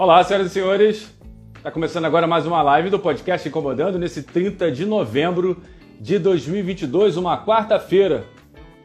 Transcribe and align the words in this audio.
Olá, 0.00 0.24
senhoras 0.24 0.46
e 0.46 0.50
senhores. 0.54 1.14
Está 1.54 1.70
começando 1.70 2.06
agora 2.06 2.26
mais 2.26 2.46
uma 2.46 2.62
live 2.62 2.88
do 2.88 2.98
podcast 2.98 3.46
Incomodando 3.46 3.98
nesse 3.98 4.22
30 4.22 4.72
de 4.72 4.86
novembro 4.86 5.62
de 6.00 6.18
2022, 6.18 7.18
uma 7.18 7.44
quarta-feira, 7.44 8.24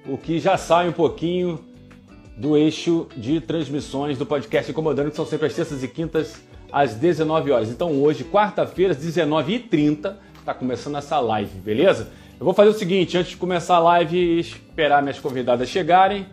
o 0.06 0.18
que 0.18 0.40
já 0.40 0.58
sai 0.58 0.90
um 0.90 0.92
pouquinho 0.92 1.64
do 2.36 2.58
eixo 2.58 3.08
de 3.16 3.40
transmissões 3.40 4.18
do 4.18 4.26
podcast 4.26 4.70
Incomodando, 4.70 5.10
que 5.10 5.16
são 5.16 5.26
sempre 5.26 5.48
as 5.48 5.56
terças 5.56 5.82
e 5.84 5.88
quintas 5.88 6.44
às 6.70 6.96
19 6.96 7.50
horas. 7.50 7.70
Então 7.70 7.94
hoje, 7.94 8.26
quarta-feira, 8.26 8.92
às 8.92 8.98
19h30, 8.98 10.18
está 10.38 10.54
começando 10.54 10.98
essa 10.98 11.18
live, 11.22 11.60
beleza? 11.62 12.12
Eu 12.38 12.44
vou 12.44 12.54
fazer 12.54 12.72
o 12.72 12.74
seguinte, 12.74 13.18
antes 13.18 13.32
de 13.32 13.38
começar 13.38 13.76
a 13.78 13.80
live, 13.80 14.38
esperar 14.38 15.02
minhas 15.02 15.18
convidadas 15.18 15.70
chegarem, 15.70 16.26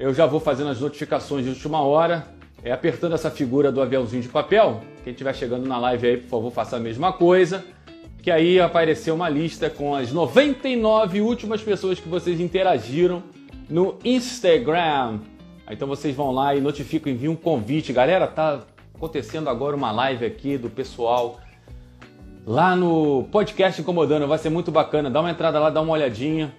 eu 0.00 0.12
já 0.12 0.26
vou 0.26 0.40
fazendo 0.40 0.70
as 0.70 0.80
notificações 0.80 1.44
de 1.44 1.50
última 1.50 1.80
hora 1.80 2.39
é, 2.62 2.72
apertando 2.72 3.14
essa 3.14 3.30
figura 3.30 3.72
do 3.72 3.80
aviãozinho 3.80 4.22
de 4.22 4.28
papel. 4.28 4.80
Quem 5.02 5.12
estiver 5.12 5.34
chegando 5.34 5.66
na 5.66 5.78
live 5.78 6.06
aí, 6.06 6.16
por 6.18 6.28
favor, 6.28 6.50
faça 6.52 6.76
a 6.76 6.80
mesma 6.80 7.12
coisa. 7.12 7.64
Que 8.22 8.30
aí 8.30 8.60
apareceu 8.60 9.14
uma 9.14 9.28
lista 9.28 9.70
com 9.70 9.94
as 9.94 10.12
99 10.12 11.22
últimas 11.22 11.62
pessoas 11.62 11.98
que 11.98 12.08
vocês 12.08 12.38
interagiram 12.38 13.22
no 13.68 13.98
Instagram. 14.04 15.20
Então 15.70 15.88
vocês 15.88 16.14
vão 16.14 16.30
lá 16.30 16.54
e 16.54 16.60
notificam, 16.60 17.10
enviam 17.10 17.32
um 17.32 17.36
convite. 17.36 17.92
Galera, 17.92 18.26
tá 18.26 18.60
acontecendo 18.94 19.48
agora 19.48 19.74
uma 19.74 19.90
live 19.90 20.26
aqui 20.26 20.58
do 20.58 20.68
pessoal 20.68 21.40
lá 22.46 22.76
no 22.76 23.24
podcast 23.32 23.80
Incomodando. 23.80 24.26
Vai 24.26 24.36
ser 24.36 24.50
muito 24.50 24.70
bacana. 24.70 25.08
Dá 25.08 25.20
uma 25.20 25.30
entrada 25.30 25.58
lá, 25.58 25.70
dá 25.70 25.80
uma 25.80 25.92
olhadinha. 25.92 26.52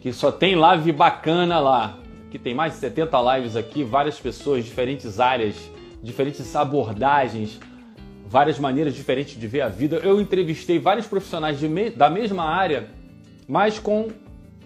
Que 0.00 0.12
só 0.12 0.30
tem 0.30 0.54
live 0.54 0.92
bacana 0.92 1.58
lá 1.58 2.01
que 2.32 2.38
tem 2.38 2.54
mais 2.54 2.72
de 2.72 2.78
70 2.78 3.36
lives 3.36 3.56
aqui, 3.56 3.84
várias 3.84 4.18
pessoas, 4.18 4.64
diferentes 4.64 5.20
áreas, 5.20 5.54
diferentes 6.02 6.56
abordagens, 6.56 7.60
várias 8.26 8.58
maneiras 8.58 8.94
diferentes 8.94 9.38
de 9.38 9.46
ver 9.46 9.60
a 9.60 9.68
vida. 9.68 9.96
Eu 9.96 10.18
entrevistei 10.18 10.78
vários 10.78 11.06
profissionais 11.06 11.60
me 11.60 11.90
da 11.90 12.08
mesma 12.08 12.44
área, 12.44 12.88
mas 13.46 13.78
com 13.78 14.08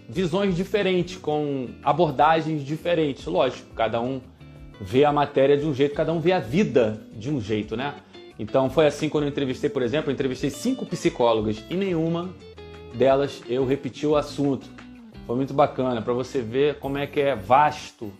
visões 0.07 0.55
diferentes, 0.55 1.17
com 1.17 1.67
abordagens 1.83 2.63
diferentes. 2.65 3.25
Lógico, 3.25 3.73
cada 3.75 3.99
um 3.99 4.21
vê 4.79 5.03
a 5.03 5.11
matéria 5.11 5.57
de 5.57 5.65
um 5.65 5.73
jeito, 5.73 5.93
cada 5.93 6.13
um 6.13 6.21
vê 6.21 6.31
a 6.31 6.39
vida 6.39 7.01
de 7.17 7.29
um 7.29 7.41
jeito, 7.41 7.75
né? 7.75 7.95
Então 8.39 8.69
foi 8.69 8.87
assim 8.87 9.09
quando 9.09 9.25
eu 9.25 9.29
entrevistei, 9.29 9.69
por 9.69 9.81
exemplo, 9.81 10.09
eu 10.09 10.13
entrevistei 10.13 10.49
cinco 10.49 10.85
psicólogas 10.85 11.61
e 11.69 11.75
nenhuma 11.75 12.33
delas 12.93 13.43
eu 13.49 13.65
repeti 13.65 14.07
o 14.07 14.15
assunto. 14.15 14.69
Foi 15.27 15.35
muito 15.35 15.53
bacana 15.53 16.01
para 16.01 16.13
você 16.13 16.41
ver 16.41 16.79
como 16.79 16.97
é 16.97 17.05
que 17.05 17.19
é 17.19 17.35
vasto 17.35 18.13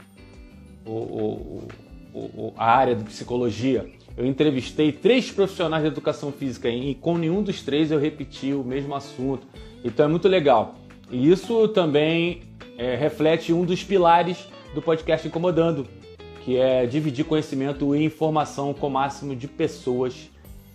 o, 0.86 0.91
o, 0.91 1.67
o, 2.14 2.53
a 2.58 2.69
área 2.69 2.94
de 2.94 3.05
psicologia. 3.05 3.89
Eu 4.17 4.25
entrevistei 4.25 4.91
três 4.91 5.31
profissionais 5.31 5.83
de 5.83 5.88
educação 5.88 6.33
física 6.33 6.67
e 6.69 6.94
com 6.95 7.17
nenhum 7.17 7.41
dos 7.41 7.61
três 7.61 7.91
eu 7.91 7.97
repeti 7.97 8.52
o 8.52 8.61
mesmo 8.61 8.94
assunto. 8.94 9.47
Então 9.86 10.05
é 10.05 10.09
muito 10.09 10.27
legal. 10.27 10.75
E 11.09 11.31
isso 11.31 11.69
também 11.69 12.41
é, 12.77 12.97
reflete 12.97 13.53
um 13.53 13.64
dos 13.64 13.81
pilares 13.81 14.45
do 14.75 14.81
podcast 14.81 15.25
Incomodando, 15.25 15.88
que 16.44 16.58
é 16.58 16.86
dividir 16.86 17.23
conhecimento 17.23 17.95
e 17.95 18.03
informação 18.03 18.73
com 18.73 18.88
o 18.88 18.92
máximo 18.92 19.33
de 19.33 19.47
pessoas 19.47 20.30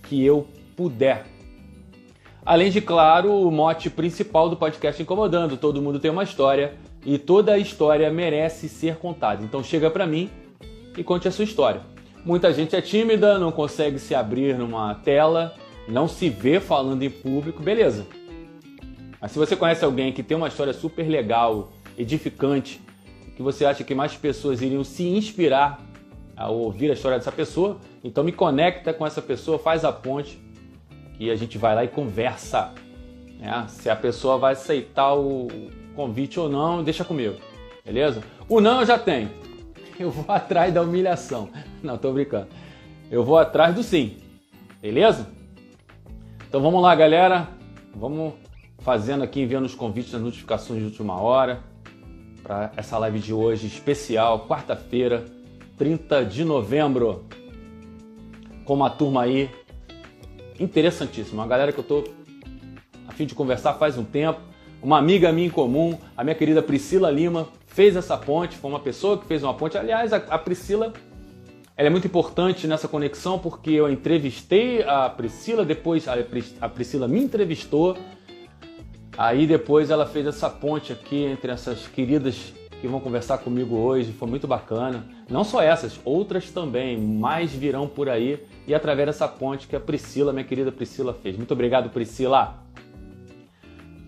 que 0.04 0.24
eu 0.24 0.46
puder. 0.74 1.26
Além 2.44 2.70
de, 2.70 2.80
claro, 2.80 3.32
o 3.32 3.50
mote 3.52 3.88
principal 3.88 4.50
do 4.50 4.56
podcast 4.56 5.00
Incomodando: 5.00 5.56
todo 5.56 5.80
mundo 5.80 6.00
tem 6.00 6.10
uma 6.10 6.24
história 6.24 6.74
e 7.06 7.16
toda 7.16 7.56
história 7.56 8.10
merece 8.10 8.68
ser 8.68 8.96
contada. 8.96 9.44
Então 9.44 9.62
chega 9.62 9.88
para 9.88 10.06
mim 10.06 10.28
e 10.96 11.04
conte 11.04 11.28
a 11.28 11.30
sua 11.30 11.44
história. 11.44 11.80
Muita 12.24 12.52
gente 12.52 12.74
é 12.74 12.80
tímida, 12.80 13.38
não 13.38 13.52
consegue 13.52 13.98
se 13.98 14.14
abrir 14.14 14.56
numa 14.58 14.94
tela, 14.94 15.54
não 15.88 16.08
se 16.08 16.28
vê 16.28 16.58
falando 16.58 17.02
em 17.02 17.10
público, 17.10 17.62
beleza. 17.62 18.06
Mas 19.20 19.30
se 19.30 19.38
você 19.38 19.54
conhece 19.54 19.84
alguém 19.84 20.12
que 20.12 20.22
tem 20.22 20.36
uma 20.36 20.48
história 20.48 20.72
super 20.72 21.08
legal, 21.08 21.70
edificante, 21.96 22.80
que 23.36 23.42
você 23.42 23.64
acha 23.64 23.84
que 23.84 23.94
mais 23.94 24.16
pessoas 24.16 24.60
iriam 24.60 24.82
se 24.82 25.04
inspirar 25.04 25.80
ao 26.36 26.56
ouvir 26.56 26.90
a 26.90 26.94
história 26.94 27.18
dessa 27.18 27.30
pessoa, 27.30 27.78
então 28.02 28.24
me 28.24 28.32
conecta 28.32 28.92
com 28.92 29.06
essa 29.06 29.22
pessoa, 29.22 29.58
faz 29.58 29.84
a 29.84 29.92
ponte 29.92 30.40
e 31.22 31.30
a 31.30 31.36
gente 31.36 31.56
vai 31.56 31.72
lá 31.72 31.84
e 31.84 31.88
conversa. 31.88 32.72
Né? 33.38 33.64
Se 33.68 33.88
a 33.88 33.94
pessoa 33.94 34.38
vai 34.38 34.54
aceitar 34.54 35.14
o 35.14 35.46
convite 35.94 36.40
ou 36.40 36.48
não, 36.48 36.82
deixa 36.82 37.04
comigo, 37.04 37.36
beleza? 37.84 38.22
O 38.48 38.60
não 38.60 38.80
eu 38.80 38.86
já 38.86 38.98
tenho. 38.98 39.30
Eu 40.00 40.10
vou 40.10 40.24
atrás 40.34 40.72
da 40.74 40.82
humilhação. 40.82 41.50
Não, 41.80 41.96
tô 41.96 42.12
brincando. 42.12 42.48
Eu 43.08 43.22
vou 43.22 43.38
atrás 43.38 43.72
do 43.74 43.82
sim, 43.82 44.16
beleza? 44.80 45.28
Então 46.48 46.60
vamos 46.60 46.82
lá, 46.82 46.92
galera. 46.94 47.46
Vamos 47.94 48.32
fazendo 48.80 49.22
aqui, 49.22 49.42
enviando 49.42 49.66
os 49.66 49.74
convites, 49.74 50.12
as 50.12 50.20
notificações 50.20 50.80
de 50.80 50.86
última 50.86 51.20
hora 51.20 51.62
para 52.42 52.72
essa 52.76 52.98
live 52.98 53.20
de 53.20 53.32
hoje 53.32 53.68
especial, 53.68 54.48
quarta-feira, 54.48 55.24
30 55.78 56.24
de 56.24 56.42
novembro. 56.44 57.26
Com 58.64 58.74
uma 58.74 58.90
turma 58.90 59.22
aí 59.22 59.48
interessantíssimo. 60.62 61.40
Uma 61.40 61.46
galera 61.46 61.72
que 61.72 61.78
eu 61.78 61.84
tô 61.84 62.04
a 63.06 63.12
fim 63.12 63.26
de 63.26 63.34
conversar 63.34 63.74
faz 63.74 63.98
um 63.98 64.04
tempo. 64.04 64.40
Uma 64.82 64.98
amiga 64.98 65.30
minha 65.32 65.46
em 65.46 65.50
comum, 65.50 65.98
a 66.16 66.24
minha 66.24 66.34
querida 66.34 66.62
Priscila 66.62 67.10
Lima, 67.10 67.48
fez 67.66 67.94
essa 67.94 68.16
ponte, 68.16 68.56
foi 68.56 68.70
uma 68.70 68.80
pessoa 68.80 69.16
que 69.18 69.26
fez 69.26 69.42
uma 69.42 69.54
ponte. 69.54 69.78
Aliás, 69.78 70.12
a, 70.12 70.16
a 70.16 70.38
Priscila 70.38 70.92
ela 71.76 71.88
é 71.88 71.90
muito 71.90 72.06
importante 72.06 72.66
nessa 72.66 72.86
conexão 72.86 73.38
porque 73.38 73.70
eu 73.70 73.90
entrevistei 73.90 74.82
a 74.82 75.08
Priscila, 75.08 75.64
depois 75.64 76.06
a, 76.06 76.14
a 76.60 76.68
Priscila 76.68 77.08
me 77.08 77.20
entrevistou. 77.20 77.96
Aí 79.16 79.46
depois 79.46 79.90
ela 79.90 80.06
fez 80.06 80.26
essa 80.26 80.48
ponte 80.48 80.92
aqui 80.92 81.24
entre 81.24 81.50
essas 81.52 81.86
queridas 81.86 82.52
que 82.82 82.88
vão 82.88 82.98
conversar 82.98 83.38
comigo 83.38 83.76
hoje, 83.76 84.12
foi 84.12 84.28
muito 84.28 84.48
bacana. 84.48 85.04
Não 85.30 85.44
só 85.44 85.62
essas, 85.62 86.00
outras 86.04 86.50
também, 86.50 86.98
mais 86.98 87.52
virão 87.52 87.86
por 87.86 88.08
aí 88.08 88.44
e 88.66 88.74
através 88.74 89.06
dessa 89.06 89.28
ponte 89.28 89.68
que 89.68 89.76
a 89.76 89.80
Priscila, 89.80 90.32
minha 90.32 90.44
querida 90.44 90.72
Priscila, 90.72 91.14
fez. 91.14 91.36
Muito 91.36 91.52
obrigado, 91.52 91.90
Priscila. 91.90 92.60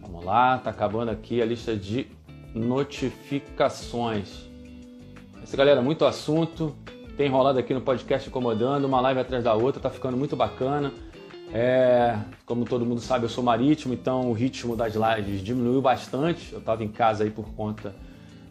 Vamos 0.02 0.24
lá, 0.24 0.58
tá 0.58 0.70
acabando 0.70 1.12
aqui 1.12 1.40
a 1.40 1.46
lista 1.46 1.76
de 1.76 2.08
notificações. 2.52 4.42
Essa 5.40 5.56
galera, 5.56 5.80
muito 5.80 6.04
assunto. 6.04 6.74
Tem 7.16 7.28
rolado 7.28 7.60
aqui 7.60 7.72
no 7.72 7.80
podcast 7.80 8.28
incomodando, 8.28 8.86
uma 8.86 9.00
live 9.02 9.20
atrás 9.20 9.44
da 9.44 9.54
outra, 9.54 9.80
tá 9.80 9.88
ficando 9.88 10.16
muito 10.16 10.34
bacana. 10.34 10.92
É, 11.52 12.18
como 12.44 12.64
todo 12.64 12.84
mundo 12.84 13.00
sabe, 13.00 13.24
eu 13.24 13.28
sou 13.28 13.44
marítimo, 13.44 13.94
então 13.94 14.30
o 14.30 14.32
ritmo 14.32 14.74
das 14.74 14.94
lives 14.94 15.44
diminuiu 15.44 15.80
bastante. 15.80 16.52
Eu 16.52 16.58
estava 16.58 16.82
em 16.82 16.88
casa 16.88 17.22
aí 17.22 17.30
por 17.30 17.46
conta 17.54 17.94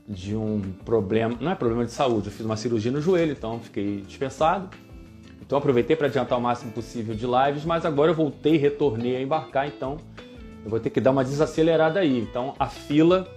de 0.08 0.36
um 0.36 0.62
problema, 0.84 1.38
não 1.40 1.52
é 1.52 1.56
problema 1.56 1.86
de 1.86 1.92
saúde, 1.92 2.28
eu 2.28 2.32
fiz 2.32 2.46
uma 2.46 2.58
cirurgia 2.58 2.92
no 2.92 3.02
joelho, 3.02 3.32
então 3.32 3.60
fiquei 3.60 4.02
dispensado. 4.02 4.70
Então 5.42 5.58
aproveitei 5.58 5.96
para 5.96 6.08
adiantar 6.08 6.38
o 6.38 6.42
máximo 6.42 6.72
possível 6.72 7.16
de 7.16 7.26
lives, 7.26 7.66
mas 7.66 7.86
agora 7.86 8.12
eu 8.12 8.16
voltei, 8.16 8.58
retornei 8.58 9.16
a 9.16 9.22
embarcar, 9.22 9.68
então 9.68 9.98
eu 10.64 10.70
vou 10.70 10.80
ter 10.80 10.90
que 10.90 11.00
dar 11.00 11.12
uma 11.12 11.24
desacelerada 11.24 12.00
aí. 12.00 12.20
Então 12.20 12.54
a 12.58 12.68
fila 12.68 13.28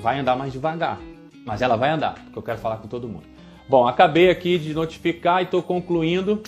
vai 0.00 0.18
andar 0.18 0.36
mais 0.36 0.52
devagar, 0.52 1.00
mas 1.44 1.62
ela 1.62 1.76
vai 1.76 1.90
andar, 1.90 2.14
porque 2.24 2.38
eu 2.38 2.42
quero 2.42 2.58
falar 2.58 2.76
com 2.76 2.88
todo 2.88 3.08
mundo. 3.08 3.24
Bom, 3.68 3.86
acabei 3.86 4.28
aqui 4.28 4.58
de 4.58 4.74
notificar 4.74 5.40
e 5.40 5.44
estou 5.44 5.62
concluindo. 5.62 6.42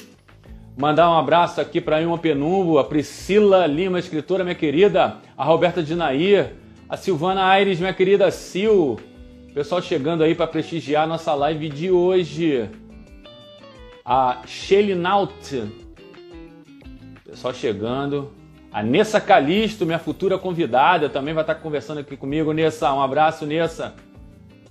Mandar 0.76 1.08
um 1.08 1.16
abraço 1.16 1.60
aqui 1.60 1.80
para 1.80 2.02
Ilma 2.02 2.18
Penumbo, 2.18 2.78
a 2.78 2.84
Priscila 2.84 3.64
Lima, 3.66 3.98
escritora, 3.98 4.42
minha 4.42 4.56
querida, 4.56 5.18
a 5.38 5.44
Roberta 5.44 5.82
Dinair, 5.82 6.54
a 6.88 6.96
Silvana 6.96 7.44
Aires, 7.44 7.78
minha 7.78 7.94
querida 7.94 8.28
Sil, 8.34 8.98
Pessoal 9.54 9.80
chegando 9.80 10.24
aí 10.24 10.34
para 10.34 10.48
prestigiar 10.48 11.06
nossa 11.06 11.32
live 11.32 11.68
de 11.68 11.88
hoje. 11.88 12.68
A 14.04 14.42
Shelly 14.44 14.96
Naut. 14.96 15.72
Pessoal 17.24 17.54
chegando. 17.54 18.32
A 18.72 18.82
Nessa 18.82 19.20
Calisto, 19.20 19.86
minha 19.86 20.00
futura 20.00 20.36
convidada, 20.36 21.08
também 21.08 21.32
vai 21.32 21.44
estar 21.44 21.54
conversando 21.54 21.98
aqui 21.98 22.16
comigo. 22.16 22.52
Nessa, 22.52 22.92
um 22.92 23.00
abraço, 23.00 23.46
Nessa. 23.46 23.94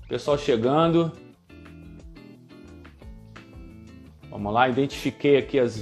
Pessoal 0.09 0.37
chegando. 0.37 1.13
Vamos 4.29 4.53
lá, 4.53 4.67
identifiquei 4.67 5.37
aqui 5.37 5.59
as, 5.59 5.81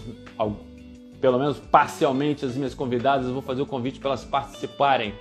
pelo 1.19 1.39
menos 1.39 1.57
parcialmente 1.57 2.45
as 2.45 2.55
minhas 2.55 2.75
convidadas. 2.75 3.25
Eu 3.25 3.33
vou 3.33 3.41
fazer 3.41 3.63
o 3.63 3.65
convite 3.65 3.99
para 3.99 4.11
elas 4.11 4.23
participarem. 4.23 5.15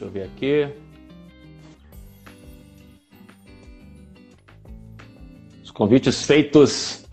Deixa 0.00 0.04
eu 0.04 0.10
ver 0.10 0.22
aqui. 0.22 0.68
Os 5.62 5.70
convites 5.70 6.24
feitos. 6.24 7.04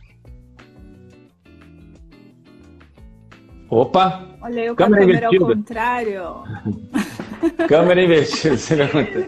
Opa! 3.69 4.25
Olha 4.41 4.61
eu 4.61 4.73
com 4.73 4.83
câmera, 4.85 5.05
câmera 5.05 5.27
ao 5.27 5.35
contrário. 5.37 6.23
câmera 7.67 8.01
invertida, 8.01 8.55
você 8.55 8.75
vai 8.77 9.27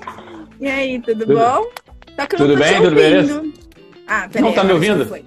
E 0.62 0.66
aí, 0.66 1.02
tudo, 1.02 1.26
tudo, 1.26 1.34
bom? 1.34 1.70
Eu 2.18 2.28
Tudo 2.38 2.56
bem? 2.56 2.82
Tudo 2.82 2.96
bem? 2.96 3.18
ouvindo. 3.18 3.54
Ah, 4.08 4.30
peraí. 4.32 4.42
Não 4.42 4.54
tá 4.54 4.64
me 4.64 4.72
ouvindo? 4.72 5.26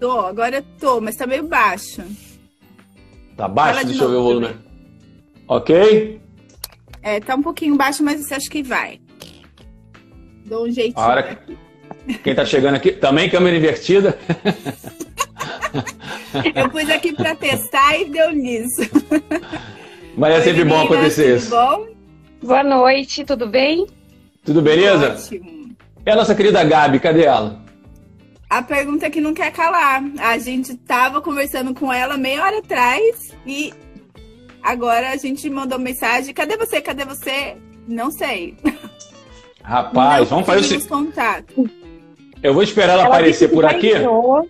Tô, 0.00 0.20
agora 0.20 0.64
tô, 0.80 1.02
mas 1.02 1.16
tá 1.16 1.26
meio 1.26 1.46
baixo. 1.46 2.02
Tá 3.36 3.46
baixo? 3.46 3.72
Fala 3.74 3.84
de 3.84 3.90
Deixa 3.90 4.04
eu 4.04 4.08
ver 4.10 4.16
o 4.16 4.22
volume. 4.22 4.56
Ok? 5.46 6.27
É, 7.02 7.20
tá 7.20 7.34
um 7.34 7.42
pouquinho 7.42 7.76
baixo, 7.76 8.02
mas 8.02 8.20
você 8.20 8.34
acha 8.34 8.50
que 8.50 8.62
vai. 8.62 9.00
Dou 10.44 10.66
um 10.66 10.70
jeitinho. 10.70 10.98
A 10.98 11.06
hora. 11.08 11.38
Quem 12.22 12.34
tá 12.34 12.44
chegando 12.44 12.76
aqui, 12.76 12.92
também 12.92 13.28
câmera 13.28 13.56
invertida. 13.56 14.18
Eu 16.54 16.70
pus 16.70 16.88
aqui 16.88 17.12
pra 17.12 17.34
testar 17.34 17.98
e 17.98 18.06
deu 18.06 18.32
nisso. 18.32 18.82
Mas 20.16 20.34
é 20.34 20.38
Oi, 20.38 20.42
sempre 20.42 20.64
bom 20.64 20.82
acontecer 20.82 21.24
tudo 21.24 21.36
isso. 21.36 21.50
bom? 21.50 21.86
Boa 22.42 22.64
noite, 22.64 23.24
tudo 23.24 23.46
bem? 23.46 23.86
Tudo 24.44 24.62
beleza? 24.62 25.12
Ótimo. 25.12 25.76
E 26.06 26.10
a 26.10 26.16
nossa 26.16 26.34
querida 26.34 26.64
Gabi, 26.64 26.98
cadê 26.98 27.24
ela? 27.24 27.62
A 28.48 28.62
pergunta 28.62 29.06
é 29.06 29.10
que 29.10 29.20
não 29.20 29.34
quer 29.34 29.52
calar. 29.52 30.02
A 30.18 30.38
gente 30.38 30.74
tava 30.74 31.20
conversando 31.20 31.74
com 31.74 31.92
ela 31.92 32.16
meia 32.16 32.42
hora 32.42 32.58
atrás 32.58 33.34
e 33.46 33.74
agora 34.62 35.10
a 35.10 35.16
gente 35.16 35.48
mandou 35.50 35.78
mensagem. 35.78 36.32
Cadê 36.34 36.56
você? 36.56 36.80
Cadê 36.80 37.04
você? 37.04 37.56
Não 37.86 38.10
sei. 38.10 38.56
Rapaz, 39.62 40.20
não 40.20 40.26
vamos 40.42 40.46
fazer 40.46 40.60
o 40.60 40.64
seguinte. 40.64 40.88
contato. 40.88 41.70
Eu 42.42 42.54
vou 42.54 42.62
esperar 42.62 42.92
ela, 42.94 43.02
Ela 43.02 43.08
aparecer 43.14 43.48
por 43.48 43.64
aqui. 43.64 43.88
entrou. 43.90 44.48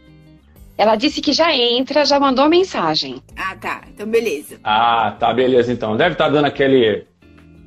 Ela 0.77 0.95
disse 0.95 1.21
que 1.21 1.33
já 1.33 1.53
entra, 1.55 2.05
já 2.05 2.21
mandou 2.21 2.49
mensagem. 2.49 3.21
Ah, 3.37 3.57
tá. 3.61 3.81
Então, 3.93 4.07
beleza. 4.07 4.59
Ah, 4.63 5.17
tá, 5.19 5.33
beleza 5.35 5.73
então. 5.73 5.97
Deve 5.97 6.13
estar 6.13 6.29
dando 6.29 6.45
aquele 6.45 7.05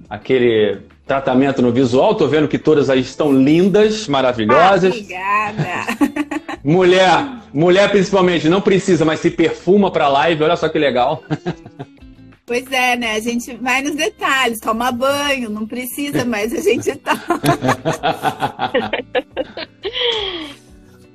aquele 0.09 0.79
tratamento 1.05 1.61
no 1.61 1.71
visual. 1.73 2.15
Tô 2.15 2.27
vendo 2.27 2.47
que 2.47 2.57
todas 2.57 2.89
aí 2.89 3.01
estão 3.01 3.33
lindas, 3.33 4.07
Ah, 4.07 4.11
maravilhosas. 4.11 4.93
obrigada. 4.93 5.67
mulher, 6.63 7.25
mulher 7.53 7.89
principalmente, 7.91 8.47
não 8.47 8.61
precisa, 8.61 9.03
mas 9.03 9.19
se 9.19 9.29
perfuma 9.29 9.91
pra 9.91 10.07
live. 10.07 10.43
Olha 10.43 10.55
só 10.55 10.69
que 10.69 10.79
legal. 10.79 11.21
Pois 12.51 12.69
é, 12.69 12.97
né? 12.97 13.15
A 13.15 13.19
gente 13.21 13.55
vai 13.55 13.81
nos 13.81 13.95
detalhes, 13.95 14.59
toma 14.59 14.91
banho, 14.91 15.49
não 15.49 15.65
precisa, 15.65 16.25
mas 16.25 16.51
a 16.51 16.59
gente 16.59 16.93
tá. 16.97 17.15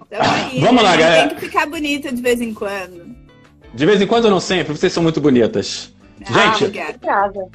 Então, 0.08 0.20
aí, 0.22 0.60
Vamos 0.60 0.82
lá, 0.82 0.92
né? 0.92 0.96
galera. 0.96 1.28
Tem 1.28 1.36
que 1.36 1.44
ficar 1.46 1.66
bonita 1.66 2.10
de 2.10 2.22
vez 2.22 2.40
em 2.40 2.54
quando. 2.54 3.04
De 3.74 3.84
vez 3.84 4.00
em 4.00 4.06
quando, 4.06 4.30
não 4.30 4.40
sempre, 4.40 4.74
vocês 4.74 4.90
são 4.90 5.02
muito 5.02 5.20
bonitas. 5.20 5.92
Ah, 6.26 6.32
Gente, 6.32 6.64
obrigada. 6.64 6.98
Casa. 7.00 7.48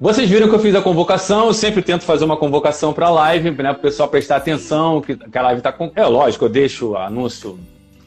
Vocês 0.00 0.28
viram 0.28 0.48
que 0.48 0.54
eu 0.54 0.58
fiz 0.58 0.74
a 0.74 0.82
convocação, 0.82 1.46
eu 1.46 1.54
sempre 1.54 1.82
tento 1.82 2.02
fazer 2.02 2.24
uma 2.24 2.36
convocação 2.36 2.92
para 2.92 3.06
a 3.06 3.10
live, 3.10 3.50
né, 3.50 3.54
para 3.54 3.72
o 3.72 3.82
pessoal 3.82 4.08
prestar 4.08 4.36
atenção, 4.36 5.00
que, 5.00 5.14
que 5.14 5.38
a 5.38 5.42
live 5.42 5.60
está 5.60 5.70
com. 5.70 5.92
É 5.94 6.04
lógico, 6.06 6.46
eu 6.46 6.48
deixo 6.48 6.96
anúncio 6.96 7.56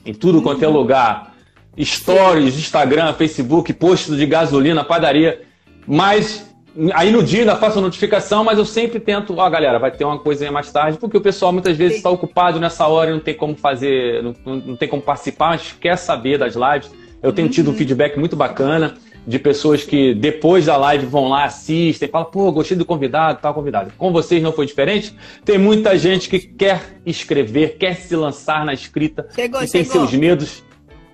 em 0.05 0.13
tudo 0.13 0.41
quanto 0.41 0.65
é 0.65 0.67
lugar. 0.67 1.38
Stories, 1.83 2.57
Instagram, 2.57 3.13
Facebook, 3.13 3.71
posto 3.73 4.15
de 4.15 4.25
gasolina, 4.25 4.83
padaria. 4.83 5.41
Mas 5.87 6.47
aí 6.93 7.11
no 7.11 7.23
dia 7.23 7.39
ainda 7.41 7.55
faço 7.55 7.79
a 7.79 7.81
notificação, 7.81 8.43
mas 8.43 8.57
eu 8.57 8.65
sempre 8.65 8.99
tento, 8.99 9.35
ó, 9.37 9.49
galera, 9.49 9.79
vai 9.79 9.91
ter 9.91 10.05
uma 10.05 10.19
coisinha 10.19 10.51
mais 10.51 10.71
tarde, 10.71 10.97
porque 10.97 11.17
o 11.17 11.21
pessoal 11.21 11.51
muitas 11.51 11.75
vezes 11.75 11.97
está 11.97 12.09
ocupado 12.09 12.59
nessa 12.59 12.87
hora 12.87 13.09
e 13.09 13.13
não 13.13 13.19
tem 13.19 13.33
como 13.33 13.55
fazer, 13.55 14.21
não, 14.23 14.35
não- 14.45 14.55
não 14.67 14.75
tem 14.75 14.87
como 14.87 15.01
participar, 15.01 15.49
mas 15.49 15.75
quer 15.79 15.97
saber 15.97 16.37
das 16.37 16.55
lives. 16.55 16.91
Eu 17.21 17.33
tenho 17.33 17.49
tido 17.49 17.71
um 17.71 17.73
feedback 17.73 18.17
muito 18.17 18.35
bacana 18.35 18.95
de 19.27 19.37
pessoas 19.37 19.83
que 19.83 20.13
depois 20.13 20.65
da 20.67 20.77
live 20.77 21.05
vão 21.05 21.27
lá, 21.27 21.43
assistem, 21.43 22.07
falam, 22.07 22.29
pô, 22.31 22.49
gostei 22.51 22.77
do 22.77 22.85
convidado, 22.85 23.39
tal 23.41 23.53
convidado. 23.53 23.91
Com 23.97 24.11
vocês 24.13 24.41
não 24.41 24.53
foi 24.53 24.65
diferente? 24.65 25.13
Tem 25.43 25.57
muita 25.57 25.97
gente 25.97 26.29
que 26.29 26.39
quer 26.39 26.81
escrever, 27.05 27.75
quer 27.77 27.95
se 27.95 28.15
lançar 28.15 28.63
na 28.65 28.73
escrita 28.73 29.27
Chegou, 29.35 29.61
e 29.61 29.67
tem 29.67 29.83
chegou. 29.83 30.07
seus 30.07 30.13
medos. 30.13 30.63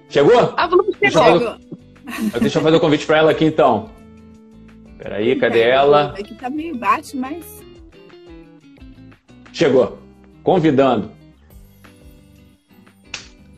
Chegou? 0.10 0.54
A 0.56 0.68
Blue 0.68 0.86
Deixa 1.00 1.20
eu 1.20 1.24
chegou. 1.24 1.40
fazer- 1.40 1.60
Chegou. 2.16 2.40
Deixa 2.40 2.60
eu 2.60 2.64
fazer 2.64 2.78
o 2.78 2.80
convite 2.80 3.06
para 3.06 3.18
ela 3.18 3.32
aqui 3.32 3.46
então. 3.46 3.90
Peraí, 4.98 5.36
cadê 5.36 5.62
ela? 5.62 6.14
Aqui 6.18 6.34
tá 6.36 6.50
meio 6.50 6.76
baixo, 6.78 7.18
mas. 7.18 7.44
Chegou. 9.52 9.98
Convidando. 10.44 11.12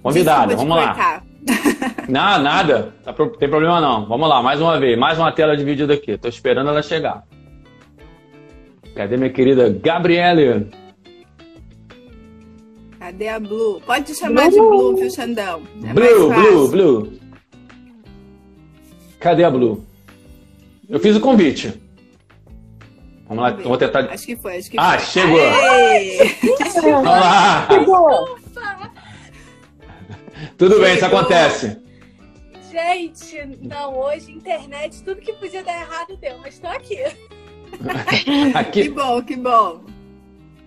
Convidada, 0.02 0.56
Desculpa 0.56 0.76
vamos 0.76 0.98
lá. 0.98 1.24
Não, 2.08 2.40
nada. 2.42 2.94
Tá 3.04 3.12
pro- 3.12 3.36
Tem 3.38 3.50
problema 3.50 3.82
não. 3.82 4.06
Vamos 4.06 4.28
lá, 4.30 4.42
mais 4.42 4.62
uma 4.62 4.80
vez. 4.80 4.98
Mais 4.98 5.18
uma 5.20 5.32
tela 5.32 5.58
dividida 5.58 5.94
aqui. 5.94 6.18
Tô 6.18 6.28
esperando 6.30 6.70
ela 6.70 6.82
chegar. 6.82 7.24
Cadê 8.96 9.18
minha 9.18 9.30
querida 9.30 9.70
Gabriele? 9.70 10.70
Cadê 13.18 13.30
a 13.30 13.40
Blue? 13.40 13.82
Pode 13.82 14.06
te 14.06 14.14
chamar 14.14 14.48
de 14.52 14.60
Blue, 14.60 14.96
viu, 14.96 15.10
Xandão? 15.10 15.64
É 15.84 15.92
Blue, 15.92 16.30
mais 16.30 16.42
Blue, 16.52 16.62
fácil. 16.62 16.70
Blue. 16.70 17.20
Cadê 19.20 19.44
a 19.44 19.50
Blue? 19.50 19.84
Eu 20.88 21.00
fiz 21.00 21.16
o 21.16 21.20
convite. 21.20 21.74
Vamos 23.28 23.44
lá, 23.44 23.50
vou 23.50 23.76
tentar. 23.76 24.02
Acho 24.12 24.24
que 24.28 24.38
foi, 24.38 24.58
acho 24.58 24.70
que 24.70 24.78
Ah, 24.80 25.00
foi. 25.00 25.24
chegou. 25.24 25.40
Vamos 26.84 27.04
lá. 27.06 27.68
Chegou. 27.72 28.38
Tudo 30.56 30.80
bem, 30.80 30.94
isso 30.94 31.04
Chegou. 31.04 31.18
acontece. 31.20 31.76
Gente, 32.72 33.58
não, 33.64 33.98
hoje 33.98 34.32
internet, 34.32 35.02
tudo 35.02 35.20
que 35.20 35.34
podia 35.34 35.64
dar 35.64 35.74
errado 35.82 36.16
deu, 36.22 36.38
mas 36.38 36.60
tô 36.60 36.68
aqui. 36.68 37.00
Que 37.74 38.56
Aqui, 38.56 38.90
bom, 38.90 39.22
que 39.24 39.36
bom. 39.36 39.82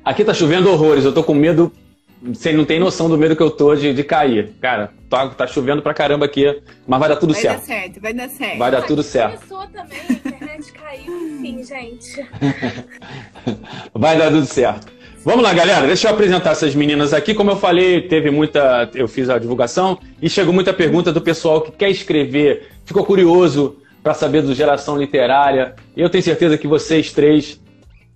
aqui 0.04 0.24
tá 0.24 0.34
chovendo 0.34 0.68
horrores. 0.70 1.04
Eu 1.04 1.14
tô 1.14 1.22
com 1.22 1.32
medo. 1.32 1.72
Você 2.22 2.52
não 2.52 2.66
tem 2.66 2.78
noção 2.78 3.08
do 3.08 3.16
medo 3.16 3.34
que 3.34 3.42
eu 3.42 3.50
tô 3.50 3.74
de, 3.74 3.94
de 3.94 4.04
cair. 4.04 4.52
Cara, 4.60 4.92
tá, 5.08 5.28
tá 5.28 5.46
chovendo 5.46 5.80
pra 5.80 5.94
caramba 5.94 6.26
aqui, 6.26 6.60
mas 6.86 7.00
vai 7.00 7.08
dar 7.08 7.16
tudo 7.16 7.32
Vai 7.32 7.42
certo. 7.42 7.60
dar 7.60 7.66
certo, 7.66 8.00
vai 8.00 8.12
dar 8.12 8.28
certo. 8.28 8.58
Vai 8.58 8.70
dar 8.70 8.82
tudo 8.82 9.02
certo. 9.02 9.48
Começou 9.48 9.66
também, 9.68 9.98
a 10.08 10.12
internet 10.12 10.72
caiu, 10.72 11.38
enfim, 11.38 11.62
gente. 11.64 12.28
Vai 13.94 14.18
dar 14.18 14.30
tudo 14.30 14.44
certo. 14.46 14.86
Vamos 15.24 15.42
lá, 15.42 15.52
galera. 15.52 15.86
Deixa 15.86 16.08
eu 16.08 16.12
apresentar 16.12 16.50
essas 16.52 16.74
meninas 16.74 17.12
aqui. 17.12 17.34
Como 17.34 17.50
eu 17.50 17.56
falei, 17.56 18.02
teve 18.02 18.30
muita. 18.30 18.90
Eu 18.94 19.06
fiz 19.06 19.28
a 19.28 19.38
divulgação 19.38 19.98
e 20.20 20.28
chegou 20.30 20.52
muita 20.52 20.72
pergunta 20.72 21.12
do 21.12 21.20
pessoal 21.20 21.60
que 21.60 21.72
quer 21.72 21.90
escrever, 21.90 22.68
ficou 22.84 23.04
curioso 23.04 23.76
para 24.02 24.14
saber 24.14 24.42
do 24.42 24.54
geração 24.54 24.96
literária. 24.96 25.74
Eu 25.96 26.08
tenho 26.08 26.24
certeza 26.24 26.56
que 26.56 26.66
vocês 26.66 27.12
três 27.12 27.60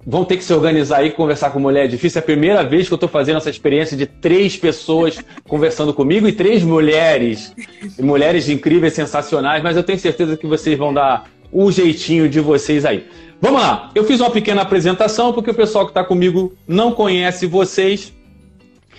vão 0.06 0.24
ter 0.24 0.36
que 0.36 0.44
se 0.44 0.52
organizar 0.52 0.98
aí, 0.98 1.10
conversar 1.10 1.50
com 1.50 1.58
mulher 1.58 1.84
é 1.84 1.88
difícil. 1.88 2.18
É 2.18 2.22
a 2.22 2.24
primeira 2.24 2.62
vez 2.62 2.86
que 2.86 2.92
eu 2.92 2.96
estou 2.96 3.08
fazendo 3.08 3.38
essa 3.38 3.50
experiência 3.50 3.96
de 3.96 4.06
três 4.06 4.56
pessoas 4.56 5.18
conversando 5.48 5.94
comigo 5.94 6.28
e 6.28 6.32
três 6.32 6.62
mulheres. 6.62 7.54
E 7.98 8.02
mulheres 8.02 8.48
incríveis, 8.48 8.92
sensacionais, 8.92 9.62
mas 9.62 9.76
eu 9.76 9.82
tenho 9.82 9.98
certeza 9.98 10.36
que 10.36 10.46
vocês 10.46 10.78
vão 10.78 10.92
dar 10.92 11.28
o 11.50 11.70
jeitinho 11.70 12.28
de 12.28 12.40
vocês 12.40 12.84
aí. 12.84 13.06
Vamos 13.40 13.60
lá, 13.60 13.90
eu 13.94 14.04
fiz 14.04 14.20
uma 14.20 14.30
pequena 14.30 14.62
apresentação 14.62 15.32
porque 15.32 15.50
o 15.50 15.54
pessoal 15.54 15.84
que 15.84 15.90
está 15.90 16.02
comigo 16.02 16.54
não 16.66 16.92
conhece 16.92 17.46
vocês. 17.46 18.12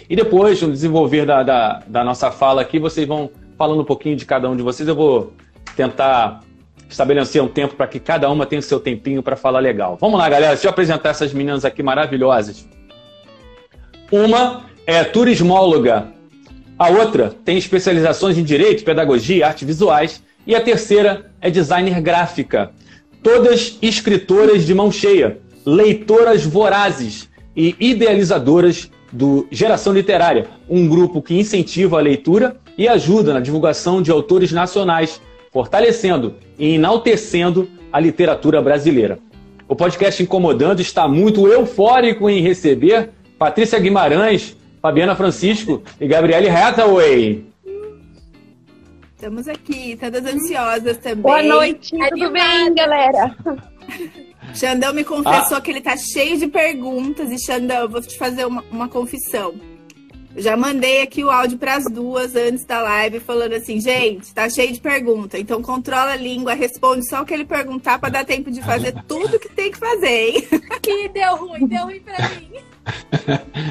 E 0.09 0.15
depois, 0.15 0.61
no 0.61 0.71
desenvolver 0.71 1.25
da, 1.25 1.41
da, 1.41 1.83
da 1.87 2.03
nossa 2.03 2.29
fala 2.31 2.61
aqui, 2.61 2.77
vocês 2.77 3.07
vão 3.07 3.29
falando 3.57 3.81
um 3.81 3.85
pouquinho 3.85 4.15
de 4.15 4.25
cada 4.25 4.49
um 4.49 4.55
de 4.55 4.61
vocês. 4.61 4.87
Eu 4.87 4.95
vou 4.95 5.33
tentar 5.75 6.41
estabelecer 6.89 7.41
um 7.41 7.47
tempo 7.47 7.75
para 7.75 7.87
que 7.87 7.99
cada 7.99 8.29
uma 8.29 8.45
tenha 8.45 8.59
o 8.59 8.63
seu 8.63 8.79
tempinho 8.79 9.23
para 9.23 9.35
falar 9.35 9.59
legal. 9.59 9.97
Vamos 9.99 10.19
lá, 10.19 10.29
galera. 10.29 10.53
Deixa 10.53 10.67
eu 10.67 10.71
apresentar 10.71 11.09
essas 11.09 11.33
meninas 11.33 11.65
aqui 11.65 11.81
maravilhosas. 11.81 12.67
Uma 14.11 14.65
é 14.85 15.03
turismóloga, 15.03 16.13
a 16.77 16.89
outra 16.89 17.33
tem 17.45 17.57
especializações 17.57 18.37
em 18.37 18.43
direito, 18.43 18.83
pedagogia 18.83 19.47
artes 19.47 19.65
visuais, 19.65 20.21
e 20.45 20.53
a 20.53 20.61
terceira 20.61 21.31
é 21.41 21.49
designer 21.49 22.01
gráfica. 22.01 22.71
Todas 23.23 23.77
escritoras 23.81 24.65
de 24.65 24.73
mão 24.73 24.91
cheia, 24.91 25.39
leitoras 25.65 26.45
vorazes 26.45 27.29
e 27.55 27.75
idealizadoras 27.79 28.91
do 29.11 29.47
Geração 29.49 29.93
Literária, 29.93 30.47
um 30.69 30.87
grupo 30.87 31.21
que 31.21 31.39
incentiva 31.39 31.97
a 31.97 32.01
leitura 32.01 32.57
e 32.77 32.87
ajuda 32.87 33.33
na 33.33 33.39
divulgação 33.39 34.01
de 34.01 34.11
autores 34.11 34.51
nacionais, 34.51 35.21
fortalecendo 35.55 36.35
e 36.59 36.73
enaltecendo 36.75 37.69
a 37.89 37.97
literatura 37.97 38.61
brasileira. 38.61 39.19
O 39.69 39.73
podcast 39.73 40.21
Incomodando 40.21 40.81
está 40.81 41.07
muito 41.07 41.47
eufórico 41.47 42.29
em 42.29 42.41
receber 42.41 43.11
Patrícia 43.39 43.79
Guimarães, 43.79 44.57
Fabiana 44.81 45.15
Francisco 45.15 45.81
e 45.97 46.05
Gabriele 46.09 46.49
Hathaway. 46.49 47.45
Estamos 49.15 49.47
aqui, 49.47 49.97
todas 49.97 50.25
ansiosas 50.25 50.97
também. 50.97 51.21
Boa 51.21 51.41
noite, 51.41 51.91
tudo 51.91 52.03
Animada. 52.03 52.33
bem, 52.33 52.75
galera? 52.75 53.37
Xandão 54.53 54.93
me 54.93 55.05
confessou 55.05 55.61
que 55.61 55.71
ele 55.71 55.79
tá 55.79 55.95
cheio 55.95 56.37
de 56.37 56.47
perguntas. 56.47 57.31
E, 57.31 57.39
Xandão, 57.39 57.77
eu 57.77 57.89
vou 57.89 58.01
te 58.01 58.17
fazer 58.17 58.45
uma, 58.45 58.61
uma 58.69 58.89
confissão. 58.89 59.55
Eu 60.35 60.41
já 60.41 60.57
mandei 60.57 61.01
aqui 61.01 61.23
o 61.23 61.31
áudio 61.31 61.57
pras 61.57 61.85
duas 61.85 62.35
antes 62.35 62.65
da 62.65 62.81
live, 62.81 63.21
falando 63.21 63.53
assim: 63.53 63.79
gente, 63.79 64.33
tá 64.33 64.49
cheio 64.49 64.73
de 64.73 64.81
pergunta. 64.81 65.39
Então 65.39 65.61
controla 65.61 66.11
a 66.11 66.15
língua, 66.17 66.53
responde 66.53 67.07
só 67.07 67.21
o 67.21 67.25
que 67.25 67.33
ele 67.33 67.45
perguntar 67.45 67.99
pra 67.99 68.09
dar 68.09 68.25
tempo 68.25 68.51
de 68.51 68.61
fazer 68.61 68.93
tudo 69.07 69.39
que 69.39 69.47
tem 69.47 69.71
que 69.71 69.77
fazer, 69.77 70.29
hein? 70.29 70.47
Que 70.81 71.09
deu 71.09 71.35
ruim, 71.37 71.65
deu 71.67 71.85
ruim 71.85 71.99
pra 71.99 72.29
mim. 72.29 72.59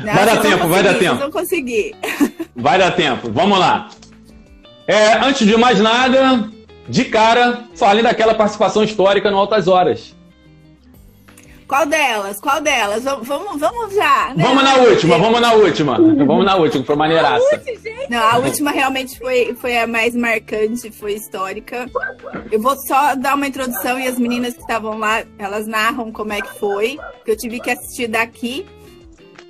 Não, 0.04 0.14
vai 0.14 0.26
dar 0.26 0.40
tempo, 0.40 0.66
vai 0.66 0.82
dar 0.82 0.94
tempo. 0.94 1.04
Vocês 1.04 1.18
vão 1.18 1.30
conseguir. 1.30 1.94
Vai 2.56 2.78
dar 2.78 2.92
tempo. 2.92 3.30
Vamos 3.30 3.58
lá. 3.58 3.90
É, 4.86 5.14
antes 5.14 5.46
de 5.46 5.56
mais 5.56 5.80
nada, 5.80 6.48
de 6.88 7.04
cara, 7.04 7.64
falem 7.74 8.02
daquela 8.02 8.34
participação 8.34 8.84
histórica 8.84 9.30
no 9.30 9.36
Altas 9.36 9.66
Horas. 9.66 10.13
Qual 11.74 11.86
delas? 11.86 12.40
Qual 12.40 12.60
delas? 12.60 13.02
Vamos, 13.02 13.58
vamos, 13.58 13.94
já. 13.94 14.32
né? 14.32 14.44
Vamos 14.44 14.62
na 14.62 14.76
última, 14.76 15.18
vamos 15.18 15.40
na 15.40 15.54
última. 15.54 15.96
Vamos 15.96 16.44
na 16.44 16.54
última, 16.54 16.84
foi 16.84 16.94
maneiraça. 16.94 17.62
Não, 18.08 18.22
a 18.22 18.38
última 18.38 18.70
realmente 18.70 19.18
foi, 19.18 19.56
foi 19.56 19.76
a 19.78 19.84
mais 19.84 20.14
marcante, 20.14 20.92
foi 20.92 21.14
histórica. 21.14 21.90
Eu 22.52 22.62
vou 22.62 22.76
só 22.86 23.16
dar 23.16 23.34
uma 23.34 23.48
introdução 23.48 23.98
e 23.98 24.06
as 24.06 24.20
meninas 24.20 24.54
que 24.54 24.60
estavam 24.60 24.96
lá, 24.98 25.24
elas 25.36 25.66
narram 25.66 26.12
como 26.12 26.32
é 26.32 26.40
que 26.40 26.60
foi, 26.60 26.96
que 27.24 27.32
eu 27.32 27.36
tive 27.36 27.58
que 27.58 27.72
assistir 27.72 28.06
daqui. 28.06 28.64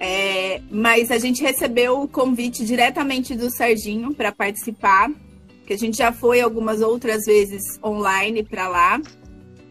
É, 0.01 0.63
mas 0.71 1.11
a 1.11 1.19
gente 1.19 1.43
recebeu 1.43 2.01
o 2.01 2.09
convite 2.09 2.65
diretamente 2.65 3.35
do 3.35 3.51
Serginho 3.51 4.15
para 4.15 4.33
participar, 4.33 5.11
que 5.67 5.75
a 5.75 5.79
gente 5.79 5.99
já 5.99 6.11
foi 6.11 6.41
algumas 6.41 6.81
outras 6.81 7.27
vezes 7.27 7.79
online 7.85 8.43
para 8.43 8.67
lá 8.67 8.99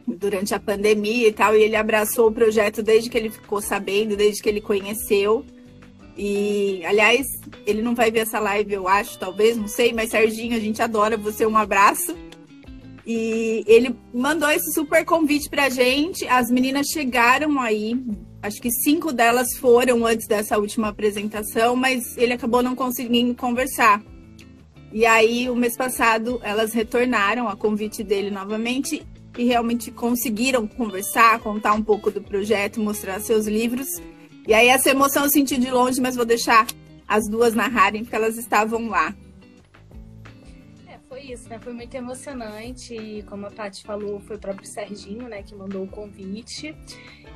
durante 0.08 0.54
a 0.54 0.60
pandemia 0.60 1.28
e 1.28 1.34
tal, 1.34 1.56
e 1.56 1.64
ele 1.64 1.76
abraçou 1.76 2.28
o 2.28 2.32
projeto 2.32 2.84
desde 2.84 3.10
que 3.10 3.18
ele 3.18 3.30
ficou 3.30 3.62
sabendo, 3.62 4.16
desde 4.16 4.42
que 4.42 4.50
ele 4.50 4.62
conheceu. 4.62 5.46
E, 6.18 6.84
aliás, 6.86 7.26
ele 7.66 7.82
não 7.82 7.96
vai 7.96 8.12
ver 8.12 8.20
essa 8.20 8.40
live, 8.40 8.74
eu 8.74 8.88
acho, 8.88 9.18
talvez, 9.18 9.58
não 9.58 9.68
sei, 9.68 9.94
mas 9.94 10.12
Serginho, 10.12 10.56
a 10.56 10.60
gente 10.60 10.82
adora 10.82 11.18
você, 11.18 11.46
um 11.46 11.58
abraço. 11.58 12.16
E 13.06 13.64
ele 13.68 13.96
mandou 14.14 14.50
esse 14.50 14.72
super 14.74 15.04
convite 15.04 15.50
pra 15.50 15.70
gente. 15.70 16.26
As 16.28 16.50
meninas 16.50 16.88
chegaram 16.88 17.60
aí, 17.60 18.02
acho 18.42 18.62
que 18.62 18.72
cinco 18.72 19.12
delas 19.12 19.58
foram 19.58 20.06
antes 20.06 20.28
dessa 20.28 20.58
última 20.58 20.90
apresentação, 20.90 21.76
mas 21.76 22.16
ele 22.18 22.34
acabou 22.34 22.62
não 22.64 22.76
conseguindo 22.76 23.36
conversar. 23.36 24.02
E 24.92 25.06
aí, 25.06 25.50
o 25.50 25.56
mês 25.56 25.76
passado, 25.76 26.40
elas 26.44 26.72
retornaram 26.72 27.50
a 27.50 27.56
convite 27.56 28.04
dele 28.04 28.30
novamente 28.30 29.04
e 29.38 29.46
realmente 29.46 29.92
conseguiram 29.92 30.68
conversar, 30.68 31.40
contar 31.40 31.74
um 31.74 31.84
pouco 31.84 32.12
do 32.12 32.22
projeto, 32.22 32.80
mostrar 32.80 33.20
seus 33.20 33.48
livros. 33.48 33.88
E 34.48 34.54
aí 34.54 34.68
essa 34.68 34.90
emoção 34.90 35.24
eu 35.24 35.30
senti 35.30 35.58
de 35.58 35.72
longe, 35.72 36.02
mas 36.02 36.16
vou 36.16 36.25
deixar 36.25 36.68
as 37.08 37.28
duas 37.28 37.54
narrarem, 37.54 38.04
porque 38.04 38.16
elas 38.16 38.38
estavam 38.38 38.88
lá. 38.90 39.16
É, 40.88 40.98
foi 41.08 41.22
isso, 41.22 41.48
né? 41.50 41.60
Foi 41.60 41.74
muito 41.74 41.94
emocionante. 41.96 42.96
E 42.96 43.24
como 43.24 43.46
a 43.48 43.52
Paty 43.52 43.84
falou, 43.84 44.20
foi 44.20 44.36
o 44.36 44.40
próprio 44.40 44.68
Serginho, 44.68 45.28
né, 45.28 45.44
que 45.44 45.56
mandou 45.56 45.84
o 45.84 45.88
convite. 45.88 46.75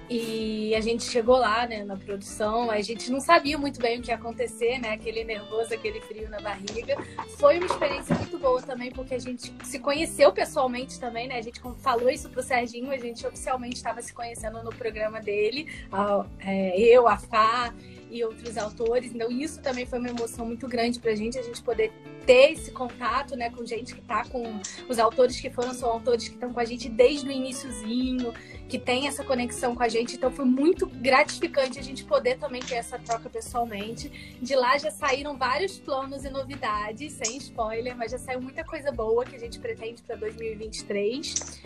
E 0.10 0.74
a 0.74 0.80
gente 0.80 1.04
chegou 1.04 1.38
lá, 1.38 1.68
né, 1.68 1.84
na 1.84 1.98
produção, 1.98 2.72
a 2.72 2.80
gente 2.80 3.12
não 3.12 3.20
sabia 3.20 3.58
muito 3.58 3.80
bem 3.80 4.00
o 4.00 4.02
que 4.02 4.10
ia 4.10 4.16
acontecer, 4.16 4.80
né, 4.80 4.94
aquele 4.94 5.26
nervoso, 5.26 5.74
aquele 5.74 6.00
frio 6.00 6.30
na 6.30 6.40
barriga. 6.40 6.96
Foi 7.38 7.58
uma 7.58 7.66
experiência 7.66 8.16
muito 8.16 8.40
boa 8.40 8.62
também, 8.62 8.90
porque 8.90 9.16
a 9.16 9.20
gente 9.20 9.54
se 9.64 9.80
conheceu 9.80 10.32
pessoalmente 10.32 10.98
também, 10.98 11.28
né, 11.28 11.38
a 11.38 11.42
gente 11.42 11.60
falou 11.82 12.10
isso 12.10 12.30
pro 12.30 12.42
Serginho, 12.42 12.90
a 12.92 12.98
gente 12.98 13.28
oficialmente 13.28 13.76
estava 13.76 14.02
se 14.02 14.14
conhecendo 14.14 14.64
no 14.64 14.70
programa 14.70 15.20
dele, 15.20 15.68
a, 15.92 16.26
é, 16.40 16.80
eu, 16.80 17.06
a 17.06 17.18
Fá 17.18 17.74
e 18.10 18.24
outros 18.24 18.58
autores, 18.58 19.14
então 19.14 19.30
isso 19.30 19.62
também 19.62 19.86
foi 19.86 20.00
uma 20.00 20.10
emoção 20.10 20.46
muito 20.46 20.70
grande 20.70 21.00
pra 21.00 21.14
gente, 21.16 21.38
a 21.38 21.42
gente 21.42 21.62
poder 21.62 21.92
ter 22.26 22.52
esse 22.52 22.72
contato, 22.72 23.36
né, 23.36 23.50
com 23.50 23.66
gente 23.66 23.94
que 23.94 24.02
tá 24.02 24.24
com 24.26 24.60
os 24.88 25.00
autores 25.00 25.40
que 25.40 25.50
foram, 25.50 25.74
são 25.74 25.90
autores 25.90 26.28
que 26.28 26.34
estão 26.34 26.54
com 26.54 26.60
a 26.60 26.66
gente 26.66 26.88
desde 26.90 27.28
o 27.28 27.32
iníciozinho, 27.32 28.34
que 28.68 28.78
tem 28.78 29.08
essa 29.08 29.24
conexão 29.24 29.76
com 29.76 29.84
a 29.84 29.88
gente, 29.88 30.16
então 30.16 30.32
foi 30.32 30.46
muito 30.46 30.86
gratificante 30.86 31.80
a 31.80 31.82
gente 31.82 32.04
poder 32.04 32.38
também 32.38 32.62
ter 32.62 32.76
essa 32.76 33.00
troca 33.00 33.30
pessoalmente. 33.30 34.38
De 34.42 34.56
lá 34.56 34.78
já 34.78 34.92
saíram 34.92 35.38
vários 35.38 35.80
planos 35.80 36.26
e 36.26 36.30
novidades, 36.30 37.14
sem 37.14 37.38
spoiler, 37.38 37.96
mas 37.96 38.12
já 38.12 38.18
saiu 38.18 38.42
muita 38.42 38.64
coisa 38.64 38.92
boa 38.92 39.26
que 39.26 39.36
a 39.36 39.40
gente 39.40 39.60
pretende 39.60 40.02
para 40.02 40.16
2023. 40.16 41.62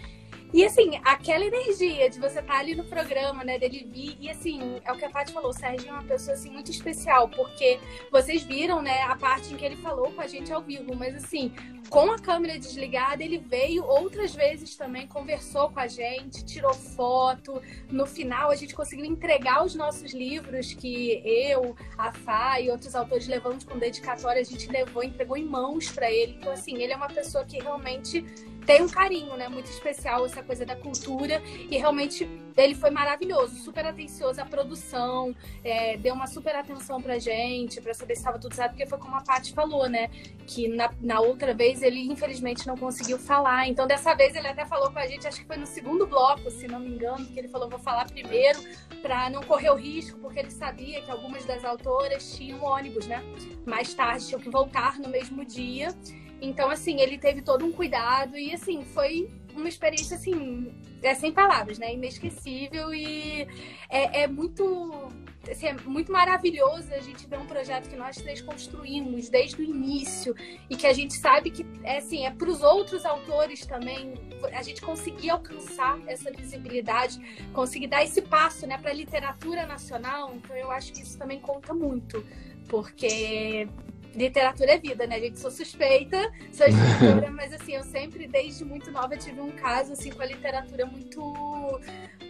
E 0.53 0.65
assim, 0.65 0.99
aquela 1.03 1.45
energia 1.45 2.09
de 2.09 2.19
você 2.19 2.39
estar 2.39 2.59
ali 2.59 2.75
no 2.75 2.83
programa, 2.83 3.43
né, 3.43 3.57
dele 3.57 3.87
vir, 3.89 4.17
e 4.19 4.29
assim, 4.29 4.81
é 4.83 4.91
o 4.91 4.97
que 4.97 5.05
a 5.05 5.09
Paty 5.09 5.31
falou, 5.31 5.51
o 5.51 5.53
Sérgio 5.53 5.87
é 5.87 5.93
uma 5.93 6.03
pessoa 6.03 6.35
assim 6.35 6.51
muito 6.51 6.69
especial, 6.69 7.29
porque 7.29 7.79
vocês 8.11 8.43
viram, 8.43 8.81
né, 8.81 9.03
a 9.03 9.15
parte 9.15 9.53
em 9.53 9.57
que 9.57 9.63
ele 9.63 9.77
falou 9.77 10.11
com 10.11 10.19
a 10.19 10.27
gente 10.27 10.51
ao 10.51 10.61
vivo, 10.61 10.93
mas 10.93 11.15
assim, 11.15 11.53
com 11.89 12.11
a 12.11 12.17
câmera 12.17 12.57
desligada, 12.57 13.23
ele 13.23 13.37
veio 13.37 13.83
outras 13.85 14.33
vezes 14.33 14.75
também, 14.75 15.07
conversou 15.07 15.69
com 15.69 15.79
a 15.79 15.87
gente, 15.87 16.45
tirou 16.45 16.73
foto. 16.73 17.61
No 17.89 18.05
final, 18.05 18.49
a 18.49 18.55
gente 18.55 18.73
conseguiu 18.73 19.03
entregar 19.03 19.63
os 19.65 19.75
nossos 19.75 20.13
livros 20.13 20.73
que 20.73 21.21
eu, 21.25 21.75
a 21.97 22.13
Fá 22.13 22.61
e 22.61 22.69
outros 22.69 22.95
autores 22.95 23.27
levamos 23.27 23.65
com 23.65 23.77
dedicatória, 23.77 24.41
a 24.41 24.45
gente 24.45 24.69
levou, 24.69 25.03
entregou 25.03 25.35
em 25.35 25.43
mãos 25.45 25.91
para 25.91 26.09
ele. 26.09 26.37
Então, 26.39 26.53
assim, 26.53 26.81
ele 26.81 26.93
é 26.93 26.95
uma 26.95 27.09
pessoa 27.09 27.43
que 27.43 27.59
realmente 27.59 28.23
tem 28.65 28.81
um 28.81 28.89
carinho, 28.89 29.35
né, 29.35 29.47
muito 29.47 29.69
especial 29.69 30.25
essa 30.25 30.43
coisa 30.43 30.65
da 30.65 30.75
cultura 30.75 31.41
e 31.45 31.77
realmente 31.77 32.29
ele 32.55 32.75
foi 32.75 32.89
maravilhoso, 32.89 33.55
super 33.55 33.85
atencioso 33.85 34.41
à 34.41 34.45
produção, 34.45 35.35
é, 35.63 35.97
deu 35.97 36.13
uma 36.13 36.27
super 36.27 36.55
atenção 36.55 37.01
pra 37.01 37.17
gente, 37.17 37.81
pra 37.81 37.93
saber 37.93 38.15
se 38.15 38.21
estava 38.21 38.37
tudo 38.37 38.53
certo, 38.53 38.71
porque 38.71 38.85
foi 38.85 38.97
como 38.97 39.15
a 39.15 39.21
Paty 39.21 39.53
falou, 39.53 39.89
né, 39.89 40.09
que 40.45 40.67
na, 40.67 40.91
na 41.01 41.19
outra 41.19 41.53
vez 41.53 41.81
ele 41.81 41.99
infelizmente 42.11 42.67
não 42.67 42.77
conseguiu 42.77 43.17
falar, 43.17 43.67
então 43.67 43.87
dessa 43.87 44.13
vez 44.13 44.35
ele 44.35 44.47
até 44.47 44.65
falou 44.65 44.91
com 44.91 44.99
a 44.99 45.07
gente, 45.07 45.27
acho 45.27 45.39
que 45.39 45.47
foi 45.47 45.57
no 45.57 45.65
segundo 45.65 46.05
bloco, 46.05 46.49
se 46.51 46.67
não 46.67 46.79
me 46.79 46.89
engano, 46.89 47.25
que 47.25 47.39
ele 47.39 47.47
falou, 47.47 47.69
vou 47.69 47.79
falar 47.79 48.05
primeiro 48.05 48.59
pra 49.01 49.29
não 49.29 49.41
correr 49.41 49.71
o 49.71 49.75
risco, 49.75 50.19
porque 50.19 50.39
ele 50.39 50.51
sabia 50.51 51.01
que 51.01 51.09
algumas 51.09 51.45
das 51.45 51.63
autoras 51.63 52.35
tinham 52.35 52.63
ônibus, 52.63 53.07
né, 53.07 53.23
mais 53.65 53.93
tarde 53.93 54.27
tinham 54.27 54.41
que 54.41 54.49
voltar 54.49 54.99
no 54.99 55.09
mesmo 55.09 55.43
dia, 55.45 55.95
então, 56.41 56.69
assim, 56.71 56.99
ele 56.99 57.19
teve 57.19 57.41
todo 57.41 57.63
um 57.63 57.71
cuidado 57.71 58.35
e, 58.35 58.51
assim, 58.51 58.83
foi 58.83 59.29
uma 59.55 59.69
experiência, 59.69 60.17
assim, 60.17 60.73
é 61.03 61.13
sem 61.13 61.31
palavras, 61.31 61.77
né? 61.77 61.93
Inesquecível 61.93 62.93
e 62.93 63.47
é, 63.89 64.23
é 64.23 64.27
muito. 64.27 65.09
Assim, 65.49 65.67
é 65.67 65.73
muito 65.73 66.11
maravilhoso 66.11 66.93
a 66.93 66.99
gente 66.99 67.25
ver 67.25 67.39
um 67.39 67.47
projeto 67.47 67.89
que 67.89 67.95
nós 67.95 68.15
três 68.17 68.41
construímos 68.41 69.27
desde 69.27 69.59
o 69.59 69.63
início 69.63 70.35
e 70.69 70.75
que 70.75 70.85
a 70.85 70.93
gente 70.93 71.15
sabe 71.15 71.49
que 71.49 71.65
é 71.83 71.97
assim 71.97 72.27
é 72.27 72.31
para 72.31 72.47
os 72.47 72.61
outros 72.61 73.05
autores 73.07 73.65
também 73.65 74.13
a 74.53 74.61
gente 74.61 74.83
conseguir 74.83 75.31
alcançar 75.31 75.99
essa 76.05 76.31
visibilidade 76.31 77.19
conseguir 77.53 77.87
dar 77.87 78.03
esse 78.03 78.21
passo 78.21 78.67
né 78.67 78.77
para 78.77 78.91
a 78.91 78.93
literatura 78.93 79.65
nacional 79.65 80.31
então 80.35 80.55
eu 80.55 80.69
acho 80.69 80.93
que 80.93 81.01
isso 81.01 81.17
também 81.17 81.39
conta 81.39 81.73
muito 81.73 82.23
porque 82.69 83.67
literatura 84.15 84.73
é 84.73 84.77
vida, 84.77 85.07
né? 85.07 85.15
A 85.15 85.19
gente 85.19 85.39
sou 85.39 85.51
suspeita, 85.51 86.31
sou 86.51 86.67
escritora, 86.67 87.29
mas 87.31 87.53
assim, 87.53 87.73
eu 87.73 87.83
sempre, 87.83 88.27
desde 88.27 88.65
muito 88.65 88.91
nova, 88.91 89.15
tive 89.17 89.39
um 89.39 89.51
caso 89.51 89.93
assim 89.93 90.11
com 90.11 90.21
a 90.21 90.25
literatura 90.25 90.85
muito 90.85 91.21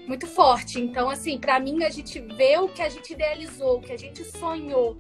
muito 0.08 0.28
forte. 0.28 0.80
Então, 0.80 1.10
assim, 1.10 1.38
para 1.38 1.60
mim 1.60 1.84
a 1.84 1.90
gente 1.90 2.20
vê 2.20 2.58
o 2.58 2.68
que 2.68 2.82
a 2.82 2.90
gente 2.90 3.14
idealizou, 3.14 3.78
o 3.78 3.82
que 3.82 3.94
a 3.94 3.98
gente 3.98 4.24
sonhou, 4.26 4.98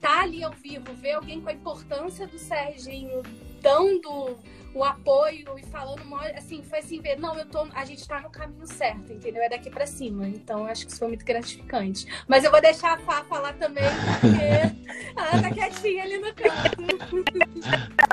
tá 0.00 0.22
ali 0.22 0.42
ao 0.42 0.52
vivo, 0.52 0.92
ver 0.94 1.12
alguém 1.12 1.40
com 1.40 1.48
a 1.48 1.52
importância 1.52 2.26
do 2.26 2.38
Serginho 2.38 3.22
dando 3.62 4.36
o 4.74 4.82
apoio 4.84 5.58
e 5.58 5.62
falando 5.66 6.02
assim, 6.36 6.62
foi 6.62 6.78
assim, 6.78 7.00
ver, 7.00 7.18
não, 7.18 7.36
eu 7.36 7.44
tô, 7.46 7.66
a 7.74 7.84
gente 7.84 8.06
tá 8.06 8.20
no 8.20 8.30
caminho 8.30 8.66
certo, 8.66 9.12
entendeu? 9.12 9.42
É 9.42 9.48
daqui 9.48 9.70
para 9.70 9.86
cima. 9.86 10.26
Então, 10.26 10.66
acho 10.66 10.86
que 10.86 10.92
isso 10.92 10.98
foi 10.98 11.08
muito 11.08 11.24
gratificante. 11.24 12.06
Mas 12.26 12.44
eu 12.44 12.50
vou 12.50 12.60
deixar 12.60 12.94
a 12.94 12.98
Fá 12.98 13.24
falar 13.24 13.52
também, 13.54 13.84
porque 14.20 14.92
ela 15.16 15.42
tá 15.42 15.50
quietinha 15.50 16.04
ali 16.04 16.18
no 16.18 16.34
canto. 16.34 17.24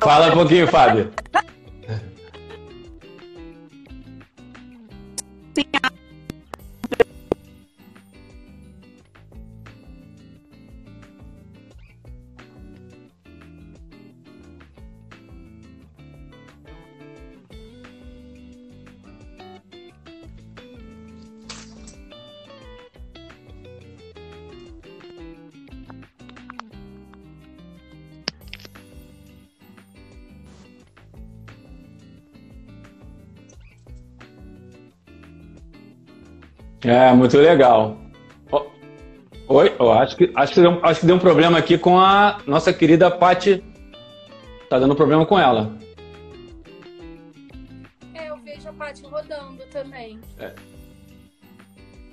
Fala 0.03 0.27
um 0.27 0.33
pouquinho, 0.33 0.67
Fábio. 0.67 1.13
É, 36.83 37.11
muito 37.13 37.37
legal. 37.37 37.97
Oi, 39.51 39.75
oh, 39.79 39.89
acho, 39.89 40.15
que, 40.15 40.31
acho, 40.35 40.53
que 40.53 40.61
deu, 40.61 40.79
acho 40.83 40.99
que 40.99 41.07
deu 41.07 41.15
um 41.15 41.19
problema 41.19 41.57
aqui 41.57 41.75
com 41.75 41.99
a 41.99 42.37
nossa 42.45 42.71
querida 42.71 43.09
Paty. 43.09 43.63
Tá 44.69 44.77
dando 44.77 44.95
problema 44.95 45.25
com 45.25 45.39
ela. 45.39 45.75
É, 48.13 48.29
eu 48.29 48.37
vejo 48.37 48.69
a 48.69 48.73
Paty 48.73 49.01
rodando 49.05 49.63
também. 49.71 50.19
É. 50.37 50.51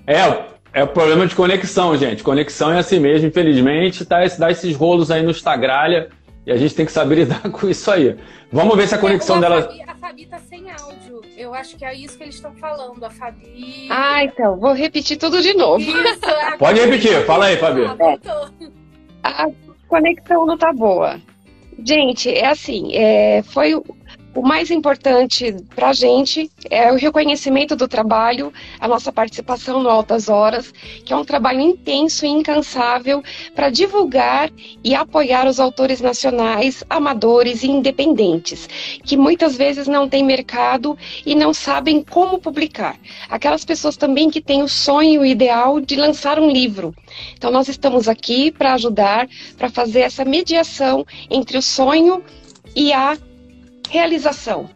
é, 0.06 0.46
É 0.72 0.82
o 0.82 0.88
problema 0.88 1.26
de 1.26 1.34
conexão, 1.34 1.94
gente. 1.94 2.22
Conexão 2.22 2.72
é 2.72 2.78
assim 2.78 2.98
mesmo, 2.98 3.28
infelizmente, 3.28 4.06
tá, 4.06 4.20
dá 4.38 4.50
esses 4.50 4.74
rolos 4.74 5.10
aí 5.10 5.22
no 5.22 5.30
Instagram 5.30 6.06
e 6.46 6.50
a 6.50 6.56
gente 6.56 6.74
tem 6.74 6.86
que 6.86 6.92
saber 6.92 7.16
lidar 7.20 7.50
com 7.50 7.68
isso 7.68 7.90
aí. 7.90 8.16
Vamos 8.50 8.74
ver 8.78 8.88
se 8.88 8.94
a 8.94 8.98
conexão 8.98 9.38
dela. 9.38 9.60
Fabi, 9.60 9.84
Eu 11.46 11.54
acho 11.54 11.76
que 11.76 11.84
é 11.84 11.94
isso 11.94 12.18
que 12.18 12.24
eles 12.24 12.34
estão 12.34 12.52
falando. 12.56 13.04
A 13.04 13.08
Fabi. 13.08 13.86
Ah, 13.88 14.24
então, 14.24 14.58
vou 14.58 14.72
repetir 14.72 15.16
tudo 15.16 15.40
de 15.40 15.54
novo. 15.54 15.78
Isso, 15.80 16.26
a 16.26 16.56
Pode 16.58 16.80
repetir, 16.80 17.24
fala 17.24 17.46
aí, 17.46 17.56
Fabi. 17.56 17.82
Ah. 19.22 19.44
A 19.44 19.50
conexão 19.86 20.44
não 20.44 20.58
tá 20.58 20.72
boa. 20.72 21.20
Gente, 21.84 22.28
é 22.30 22.48
assim, 22.48 22.92
é, 22.96 23.44
foi 23.44 23.80
o- 24.36 24.42
mais 24.42 24.70
importante 24.70 25.56
para 25.74 25.88
a 25.88 25.92
gente 25.92 26.50
é 26.70 26.92
o 26.92 26.96
reconhecimento 26.96 27.74
do 27.74 27.88
trabalho, 27.88 28.52
a 28.78 28.86
nossa 28.86 29.10
participação 29.12 29.82
no 29.82 29.88
Altas 29.88 30.28
Horas, 30.28 30.72
que 31.04 31.12
é 31.12 31.16
um 31.16 31.24
trabalho 31.24 31.60
intenso 31.60 32.24
e 32.24 32.28
incansável 32.28 33.22
para 33.54 33.70
divulgar 33.70 34.50
e 34.84 34.94
apoiar 34.94 35.46
os 35.46 35.58
autores 35.58 36.00
nacionais, 36.00 36.84
amadores 36.88 37.62
e 37.62 37.70
independentes, 37.70 38.68
que 39.04 39.16
muitas 39.16 39.56
vezes 39.56 39.86
não 39.86 40.08
têm 40.08 40.24
mercado 40.24 40.96
e 41.24 41.34
não 41.34 41.52
sabem 41.52 42.02
como 42.02 42.38
publicar. 42.38 42.96
Aquelas 43.28 43.64
pessoas 43.64 43.96
também 43.96 44.30
que 44.30 44.40
têm 44.40 44.62
o 44.62 44.68
sonho 44.68 45.24
ideal 45.24 45.80
de 45.80 45.96
lançar 45.96 46.38
um 46.38 46.50
livro. 46.50 46.94
Então, 47.34 47.50
nós 47.50 47.68
estamos 47.68 48.08
aqui 48.08 48.50
para 48.50 48.74
ajudar, 48.74 49.28
para 49.56 49.68
fazer 49.70 50.00
essa 50.00 50.24
mediação 50.24 51.06
entre 51.30 51.56
o 51.56 51.62
sonho 51.62 52.22
e 52.74 52.92
a 52.92 53.16
realização. 53.88 54.68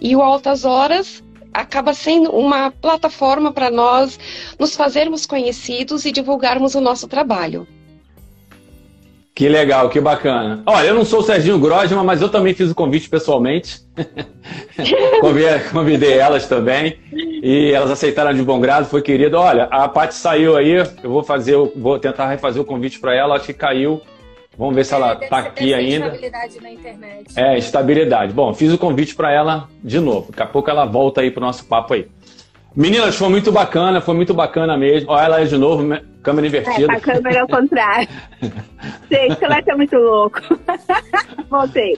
E 0.00 0.14
o 0.14 0.22
Altas 0.22 0.64
Horas 0.64 1.22
acaba 1.52 1.92
sendo 1.94 2.30
uma 2.30 2.70
plataforma 2.70 3.52
para 3.52 3.70
nós 3.70 4.18
nos 4.58 4.76
fazermos 4.76 5.26
conhecidos 5.26 6.04
e 6.04 6.12
divulgarmos 6.12 6.74
o 6.74 6.80
nosso 6.80 7.08
trabalho. 7.08 7.66
Que 9.34 9.48
legal, 9.48 9.88
que 9.88 10.00
bacana. 10.00 10.62
Olha, 10.66 10.88
eu 10.88 10.94
não 10.96 11.04
sou 11.04 11.20
o 11.20 11.22
Serginho 11.22 11.60
Grosma, 11.60 12.02
mas 12.02 12.20
eu 12.20 12.28
também 12.28 12.54
fiz 12.54 12.72
o 12.72 12.74
convite 12.74 13.08
pessoalmente. 13.08 13.80
Convidei- 15.72 16.18
elas 16.18 16.48
também. 16.48 16.98
E 17.12 17.70
elas 17.72 17.90
aceitaram 17.90 18.34
de 18.34 18.42
bom 18.42 18.58
grado, 18.58 18.86
foi 18.86 19.00
querido. 19.00 19.36
Olha, 19.38 19.64
a 19.70 19.88
Paty 19.88 20.14
saiu 20.14 20.56
aí, 20.56 20.70
eu 21.02 21.10
vou 21.10 21.22
fazer, 21.22 21.56
vou 21.76 22.00
tentar 22.00 22.28
refazer 22.28 22.60
o 22.60 22.64
convite 22.64 22.98
para 22.98 23.14
ela, 23.14 23.36
acho 23.36 23.46
que 23.46 23.54
caiu. 23.54 24.00
Vamos 24.58 24.74
ver 24.74 24.84
se 24.84 24.92
ela 24.92 25.14
tá 25.14 25.40
ser- 25.42 25.48
aqui 25.48 25.72
ainda. 25.74 26.06
Estabilidade 26.06 26.60
na 26.60 26.70
internet. 26.70 27.26
É, 27.36 27.56
estabilidade. 27.58 28.32
Bom, 28.32 28.52
fiz 28.52 28.72
o 28.72 28.76
convite 28.78 29.14
para 29.14 29.30
ela 29.32 29.68
de 29.84 30.00
novo. 30.00 30.26
Daqui 30.30 30.42
a 30.42 30.46
pouco 30.46 30.68
ela 30.68 30.84
volta 30.84 31.20
aí 31.20 31.30
pro 31.30 31.40
nosso 31.40 31.64
papo 31.66 31.94
aí. 31.94 32.08
Meninas, 32.74 33.16
foi 33.16 33.28
muito 33.28 33.50
bacana, 33.50 34.00
foi 34.00 34.14
muito 34.14 34.34
bacana 34.34 34.76
mesmo. 34.76 35.10
Olha 35.10 35.24
ela 35.24 35.36
aí 35.36 35.46
de 35.48 35.56
novo, 35.56 35.82
me- 35.82 36.00
câmera 36.22 36.46
É, 36.46 36.48
invertida. 36.48 36.92
a 36.92 37.00
câmera 37.00 37.40
ao 37.42 37.48
contrário. 37.48 38.08
Sei 39.08 39.28
que 39.28 39.34
você 39.36 39.48
vai 39.48 39.62
ser 39.62 39.74
muito 39.74 39.96
louco. 39.96 40.40
Voltei. 41.48 41.96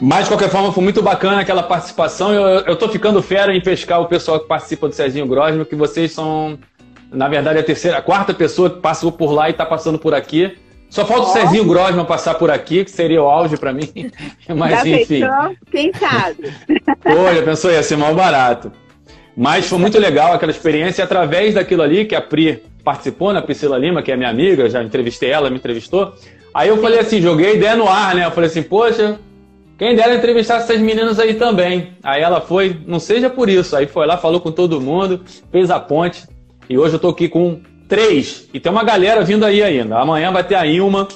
Mas, 0.00 0.24
de 0.24 0.30
qualquer 0.30 0.50
forma, 0.50 0.72
foi 0.72 0.82
muito 0.84 1.02
bacana 1.02 1.40
aquela 1.40 1.62
participação. 1.62 2.32
Eu, 2.32 2.60
eu 2.60 2.76
tô 2.76 2.88
ficando 2.88 3.22
fera 3.22 3.54
em 3.56 3.60
pescar 3.60 4.00
o 4.00 4.06
pessoal 4.06 4.38
que 4.40 4.46
participa 4.46 4.88
do 4.88 4.94
Serginho 4.94 5.26
Grosma, 5.26 5.64
que 5.64 5.74
vocês 5.74 6.12
são, 6.12 6.58
na 7.10 7.28
verdade, 7.28 7.58
a 7.58 7.62
terceira, 7.62 7.98
a 7.98 8.02
quarta 8.02 8.34
pessoa 8.34 8.68
que 8.70 8.80
passou 8.80 9.10
por 9.10 9.32
lá 9.32 9.48
e 9.48 9.52
tá 9.52 9.64
passando 9.64 9.98
por 9.98 10.12
aqui. 10.14 10.56
Só 10.88 11.04
falta 11.04 11.26
o 11.26 11.30
Ó. 11.30 11.32
Serginho 11.32 11.64
Grosma 11.64 12.04
passar 12.04 12.34
por 12.34 12.50
aqui, 12.50 12.84
que 12.84 12.90
seria 12.90 13.22
o 13.22 13.28
auge 13.28 13.56
para 13.56 13.72
mim. 13.72 14.10
Mas, 14.56 14.70
Já 14.70 14.88
enfim. 14.88 15.20
pensou? 15.20 15.56
Quem 15.70 15.92
sabe? 15.92 16.52
Olha, 17.04 17.42
pensou, 17.42 17.70
ia 17.70 17.82
ser 17.82 17.96
mal 17.96 18.14
barato. 18.14 18.72
Mas 19.36 19.68
foi 19.68 19.78
muito 19.78 19.98
legal 19.98 20.32
aquela 20.32 20.50
experiência, 20.50 21.02
e 21.02 21.04
através 21.04 21.54
daquilo 21.54 21.82
ali 21.82 22.04
que 22.04 22.14
a 22.14 22.20
Pri 22.20 22.62
participou, 22.82 23.32
né? 23.32 23.38
A 23.38 23.42
Priscila 23.42 23.78
Lima, 23.78 24.02
que 24.02 24.10
é 24.10 24.16
minha 24.16 24.30
amiga, 24.30 24.68
já 24.68 24.82
entrevistei 24.82 25.30
ela, 25.30 25.50
me 25.50 25.56
entrevistou. 25.56 26.14
Aí 26.54 26.68
eu 26.68 26.78
falei 26.78 26.98
assim, 26.98 27.20
joguei 27.20 27.54
ideia 27.54 27.76
no 27.76 27.86
ar, 27.86 28.14
né? 28.14 28.24
Eu 28.24 28.30
falei 28.30 28.48
assim, 28.48 28.62
poxa, 28.62 29.20
quem 29.78 29.94
dera 29.94 30.16
entrevistar 30.16 30.56
essas 30.56 30.80
meninas 30.80 31.20
aí 31.20 31.34
também. 31.34 31.92
Aí 32.02 32.20
ela 32.20 32.40
foi, 32.40 32.80
não 32.86 32.98
seja 32.98 33.30
por 33.30 33.48
isso. 33.48 33.76
Aí 33.76 33.86
foi 33.86 34.06
lá, 34.06 34.16
falou 34.16 34.40
com 34.40 34.50
todo 34.50 34.80
mundo, 34.80 35.22
fez 35.52 35.70
a 35.70 35.78
ponte. 35.78 36.26
E 36.68 36.76
hoje 36.76 36.94
eu 36.94 36.98
tô 36.98 37.10
aqui 37.10 37.28
com 37.28 37.60
três. 37.88 38.48
E 38.52 38.60
tem 38.60 38.70
uma 38.70 38.84
galera 38.84 39.24
vindo 39.24 39.44
aí 39.44 39.62
ainda. 39.62 39.98
Amanhã 39.98 40.30
vai 40.30 40.44
ter 40.44 40.54
a 40.54 40.66
Ilma. 40.66 41.08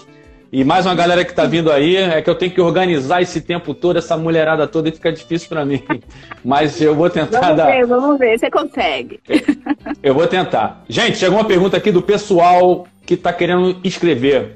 E 0.50 0.64
mais 0.64 0.84
uma 0.84 0.94
galera 0.94 1.24
que 1.24 1.32
tá 1.32 1.44
vindo 1.44 1.70
aí. 1.70 1.96
É 1.96 2.20
que 2.20 2.28
eu 2.28 2.34
tenho 2.34 2.52
que 2.52 2.60
organizar 2.60 3.22
esse 3.22 3.40
tempo 3.40 3.74
todo, 3.74 3.98
essa 3.98 4.16
mulherada 4.16 4.66
toda, 4.66 4.88
e 4.88 4.92
fica 4.92 5.12
difícil 5.12 5.48
para 5.48 5.64
mim. 5.64 5.82
Mas 6.44 6.80
eu 6.80 6.94
vou 6.94 7.08
tentar 7.08 7.40
Vamos 7.40 7.56
dar. 7.56 7.66
ver, 7.66 7.86
vamos 7.86 8.18
ver. 8.18 8.38
Você 8.38 8.50
consegue. 8.50 9.20
Eu 10.02 10.14
vou 10.14 10.26
tentar. 10.26 10.84
Gente, 10.88 11.18
chegou 11.18 11.38
uma 11.38 11.44
pergunta 11.44 11.76
aqui 11.76 11.92
do 11.92 12.02
pessoal 12.02 12.86
que 13.06 13.16
tá 13.16 13.32
querendo 13.32 13.78
escrever. 13.84 14.52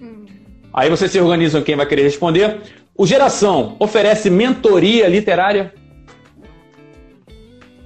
Hum. 0.00 0.24
Aí 0.72 0.90
vocês 0.90 1.10
se 1.10 1.20
organizam 1.20 1.62
quem 1.62 1.76
vai 1.76 1.86
querer 1.86 2.02
responder. 2.02 2.58
O 2.96 3.06
Geração 3.06 3.76
oferece 3.78 4.28
mentoria 4.28 5.08
literária? 5.08 5.72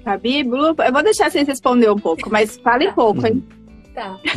Fabi, 0.04 0.42
Blue, 0.42 0.74
eu 0.76 0.92
vou 0.92 1.02
deixar 1.02 1.30
vocês 1.30 1.46
responder 1.46 1.88
um 1.90 1.96
pouco, 1.96 2.28
mas 2.30 2.58
falem 2.58 2.92
pouco, 2.92 3.26
hein? 3.26 3.42
Tá. 3.94 4.20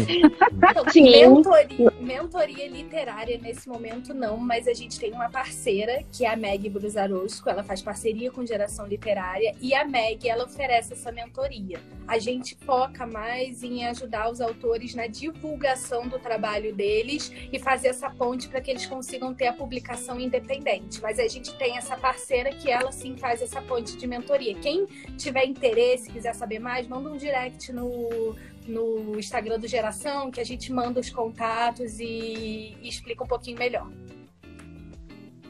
Então, 0.58 0.86
mentoria, 1.04 1.92
mentoria 2.00 2.68
literária 2.68 3.38
nesse 3.38 3.68
momento 3.68 4.14
não, 4.14 4.38
mas 4.38 4.68
a 4.68 4.74
gente 4.74 5.00
tem 5.00 5.12
uma 5.12 5.30
parceira 5.30 6.04
que 6.12 6.26
é 6.26 6.30
a 6.30 6.36
Meg 6.36 6.70
Brusarosco, 6.70 7.50
ela 7.50 7.64
faz 7.64 7.82
parceria 7.82 8.32
com 8.32 8.46
Geração 8.46 8.88
Literária 8.88 9.54
e 9.62 9.74
a 9.74 9.86
Meg 9.86 10.28
ela 10.28 10.46
oferece 10.46 10.94
essa 10.94 11.12
mentoria. 11.12 11.80
A 12.08 12.18
gente 12.18 12.56
foca 12.56 13.06
mais 13.06 13.64
em 13.64 13.86
ajudar 13.86 14.30
os 14.30 14.42
autores 14.42 14.96
na 14.96 15.08
divulgação 15.08 16.08
do 16.08 16.20
trabalho 16.20 16.74
deles 16.76 17.32
e 17.52 17.60
fazer 17.60 17.90
essa 17.90 18.10
ponte 18.10 18.48
para 18.48 18.62
que 18.62 18.72
eles 18.72 18.86
consigam 18.86 19.34
ter 19.34 19.48
a 19.48 19.54
publicação 19.54 20.20
independente. 20.20 21.02
Mas 21.02 21.20
a 21.20 21.28
gente 21.28 21.54
tem 21.58 21.78
essa 21.78 21.96
parceira 21.98 22.52
que 22.52 22.70
ela 22.70 22.92
sim 22.92 23.16
faz 23.18 23.42
essa 23.42 23.62
ponte 23.62 23.98
de 23.98 24.08
mentoria. 24.08 24.56
Quem 24.56 24.86
tiver 25.18 25.46
interesse, 25.46 26.12
quiser 26.12 26.34
saber 26.34 26.60
mais, 26.60 26.88
manda 26.88 27.10
um 27.10 27.18
direct 27.18 27.72
no 27.72 28.36
no 28.68 29.18
Instagram 29.18 29.60
do 29.60 29.68
Geração, 29.68 30.30
que 30.30 30.40
a 30.40 30.46
gente 30.46 30.72
manda 30.72 31.00
os 31.00 31.10
contatos 31.10 32.00
e, 32.00 32.76
e 32.82 32.88
explica 32.88 33.24
um 33.24 33.28
pouquinho 33.28 33.58
melhor. 33.58 33.88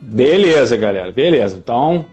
Beleza, 0.01 0.77
galera. 0.77 1.12
Beleza. 1.12 1.58
Então, 1.58 2.06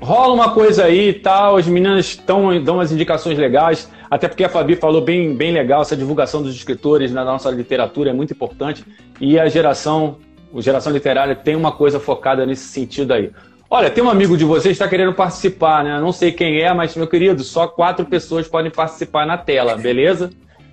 rola 0.00 0.34
uma 0.34 0.52
coisa 0.52 0.84
aí 0.84 1.08
e 1.08 1.14
tal. 1.14 1.56
As 1.56 1.66
meninas 1.66 2.16
tão, 2.16 2.62
dão 2.62 2.76
umas 2.76 2.92
indicações 2.92 3.38
legais. 3.38 3.90
Até 4.10 4.28
porque 4.28 4.44
a 4.44 4.48
Fabi 4.48 4.76
falou 4.76 5.00
bem, 5.00 5.34
bem 5.34 5.52
legal. 5.52 5.82
Essa 5.82 5.96
divulgação 5.96 6.42
dos 6.42 6.54
escritores 6.54 7.12
na 7.12 7.24
nossa 7.24 7.50
literatura 7.50 8.10
é 8.10 8.12
muito 8.12 8.32
importante. 8.32 8.84
E 9.20 9.38
a 9.38 9.48
geração, 9.48 10.18
o 10.52 10.62
Geração 10.62 10.92
Literária 10.92 11.34
tem 11.34 11.56
uma 11.56 11.72
coisa 11.72 11.98
focada 11.98 12.46
nesse 12.46 12.68
sentido 12.68 13.12
aí. 13.12 13.30
Olha, 13.70 13.90
tem 13.90 14.02
um 14.02 14.08
amigo 14.08 14.36
de 14.36 14.44
vocês 14.44 14.64
que 14.64 14.70
está 14.82 14.88
querendo 14.88 15.12
participar, 15.12 15.84
né? 15.84 16.00
Não 16.00 16.10
sei 16.12 16.32
quem 16.32 16.60
é, 16.62 16.72
mas, 16.72 16.96
meu 16.96 17.06
querido, 17.06 17.42
só 17.44 17.66
quatro 17.66 18.06
pessoas 18.06 18.48
podem 18.48 18.70
participar 18.70 19.26
na 19.26 19.36
tela, 19.36 19.76
beleza? 19.76 20.30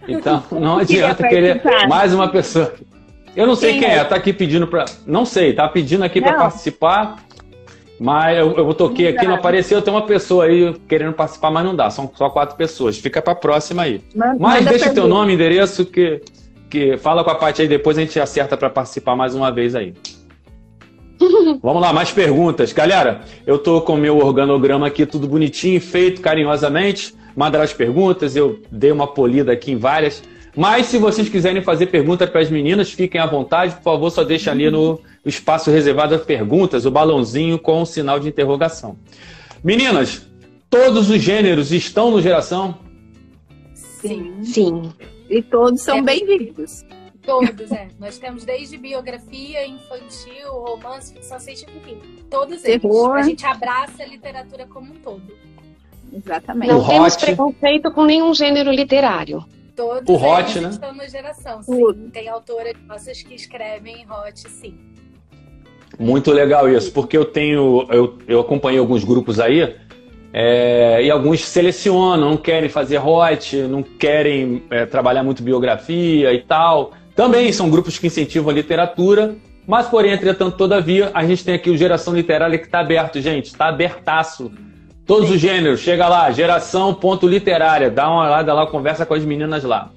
Então, 0.08 0.41
não 0.51 0.77
adianta 0.77 1.27
Queria 1.27 1.60
querer 1.60 1.88
mais 1.89 2.13
uma 2.13 2.29
pessoa. 2.29 2.73
Eu 3.36 3.45
não 3.45 3.55
sei 3.55 3.73
Quem 3.73 3.81
quem 3.81 3.89
é? 3.89 3.95
é, 3.97 4.03
tá 4.05 4.15
aqui 4.15 4.31
pedindo 4.31 4.65
para. 4.65 4.86
Não 5.05 5.25
sei, 5.25 5.51
tá 5.51 5.67
pedindo 5.67 6.03
aqui 6.05 6.21
para 6.21 6.34
participar. 6.36 7.17
Mas 7.99 8.38
eu, 8.38 8.53
eu 8.58 8.73
toquei 8.73 9.08
aqui, 9.10 9.25
não 9.25 9.36
apareceu, 9.36 9.81
tem 9.81 9.93
uma 9.93 10.05
pessoa 10.05 10.45
aí 10.45 10.73
querendo 10.88 11.13
participar, 11.13 11.49
mas 11.49 11.63
não 11.65 11.73
dá, 11.75 11.89
são 11.89 12.10
só 12.15 12.29
quatro 12.29 12.55
pessoas. 12.58 12.97
Fica 12.97 13.21
pra 13.21 13.34
próxima 13.36 13.84
aí. 13.84 14.01
Manda- 14.13 14.36
Mas 14.39 14.60
manda 14.60 14.69
deixa 14.69 14.91
o 14.91 14.93
teu 14.93 15.08
nome, 15.08 15.34
endereço, 15.34 15.86
que, 15.86 16.21
que 16.69 16.97
fala 16.97 17.23
com 17.23 17.29
a 17.29 17.36
Paty 17.36 17.62
aí, 17.62 17.67
depois 17.69 17.97
a 17.97 18.01
gente 18.01 18.19
acerta 18.19 18.58
pra 18.58 18.69
participar 18.69 19.15
mais 19.15 19.34
uma 19.34 19.49
vez 19.49 19.75
aí. 19.75 19.93
Vamos 21.61 21.81
lá, 21.81 21.91
mais 21.93 22.11
perguntas. 22.11 22.71
Galera, 22.73 23.21
eu 23.45 23.57
tô 23.57 23.81
com 23.81 23.93
o 23.93 23.97
meu 23.97 24.17
organograma 24.17 24.88
aqui, 24.88 25.05
tudo 25.05 25.27
bonitinho, 25.27 25.79
feito 25.81 26.21
carinhosamente. 26.21 27.13
Mandaram 27.35 27.63
as 27.65 27.73
perguntas, 27.73 28.35
eu 28.35 28.59
dei 28.71 28.91
uma 28.91 29.07
polida 29.07 29.51
aqui 29.51 29.71
em 29.71 29.77
várias. 29.77 30.23
Mas 30.55 30.85
se 30.85 30.97
vocês 30.97 31.27
quiserem 31.27 31.61
fazer 31.61 31.88
perguntas 31.88 32.29
para 32.29 32.39
as 32.41 32.49
meninas, 32.49 32.91
fiquem 32.91 33.19
à 33.19 33.25
vontade, 33.25 33.75
por 33.75 33.83
favor, 33.83 34.09
só 34.09 34.23
deixa 34.23 34.51
ali 34.51 34.69
no 34.71 34.99
espaço 35.25 35.69
reservado 35.69 36.15
a 36.15 36.19
perguntas, 36.19 36.85
o 36.85 36.91
balãozinho 36.91 37.59
com 37.59 37.81
o 37.81 37.85
sinal 37.85 38.19
de 38.19 38.29
interrogação. 38.29 38.95
Meninas, 39.61 40.25
todos 40.69 41.09
os 41.09 41.21
gêneros 41.21 41.73
estão 41.73 42.09
no 42.09 42.21
Geração? 42.21 42.77
Sim. 43.73 44.33
Sim. 44.43 44.93
E 45.29 45.41
todos 45.41 45.81
são 45.81 45.97
É. 45.97 46.01
bem-vindos. 46.01 46.85
Todos, 47.25 47.71
é. 47.71 47.88
Nós 47.99 48.17
temos 48.17 48.45
desde 48.45 48.77
biografia, 48.77 49.65
infantil, 49.67 50.49
romance, 50.51 51.13
ficção 51.13 51.39
científica, 51.39 51.71
enfim. 51.77 51.97
Todos 52.29 52.61
Terror. 52.61 53.15
eles. 53.15 53.25
A 53.25 53.29
gente 53.29 53.45
abraça 53.45 54.03
a 54.03 54.05
literatura 54.05 54.65
como 54.67 54.93
um 54.93 54.95
todo. 54.97 55.23
Exatamente. 56.13 56.71
O 56.71 56.77
Não 56.77 56.88
temos 56.88 57.13
hot. 57.15 57.25
preconceito 57.25 57.91
com 57.91 58.05
nenhum 58.05 58.33
gênero 58.33 58.71
literário. 58.71 59.43
Todos 59.75 60.07
O 60.07 60.13
hot, 60.15 60.59
né? 60.59 60.69
estão 60.69 60.93
na 60.93 61.07
geração, 61.07 61.61
sim. 61.61 61.77
Tudo. 61.77 62.09
Tem 62.11 62.29
autoras 62.29 62.73
nossas 62.88 63.21
que 63.21 63.33
escrevem 63.33 64.03
em 64.03 64.05
hot, 64.09 64.39
sim. 64.49 64.77
Muito 65.99 66.31
legal 66.31 66.69
isso, 66.69 66.91
porque 66.91 67.17
eu 67.17 67.25
tenho, 67.25 67.85
eu, 67.89 68.17
eu 68.27 68.39
acompanhei 68.39 68.79
alguns 68.79 69.03
grupos 69.03 69.39
aí, 69.39 69.75
É, 70.38 71.01
e 71.01 71.09
alguns 71.09 71.45
selecionam, 71.45 72.29
não 72.31 72.35
querem 72.38 72.67
fazer 72.69 72.99
hot, 72.99 73.55
não 73.55 73.81
querem 73.81 74.63
é, 74.69 74.85
trabalhar 74.85 75.23
muito 75.23 75.41
biografia 75.41 76.33
e 76.33 76.41
tal. 76.41 76.91
Também 77.15 77.51
são 77.54 77.69
grupos 77.69 77.97
que 77.97 78.08
incentivam 78.08 78.49
a 78.49 78.54
literatura, 78.54 79.36
mas, 79.65 79.88
porém, 79.88 80.12
entretanto, 80.12 80.58
todavia, 80.58 81.10
a 81.13 81.25
gente 81.25 81.43
tem 81.43 81.56
aqui 81.56 81.69
o 81.69 81.78
Geração 81.78 82.13
Literária 82.13 82.58
que 82.58 82.65
está 82.65 82.80
aberto, 82.80 83.19
gente, 83.21 83.45
está 83.45 83.67
abertaço. 83.67 84.51
Todos 85.06 85.30
Sim. 85.30 85.36
os 85.36 85.41
gêneros, 85.41 85.80
chega 85.80 86.08
lá, 86.08 86.32
geração 86.32 86.93
ponto 86.93 87.28
literária, 87.28 87.91
dá 87.91 88.10
uma 88.10 88.25
olhada 88.25 88.54
lá, 88.54 88.67
conversa 88.67 89.06
com 89.06 89.13
as 89.13 89.23
meninas 89.23 89.63
lá. 89.63 89.91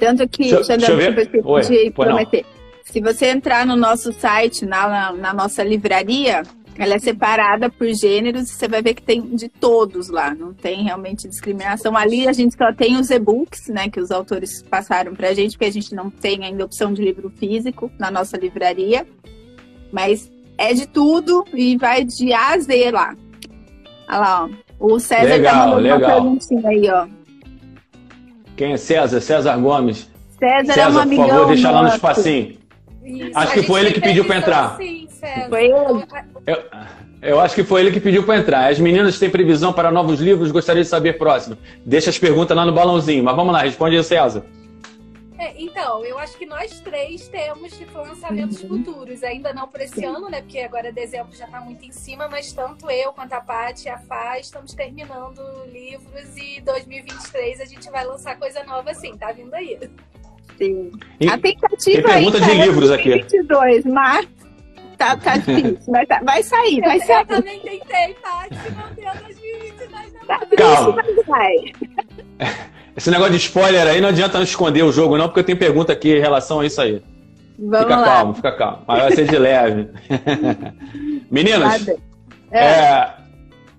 Tanto 0.00 0.26
que, 0.26 0.50
deixa, 0.50 0.76
deixa 0.76 0.92
eu. 0.92 1.46
Oi, 1.46 1.90
prometer. 1.90 2.44
Se 2.82 3.00
você 3.00 3.26
entrar 3.26 3.66
no 3.66 3.76
nosso 3.76 4.12
site, 4.12 4.64
na, 4.64 4.88
na, 4.88 5.12
na 5.12 5.34
nossa 5.34 5.62
livraria, 5.62 6.42
ela 6.82 6.94
é 6.94 6.98
separada 6.98 7.70
por 7.70 7.86
gêneros 7.92 8.50
e 8.50 8.54
você 8.54 8.66
vai 8.66 8.82
ver 8.82 8.94
que 8.94 9.02
tem 9.02 9.20
de 9.20 9.48
todos 9.48 10.08
lá, 10.08 10.34
não 10.34 10.52
tem 10.52 10.82
realmente 10.82 11.28
discriminação. 11.28 11.96
Ali 11.96 12.26
a 12.26 12.32
gente 12.32 12.56
só 12.56 12.72
tem 12.72 12.96
os 12.96 13.10
e-books, 13.10 13.68
né, 13.68 13.88
que 13.88 14.00
os 14.00 14.10
autores 14.10 14.62
passaram 14.62 15.14
pra 15.14 15.34
gente, 15.34 15.52
porque 15.52 15.66
a 15.66 15.72
gente 15.72 15.94
não 15.94 16.10
tem 16.10 16.44
ainda 16.44 16.64
opção 16.64 16.92
de 16.92 17.02
livro 17.02 17.30
físico 17.30 17.90
na 17.98 18.10
nossa 18.10 18.36
livraria. 18.36 19.06
Mas 19.92 20.30
é 20.58 20.74
de 20.74 20.86
tudo 20.86 21.44
e 21.54 21.76
vai 21.76 22.04
de 22.04 22.32
A 22.32 22.52
a 22.52 22.58
Z 22.58 22.90
lá. 22.90 23.14
Olha 24.08 24.18
lá, 24.18 24.44
ó. 24.44 24.64
O 24.80 24.98
César 24.98 25.28
legal, 25.28 25.52
tá 25.52 25.66
mandando 25.66 25.82
legal. 25.82 25.98
uma 25.98 26.10
perguntinha 26.10 26.68
aí, 26.68 26.90
ó. 26.90 27.06
Quem 28.56 28.72
é 28.72 28.76
César? 28.76 29.20
César 29.20 29.56
Gomes. 29.56 30.10
César, 30.38 30.72
César 30.74 30.80
é 30.80 30.92
um 30.92 30.98
amigão 30.98 31.24
por 31.24 31.34
favor, 31.34 31.46
deixa 31.46 31.70
lá 31.70 31.82
no 31.82 31.88
espacinho. 31.88 32.63
Isso. 33.04 33.38
Acho 33.38 33.52
que 33.52 33.62
foi 33.64 33.80
ele 33.80 33.92
que 33.92 34.00
pediu 34.00 34.24
pra 34.24 34.40
previsão, 34.40 34.64
entrar. 34.64 34.76
Sim, 34.76 35.08
César. 35.10 35.48
Foi 35.48 35.64
ele? 35.64 36.06
Eu, 36.46 36.62
eu 37.20 37.40
acho 37.40 37.54
que 37.54 37.62
foi 37.64 37.80
ele 37.82 37.92
que 37.92 38.00
pediu 38.00 38.22
para 38.24 38.38
entrar. 38.38 38.70
As 38.70 38.78
meninas 38.78 39.18
têm 39.18 39.28
previsão 39.30 39.72
para 39.72 39.90
novos 39.90 40.20
livros? 40.20 40.50
Gostaria 40.50 40.82
de 40.82 40.88
saber 40.88 41.18
próximo. 41.18 41.58
Deixa 41.84 42.08
as 42.10 42.18
perguntas 42.18 42.56
lá 42.56 42.64
no 42.64 42.72
balãozinho. 42.72 43.22
Mas 43.22 43.36
vamos 43.36 43.52
lá, 43.52 43.60
responde 43.62 43.96
aí, 43.96 44.02
César. 44.04 44.44
É, 45.36 45.52
então, 45.60 46.02
eu 46.04 46.16
acho 46.18 46.38
que 46.38 46.46
nós 46.46 46.80
três 46.80 47.28
temos 47.28 47.76
tipo, 47.76 47.98
lançamentos 47.98 48.62
Uhum. 48.62 48.68
futuros. 48.84 49.22
Ainda 49.22 49.52
não 49.52 49.66
por 49.68 49.80
esse 49.80 50.04
ano, 50.04 50.30
né? 50.30 50.40
Porque 50.40 50.60
agora 50.60 50.92
dezembro 50.92 51.36
já 51.36 51.46
tá 51.46 51.60
muito 51.60 51.84
em 51.84 51.92
cima, 51.92 52.28
mas 52.28 52.52
tanto 52.52 52.90
eu 52.90 53.12
quanto 53.12 53.32
a 53.32 53.40
Paty 53.40 53.86
e 53.86 53.90
a 53.90 53.98
Fá 53.98 54.38
estamos 54.38 54.72
terminando 54.72 55.42
livros 55.70 56.36
e 56.36 56.60
2023 56.62 57.60
a 57.60 57.64
gente 57.66 57.90
vai 57.90 58.06
lançar 58.06 58.38
coisa 58.38 58.62
nova 58.64 58.90
assim, 58.92 59.16
tá 59.18 59.32
vindo 59.32 59.52
aí. 59.52 59.78
Sim. 60.58 60.90
E- 61.20 61.28
A 61.28 61.38
tentativa 61.38 61.80
tem 61.84 62.02
pergunta 62.02 62.36
aí, 62.38 62.42
de 62.42 62.48
cara, 62.50 62.64
livros 62.66 62.90
aqui. 62.90 63.10
2022, 63.10 63.84
mas 63.86 64.28
tá, 64.96 65.16
tá 65.16 65.36
difícil. 65.38 65.78
Mas 65.88 66.08
tá- 66.08 66.20
vai 66.24 66.42
sair, 66.42 66.80
vai 66.80 66.96
eu, 66.96 67.02
sair. 67.06 67.20
eu 67.20 67.26
também 67.26 67.60
tentei, 67.60 68.14
Paty, 68.22 68.72
não 68.76 68.94
deu 68.94 69.22
2022 69.22 70.12
não. 70.12 70.26
Tá 70.26 70.40
Calma. 70.56 71.02
triste, 71.02 71.22
vai. 71.26 71.54
Esse 72.96 73.10
negócio 73.10 73.32
de 73.32 73.38
spoiler 73.38 73.86
aí 73.88 74.00
não 74.00 74.08
adianta 74.10 74.38
não 74.38 74.44
esconder 74.44 74.84
o 74.84 74.92
jogo, 74.92 75.18
não, 75.18 75.26
porque 75.26 75.40
eu 75.40 75.44
tenho 75.44 75.58
pergunta 75.58 75.92
aqui 75.92 76.16
em 76.16 76.20
relação 76.20 76.60
a 76.60 76.66
isso 76.66 76.80
aí. 76.80 77.02
Vamos 77.58 77.80
fica 77.80 77.96
lá. 77.96 78.04
calmo, 78.04 78.34
fica 78.34 78.52
calmo. 78.52 78.78
Mas 78.86 78.98
vai 79.02 79.12
ser 79.16 79.28
de 79.28 79.36
leve. 79.38 79.88
Meninas, 81.30 81.86
Nada. 81.86 81.96
é, 82.52 83.10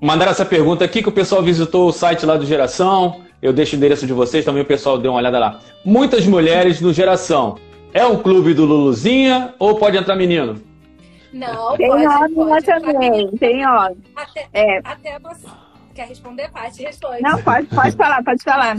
mandaram 0.02 0.32
essa 0.32 0.46
pergunta 0.46 0.84
aqui 0.84 1.02
que 1.02 1.10
o 1.10 1.14
pessoal 1.14 1.42
visitou 1.42 1.88
o 1.88 1.92
site 1.94 2.26
lá 2.26 2.36
do 2.38 2.46
Geração. 2.46 3.22
Eu 3.42 3.54
deixo 3.54 3.76
o 3.76 3.78
endereço 3.78 4.06
de 4.08 4.14
vocês, 4.14 4.44
também 4.46 4.62
o 4.64 4.66
pessoal 4.66 4.98
deu 4.98 5.12
uma 5.12 5.20
olhada 5.20 5.38
lá. 5.40 5.60
Muitas 5.84 6.26
mulheres 6.26 6.82
no 6.82 6.94
Geração. 6.94 7.58
É 7.94 8.06
um 8.06 8.18
clube 8.22 8.54
do 8.54 8.66
Luluzinha 8.66 9.54
ou 9.60 9.76
pode 9.78 9.98
entrar 9.98 10.16
menino? 10.16 10.62
Não, 11.32 11.76
Tem 11.78 11.88
pode, 11.90 12.06
homem 12.08 12.34
lá 12.36 12.46
pode. 12.46 12.66
também, 12.66 13.32
tem 13.38 13.68
homem. 13.68 13.98
Até, 14.16 14.48
É. 14.54 14.80
até 14.84 15.20
você. 15.20 15.48
Quer 15.94 16.08
responder, 16.08 16.50
Paty? 16.52 16.84
Responde. 16.84 17.22
Não, 17.22 17.42
pode, 17.42 17.68
pode 17.68 17.96
falar, 17.96 18.24
pode 18.24 18.44
falar. 18.44 18.78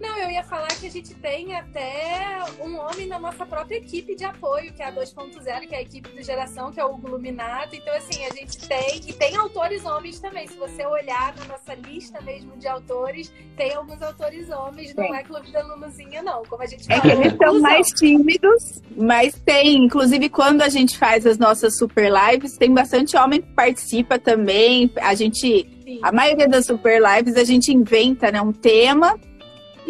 Não, 0.00 0.16
eu 0.16 0.30
ia 0.30 0.42
falar 0.42 0.68
que 0.68 0.86
a 0.86 0.90
gente 0.90 1.14
tem 1.14 1.54
até 1.54 2.38
um 2.64 2.76
homem 2.78 3.06
na 3.06 3.18
nossa 3.18 3.44
própria 3.44 3.76
equipe 3.76 4.16
de 4.16 4.24
apoio, 4.24 4.72
que 4.72 4.82
é 4.82 4.86
a 4.86 4.92
2.0, 4.92 5.68
que 5.68 5.74
é 5.74 5.78
a 5.78 5.82
equipe 5.82 6.08
do 6.08 6.22
Geração, 6.22 6.72
que 6.72 6.80
é 6.80 6.84
o 6.84 6.94
Hugo 6.94 7.08
Luminato. 7.10 7.76
Então, 7.76 7.94
assim, 7.94 8.24
a 8.24 8.30
gente 8.34 8.66
tem. 8.66 9.02
E 9.06 9.12
tem 9.12 9.36
autores 9.36 9.84
homens 9.84 10.18
também. 10.18 10.46
Se 10.48 10.56
você 10.56 10.86
olhar 10.86 11.34
na 11.36 11.44
nossa 11.44 11.74
lista 11.74 12.18
mesmo 12.22 12.56
de 12.56 12.66
autores, 12.66 13.30
tem 13.56 13.74
alguns 13.74 14.00
autores 14.00 14.48
homens. 14.50 14.94
Não 14.94 15.14
é 15.14 15.22
Clube 15.22 15.52
da 15.52 15.62
Luluzinha, 15.66 16.22
não. 16.22 16.42
Como 16.46 16.62
a 16.62 16.66
gente 16.66 16.90
É 16.90 16.96
fala. 16.96 17.02
que 17.02 17.20
eles 17.20 17.36
são 17.36 17.60
mais 17.60 17.86
tímidos, 17.88 18.82
mas 18.96 19.34
tem, 19.44 19.84
inclusive 19.84 20.30
quando 20.30 20.62
a 20.62 20.68
gente 20.70 20.96
faz 20.96 21.26
as 21.26 21.36
nossas 21.36 21.76
super 21.76 22.10
lives, 22.10 22.56
tem 22.56 22.72
bastante 22.72 23.16
homem 23.18 23.42
que 23.42 23.52
participa 23.52 24.18
também. 24.18 24.90
A 25.02 25.14
gente, 25.14 25.68
Sim. 25.84 26.00
a 26.02 26.10
maioria 26.10 26.48
das 26.48 26.64
super 26.64 27.00
lives 27.02 27.36
a 27.36 27.44
gente 27.44 27.70
inventa, 27.70 28.32
né, 28.32 28.40
um 28.40 28.52
tema 28.52 29.14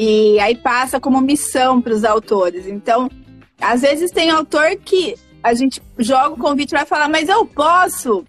e 0.02 0.40
aí 0.40 0.56
passa 0.56 0.98
como 0.98 1.20
missão 1.20 1.78
para 1.78 1.92
os 1.92 2.04
autores. 2.06 2.66
Então, 2.66 3.10
às 3.60 3.82
vezes 3.82 4.10
tem 4.10 4.30
autor 4.30 4.74
que 4.82 5.14
a 5.42 5.52
gente 5.52 5.82
joga 5.98 6.30
o 6.30 6.38
convite 6.38 6.72
e 6.72 6.78
vai 6.78 6.86
falar, 6.86 7.06
mas 7.06 7.28
eu 7.28 7.44
posso? 7.44 8.24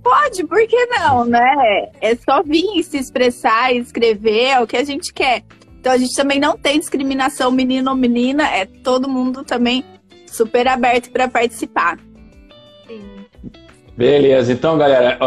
Pode, 0.00 0.46
por 0.46 0.64
que 0.68 0.86
não, 0.86 1.24
né? 1.24 1.88
É 2.00 2.14
só 2.14 2.40
vir 2.44 2.64
e 2.76 2.84
se 2.84 2.98
expressar 2.98 3.74
e 3.74 3.78
escrever, 3.78 4.44
é 4.44 4.60
o 4.60 4.66
que 4.66 4.76
a 4.76 4.84
gente 4.84 5.12
quer. 5.12 5.42
Então 5.80 5.90
a 5.92 5.98
gente 5.98 6.14
também 6.14 6.38
não 6.38 6.56
tem 6.56 6.78
discriminação 6.78 7.50
menino 7.50 7.90
ou 7.90 7.96
menina, 7.96 8.48
é 8.48 8.64
todo 8.64 9.08
mundo 9.08 9.42
também 9.42 9.84
super 10.24 10.68
aberto 10.68 11.10
para 11.10 11.26
participar. 11.26 11.98
Sim. 12.86 13.02
Beleza, 13.96 14.52
então 14.52 14.78
galera, 14.78 15.18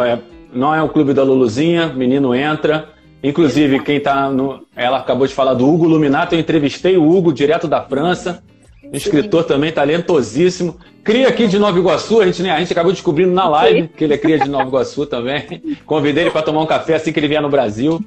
não 0.54 0.74
é 0.74 0.82
o 0.82 0.88
clube 0.88 1.14
da 1.14 1.24
Luluzinha, 1.24 1.88
menino 1.88 2.34
entra. 2.34 3.01
Inclusive, 3.24 3.80
quem 3.82 4.00
tá 4.00 4.30
no. 4.30 4.66
Ela 4.76 4.98
acabou 4.98 5.28
de 5.28 5.34
falar 5.34 5.54
do 5.54 5.68
Hugo 5.68 5.88
Luminato, 5.88 6.34
eu 6.34 6.40
entrevistei 6.40 6.98
o 6.98 7.10
Hugo 7.10 7.32
direto 7.32 7.68
da 7.68 7.82
França. 7.82 8.44
Um 8.84 8.98
escritor 8.98 9.44
também 9.44 9.72
talentosíssimo. 9.72 10.78
Cria 11.04 11.28
aqui 11.28 11.48
de 11.48 11.58
Nova 11.58 11.78
Iguaçu, 11.80 12.20
a 12.20 12.26
gente, 12.26 12.44
né, 12.44 12.52
a 12.52 12.60
gente 12.60 12.72
acabou 12.72 12.92
descobrindo 12.92 13.32
na 13.32 13.48
live 13.48 13.88
que 13.88 14.04
ele 14.04 14.14
é 14.14 14.18
cria 14.18 14.38
de 14.38 14.50
Nova 14.50 14.68
Iguaçu 14.68 15.06
também. 15.06 15.62
Convidei 15.86 16.26
ele 16.26 16.32
para 16.32 16.42
tomar 16.42 16.62
um 16.62 16.66
café 16.66 16.96
assim 16.96 17.14
que 17.14 17.20
ele 17.20 17.28
vier 17.28 17.42
no 17.42 17.50
Brasil. 17.50 18.04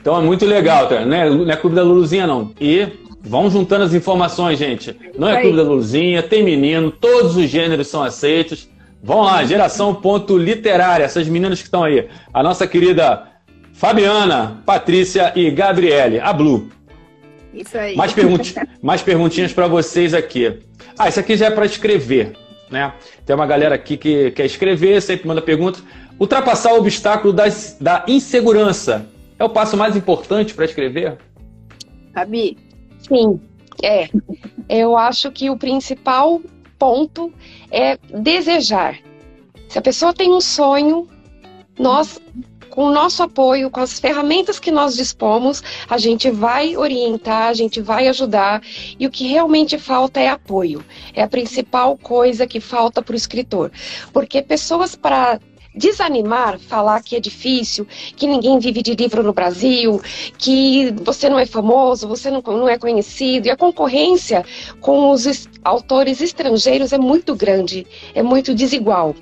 Então 0.00 0.16
é 0.16 0.22
muito 0.22 0.46
legal, 0.46 0.86
tá? 0.86 1.04
não, 1.04 1.16
é, 1.16 1.28
não 1.28 1.50
é 1.50 1.56
clube 1.56 1.74
da 1.74 1.82
Luluzinha, 1.82 2.26
não. 2.26 2.52
E 2.60 2.86
vão 3.20 3.50
juntando 3.50 3.84
as 3.84 3.94
informações, 3.94 4.58
gente. 4.58 4.94
Não 5.18 5.28
é 5.28 5.40
clube 5.40 5.56
da 5.56 5.62
Luluzinha, 5.62 6.22
tem 6.22 6.42
menino, 6.42 6.90
todos 6.90 7.36
os 7.36 7.48
gêneros 7.48 7.88
são 7.88 8.02
aceitos. 8.02 8.68
Vão 9.02 9.22
lá, 9.22 9.44
geração 9.44 9.94
ponto 9.94 10.36
literária, 10.36 11.04
essas 11.04 11.28
meninas 11.28 11.58
que 11.58 11.66
estão 11.66 11.84
aí. 11.84 12.08
A 12.32 12.42
nossa 12.42 12.66
querida 12.66 13.27
Fabiana, 13.78 14.60
Patrícia 14.66 15.32
e 15.36 15.52
Gabriele, 15.52 16.18
a 16.18 16.32
Blue. 16.32 16.68
Isso 17.54 17.78
aí. 17.78 17.94
Mais, 17.94 18.12
pergunti 18.12 18.52
mais 18.82 19.02
perguntinhas 19.02 19.52
para 19.52 19.68
vocês 19.68 20.12
aqui. 20.12 20.58
Ah, 20.98 21.08
isso 21.08 21.20
aqui 21.20 21.36
já 21.36 21.46
é 21.46 21.50
para 21.52 21.64
escrever, 21.64 22.36
né? 22.68 22.92
Tem 23.24 23.36
uma 23.36 23.46
galera 23.46 23.76
aqui 23.76 23.96
que 23.96 24.32
quer 24.32 24.46
escrever, 24.46 25.00
sempre 25.00 25.28
manda 25.28 25.40
perguntas. 25.40 25.80
Ultrapassar 26.18 26.72
o 26.72 26.78
obstáculo 26.78 27.32
das, 27.32 27.76
da 27.80 28.04
insegurança 28.08 29.08
é 29.38 29.44
o 29.44 29.48
passo 29.48 29.76
mais 29.76 29.94
importante 29.94 30.54
para 30.54 30.64
escrever? 30.64 31.16
Fabi, 32.12 32.58
Sim, 32.98 33.40
é. 33.80 34.08
Eu 34.68 34.96
acho 34.96 35.30
que 35.30 35.50
o 35.50 35.56
principal 35.56 36.42
ponto 36.76 37.32
é 37.70 37.96
desejar. 38.12 38.98
Se 39.68 39.78
a 39.78 39.82
pessoa 39.82 40.12
tem 40.12 40.32
um 40.32 40.40
sonho, 40.40 41.06
nós, 41.78 42.20
com 42.78 42.84
o 42.84 42.92
nosso 42.92 43.24
apoio, 43.24 43.70
com 43.70 43.80
as 43.80 43.98
ferramentas 43.98 44.60
que 44.60 44.70
nós 44.70 44.94
dispomos, 44.94 45.60
a 45.90 45.98
gente 45.98 46.30
vai 46.30 46.76
orientar, 46.76 47.48
a 47.48 47.52
gente 47.52 47.80
vai 47.80 48.06
ajudar. 48.06 48.62
E 48.96 49.04
o 49.04 49.10
que 49.10 49.26
realmente 49.26 49.76
falta 49.76 50.20
é 50.20 50.28
apoio. 50.28 50.84
É 51.12 51.20
a 51.20 51.26
principal 51.26 51.98
coisa 51.98 52.46
que 52.46 52.60
falta 52.60 53.02
para 53.02 53.14
o 53.14 53.16
escritor. 53.16 53.72
Porque 54.12 54.40
pessoas 54.42 54.94
para 54.94 55.40
desanimar, 55.74 56.60
falar 56.60 57.02
que 57.02 57.16
é 57.16 57.20
difícil, 57.20 57.84
que 58.14 58.28
ninguém 58.28 58.60
vive 58.60 58.80
de 58.80 58.94
livro 58.94 59.24
no 59.24 59.32
Brasil, 59.32 60.00
que 60.38 60.94
você 61.02 61.28
não 61.28 61.36
é 61.40 61.46
famoso, 61.46 62.06
você 62.06 62.30
não, 62.30 62.40
não 62.46 62.68
é 62.68 62.78
conhecido, 62.78 63.48
e 63.48 63.50
a 63.50 63.56
concorrência 63.56 64.44
com 64.80 65.10
os 65.10 65.26
es- 65.26 65.48
autores 65.64 66.20
estrangeiros 66.20 66.92
é 66.92 66.98
muito 66.98 67.34
grande, 67.34 67.84
é 68.14 68.22
muito 68.22 68.54
desigual. 68.54 69.16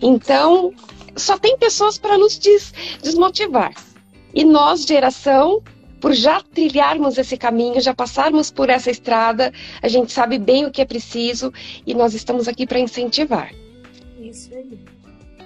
Então, 0.00 0.72
só 1.16 1.38
tem 1.38 1.56
pessoas 1.56 1.98
para 1.98 2.16
nos 2.18 2.38
des- 2.38 2.72
desmotivar. 3.02 3.72
E 4.34 4.44
nós, 4.44 4.84
geração, 4.84 5.62
por 6.00 6.12
já 6.12 6.40
trilharmos 6.40 7.18
esse 7.18 7.36
caminho, 7.36 7.80
já 7.80 7.94
passarmos 7.94 8.50
por 8.50 8.70
essa 8.70 8.90
estrada, 8.90 9.52
a 9.82 9.88
gente 9.88 10.12
sabe 10.12 10.38
bem 10.38 10.64
o 10.64 10.70
que 10.70 10.80
é 10.80 10.84
preciso 10.84 11.52
e 11.86 11.92
nós 11.94 12.14
estamos 12.14 12.48
aqui 12.48 12.66
para 12.66 12.78
incentivar. 12.78 13.50
Isso 14.20 14.50
aí. 14.54 14.78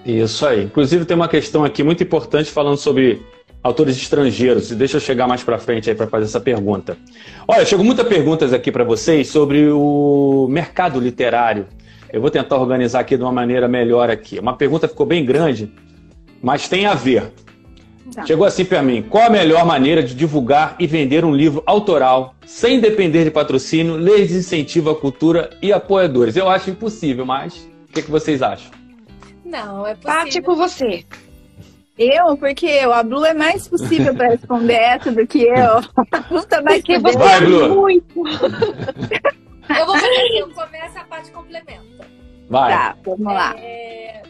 Isso 0.05 0.46
aí. 0.46 0.64
Inclusive 0.64 1.05
tem 1.05 1.16
uma 1.16 1.29
questão 1.29 1.64
aqui 1.64 1.83
muito 1.83 2.03
importante 2.03 2.50
falando 2.50 2.77
sobre 2.77 3.22
autores 3.62 3.96
estrangeiros. 3.96 4.70
E 4.70 4.74
Deixa 4.74 4.98
eu 4.98 5.00
chegar 5.00 5.27
mais 5.27 5.42
para 5.42 5.59
frente 5.59 5.88
aí 5.88 5.96
para 5.96 6.07
fazer 6.07 6.27
essa 6.27 6.40
pergunta. 6.40 6.98
Olha, 7.48 7.64
chegou 7.64 7.85
muitas 7.85 8.07
perguntas 8.07 8.53
aqui 8.53 8.70
para 8.70 8.85
vocês 8.85 9.29
sobre 9.29 9.70
o 9.70 10.46
mercado 10.50 11.00
literário. 11.00 11.66
Eu 12.14 12.20
vou 12.20 12.31
tentar 12.31 12.59
organizar 12.59 13.00
aqui 13.00 13.16
de 13.16 13.24
uma 13.24 13.33
maneira 13.33 13.66
melhor 13.66 14.09
aqui. 14.09 14.38
Uma 14.38 14.57
pergunta 14.57 14.87
ficou 14.87 15.05
bem 15.05 15.24
grande, 15.24 15.72
mas 16.40 16.68
tem 16.68 16.87
a 16.87 16.94
ver. 16.94 17.33
Tá. 18.14 18.24
Chegou 18.24 18.46
assim 18.46 18.64
para 18.64 18.81
mim. 18.85 19.03
Qual 19.03 19.24
a 19.24 19.29
melhor 19.29 19.66
maneira 19.66 20.00
de 20.00 20.14
divulgar 20.14 20.77
e 20.79 20.87
vender 20.87 21.24
um 21.24 21.35
livro 21.35 21.61
autoral 21.66 22.37
sem 22.46 22.79
depender 22.79 23.24
de 23.24 23.33
patrocínio, 23.33 23.96
leis 23.96 24.29
de 24.29 24.37
incentivo 24.37 24.90
à 24.90 24.94
cultura 24.94 25.50
e 25.61 25.72
apoiadores? 25.72 26.37
Eu 26.37 26.48
acho 26.48 26.70
impossível, 26.70 27.27
mas 27.27 27.68
o 27.88 27.92
que, 27.92 28.03
que 28.03 28.11
vocês 28.12 28.42
acham? 28.42 28.70
Não, 29.44 29.85
é 29.85 29.96
possível. 29.96 30.14
Pati, 30.14 30.40
com 30.40 30.55
você. 30.55 31.05
Eu, 31.98 32.37
porque 32.37 32.66
eu, 32.66 32.92
a 32.92 33.03
Blue 33.03 33.24
é 33.24 33.35
mais 33.35 33.66
possível 33.66 34.14
para 34.14 34.29
responder 34.38 34.74
essa 34.74 35.11
do 35.11 35.27
que 35.27 35.42
eu. 35.42 35.81
A 36.12 36.20
Blue 36.29 36.46
tá 36.46 36.62
mais 36.62 36.81
que 36.81 36.96
você 36.96 37.18
Vai, 37.18 37.40
Blue. 37.40 37.74
muito. 37.74 38.22
eu 39.68 39.87
vou 39.87 39.94
fazer 39.98 40.20
assim, 40.20 40.38
eu 40.38 40.50
começo 40.50 40.98
a 40.98 41.05
parte 41.05 41.31
complementa. 41.31 42.09
Vai. 42.48 42.72
Tá, 42.72 42.96
vamos 43.05 43.33
lá. 43.33 43.55
É... 43.59 44.22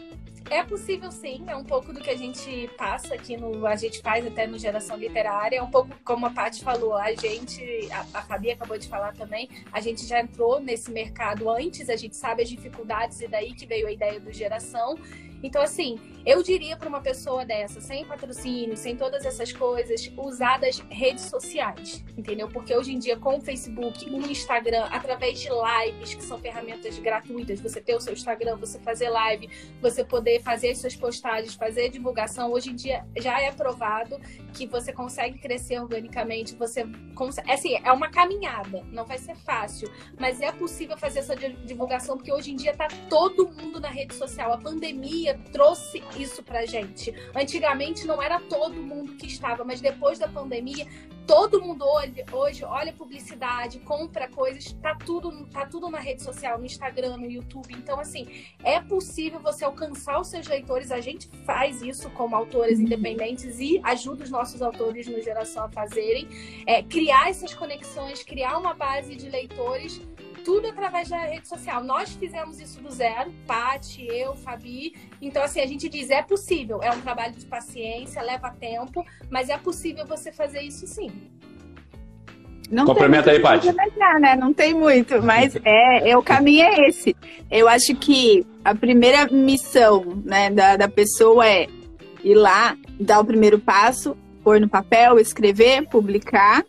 É 0.49 0.63
possível 0.63 1.11
sim, 1.11 1.43
é 1.47 1.55
um 1.55 1.63
pouco 1.63 1.91
do 1.91 1.99
que 1.99 2.09
a 2.09 2.15
gente 2.15 2.69
passa 2.77 3.15
aqui 3.15 3.35
no. 3.35 3.65
A 3.65 3.75
gente 3.75 3.99
faz 3.99 4.25
até 4.27 4.45
no 4.45 4.59
Geração 4.59 4.95
Literária, 4.95 5.57
é 5.57 5.61
um 5.61 5.71
pouco 5.71 5.89
como 6.03 6.27
a 6.27 6.29
Paty 6.29 6.63
falou, 6.63 6.95
a 6.95 7.11
gente, 7.13 7.89
a, 7.91 8.19
a 8.19 8.21
Fabi 8.21 8.51
acabou 8.51 8.77
de 8.77 8.87
falar 8.87 9.13
também, 9.13 9.49
a 9.71 9.81
gente 9.81 10.05
já 10.05 10.19
entrou 10.19 10.59
nesse 10.59 10.91
mercado 10.91 11.49
antes, 11.49 11.89
a 11.89 11.95
gente 11.95 12.15
sabe 12.15 12.43
as 12.43 12.49
dificuldades 12.49 13.21
e 13.21 13.27
daí 13.27 13.53
que 13.53 13.65
veio 13.65 13.87
a 13.87 13.91
ideia 13.91 14.19
do 14.19 14.31
Geração. 14.31 14.99
Então, 15.43 15.61
assim, 15.61 15.99
eu 16.25 16.41
diria 16.41 16.75
para 16.75 16.89
uma 16.89 17.01
pessoa 17.01 17.45
dessa, 17.45 17.79
sem 17.79 18.03
patrocínio, 18.03 18.75
sem 18.75 18.95
todas 18.95 19.25
essas 19.25 19.53
coisas, 19.53 20.11
usar 20.17 20.57
das 20.57 20.79
redes 20.89 21.25
sociais, 21.25 22.03
entendeu? 22.17 22.47
Porque 22.47 22.75
hoje 22.75 22.93
em 22.93 22.99
dia, 22.99 23.15
com 23.15 23.37
o 23.37 23.41
Facebook, 23.41 24.09
o 24.09 24.17
Instagram, 24.29 24.85
através 24.85 25.39
de 25.39 25.49
lives, 25.49 26.15
que 26.15 26.23
são 26.23 26.39
ferramentas 26.39 26.97
gratuitas, 26.97 27.59
você 27.59 27.79
ter 27.79 27.95
o 27.95 28.01
seu 28.01 28.13
Instagram, 28.13 28.55
você 28.57 28.79
fazer 28.79 29.09
live, 29.09 29.49
você 29.79 30.03
poder 30.03 30.41
fazer 30.41 30.71
as 30.71 30.79
suas 30.79 30.95
postagens, 30.95 31.53
fazer 31.53 31.89
divulgação, 31.89 32.51
hoje 32.51 32.71
em 32.71 32.75
dia 32.75 33.05
já 33.17 33.39
é 33.39 33.51
provado 33.51 34.19
que 34.53 34.65
você 34.65 34.91
consegue 34.91 35.37
crescer 35.37 35.79
organicamente, 35.79 36.55
você 36.55 36.87
consegue. 37.13 37.51
Assim, 37.51 37.75
é 37.75 37.91
uma 37.91 38.09
caminhada, 38.09 38.83
não 38.91 39.05
vai 39.05 39.17
ser 39.17 39.35
fácil, 39.35 39.91
mas 40.19 40.41
é 40.41 40.51
possível 40.51 40.97
fazer 40.97 41.19
essa 41.19 41.35
divulgação, 41.35 42.17
porque 42.17 42.31
hoje 42.31 42.51
em 42.51 42.55
dia 42.55 42.71
está 42.71 42.87
todo 43.09 43.47
mundo 43.51 43.79
na 43.79 43.89
rede 43.89 44.15
social. 44.15 44.53
A 44.53 44.57
pandemia 44.57 45.24
trouxe 45.33 46.03
isso 46.17 46.43
pra 46.43 46.65
gente. 46.65 47.13
Antigamente 47.35 48.05
não 48.05 48.21
era 48.21 48.39
todo 48.39 48.75
mundo 48.75 49.13
que 49.13 49.27
estava, 49.27 49.63
mas 49.63 49.81
depois 49.81 50.19
da 50.19 50.27
pandemia, 50.27 50.87
todo 51.25 51.61
mundo 51.61 51.85
hoje, 51.85 52.23
hoje 52.31 52.63
olha 52.63 52.93
publicidade, 52.93 53.79
compra 53.79 54.27
coisas, 54.27 54.73
tá 54.73 54.95
tudo, 54.95 55.45
tá 55.47 55.65
tudo 55.65 55.89
na 55.89 55.99
rede 55.99 56.21
social, 56.23 56.57
no 56.57 56.65
Instagram, 56.65 57.17
no 57.17 57.29
YouTube. 57.29 57.73
Então, 57.73 57.99
assim, 57.99 58.27
é 58.63 58.79
possível 58.79 59.39
você 59.39 59.65
alcançar 59.65 60.19
os 60.19 60.27
seus 60.27 60.47
leitores. 60.47 60.91
A 60.91 61.01
gente 61.01 61.27
faz 61.45 61.81
isso 61.81 62.09
como 62.11 62.35
autores 62.35 62.77
uhum. 62.77 62.85
independentes 62.85 63.59
e 63.59 63.79
ajuda 63.83 64.23
os 64.23 64.29
nossos 64.29 64.61
autores 64.61 65.07
no 65.07 65.21
geração 65.21 65.65
a 65.65 65.69
fazerem. 65.69 66.27
É, 66.65 66.83
criar 66.83 67.29
essas 67.29 67.53
conexões, 67.53 68.23
criar 68.23 68.57
uma 68.57 68.73
base 68.73 69.15
de 69.15 69.29
leitores 69.29 70.01
tudo 70.45 70.67
através 70.67 71.09
da 71.09 71.17
rede 71.17 71.47
social. 71.47 71.83
Nós 71.83 72.13
fizemos 72.13 72.59
isso 72.59 72.79
do 72.79 72.91
zero, 72.91 73.33
Pati, 73.47 74.05
eu, 74.07 74.35
Fabi. 74.35 74.93
Então, 75.19 75.43
assim, 75.43 75.59
a 75.59 75.65
gente 75.65 75.89
diz, 75.89 76.11
é 76.11 76.21
possível. 76.21 76.81
É 76.83 76.91
um 76.91 77.01
trabalho 77.01 77.33
de 77.33 77.45
paciência, 77.47 78.21
leva 78.21 78.51
tempo, 78.51 79.03
mas 79.29 79.49
é 79.49 79.57
possível 79.57 80.05
você 80.05 80.31
fazer 80.31 80.61
isso 80.61 80.85
sim. 80.85 81.11
Não 82.69 82.85
Complementa 82.85 83.31
aí, 83.31 83.39
Paty. 83.39 83.71
Né? 83.73 84.35
Não 84.35 84.53
tem 84.53 84.73
muito, 84.73 85.21
mas 85.21 85.55
é, 85.65 86.11
é, 86.11 86.17
o 86.17 86.21
caminho 86.21 86.63
é 86.63 86.87
esse. 86.87 87.15
Eu 87.49 87.67
acho 87.67 87.95
que 87.95 88.45
a 88.63 88.75
primeira 88.75 89.27
missão 89.27 90.21
né, 90.23 90.51
da, 90.51 90.77
da 90.77 90.87
pessoa 90.87 91.47
é 91.47 91.67
ir 92.23 92.35
lá, 92.35 92.77
dar 92.99 93.19
o 93.19 93.25
primeiro 93.25 93.59
passo, 93.59 94.15
pôr 94.43 94.59
no 94.59 94.69
papel, 94.69 95.19
escrever, 95.19 95.87
publicar 95.87 96.63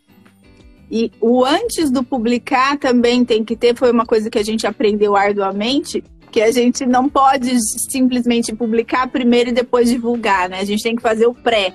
e 0.89 1.11
o 1.19 1.43
antes 1.43 1.91
do 1.91 2.03
publicar 2.03 2.77
também 2.77 3.25
tem 3.25 3.43
que 3.43 3.55
ter, 3.55 3.75
foi 3.75 3.91
uma 3.91 4.05
coisa 4.05 4.29
que 4.29 4.39
a 4.39 4.43
gente 4.43 4.65
aprendeu 4.65 5.15
arduamente, 5.15 6.03
que 6.31 6.41
a 6.41 6.51
gente 6.51 6.85
não 6.85 7.09
pode 7.09 7.57
simplesmente 7.89 8.55
publicar 8.55 9.07
primeiro 9.07 9.49
e 9.49 9.53
depois 9.53 9.89
divulgar, 9.89 10.49
né? 10.49 10.59
A 10.59 10.65
gente 10.65 10.83
tem 10.83 10.95
que 10.95 11.01
fazer 11.01 11.25
o 11.25 11.33
pré. 11.33 11.73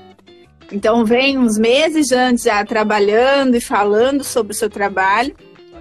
Então 0.71 1.05
vem 1.05 1.39
uns 1.39 1.59
meses 1.59 2.13
antes 2.13 2.45
já 2.45 2.65
trabalhando 2.65 3.55
e 3.55 3.61
falando 3.61 4.25
sobre 4.25 4.53
o 4.53 4.57
seu 4.57 4.71
trabalho, 4.71 5.35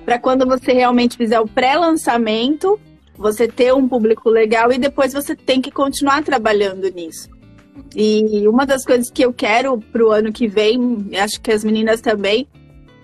para 0.04 0.20
quando 0.20 0.46
você 0.46 0.74
realmente 0.74 1.15
fizer 1.15 1.39
o 1.39 1.48
pré-lançamento, 1.48 2.80
você 3.17 3.48
ter 3.48 3.74
um 3.74 3.88
público 3.88 4.30
legal 4.30 4.72
e 4.72 4.78
depois 4.78 5.13
você 5.13 5.36
tem 5.36 5.62
que 5.62 5.72
continuar 5.72 6.24
trabalhando 6.24 6.89
nisso. 6.89 7.30
E 7.96 8.46
uma 8.48 8.65
das 8.65 8.84
coisas 8.84 9.10
que 9.10 9.24
eu 9.24 9.32
quero 9.32 9.78
para 9.78 10.06
o 10.06 10.12
ano 10.12 10.34
que 10.34 10.48
vem, 10.48 11.10
acho 11.22 11.39
que 11.39 11.52
as 11.52 11.63
meninas 11.63 12.02
também, 12.02 12.48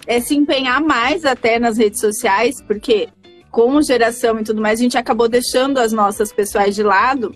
é 0.05 0.19
se 0.19 0.35
empenhar 0.35 0.81
mais 0.81 1.25
até 1.25 1.59
nas 1.59 1.77
redes 1.77 1.99
sociais, 1.99 2.61
porque 2.61 3.09
com 3.51 3.81
geração 3.81 4.39
e 4.39 4.43
tudo 4.43 4.61
mais, 4.61 4.79
a 4.79 4.83
gente 4.83 4.97
acabou 4.97 5.27
deixando 5.27 5.79
as 5.79 5.91
nossas 5.91 6.31
pessoais 6.31 6.75
de 6.75 6.83
lado. 6.83 7.33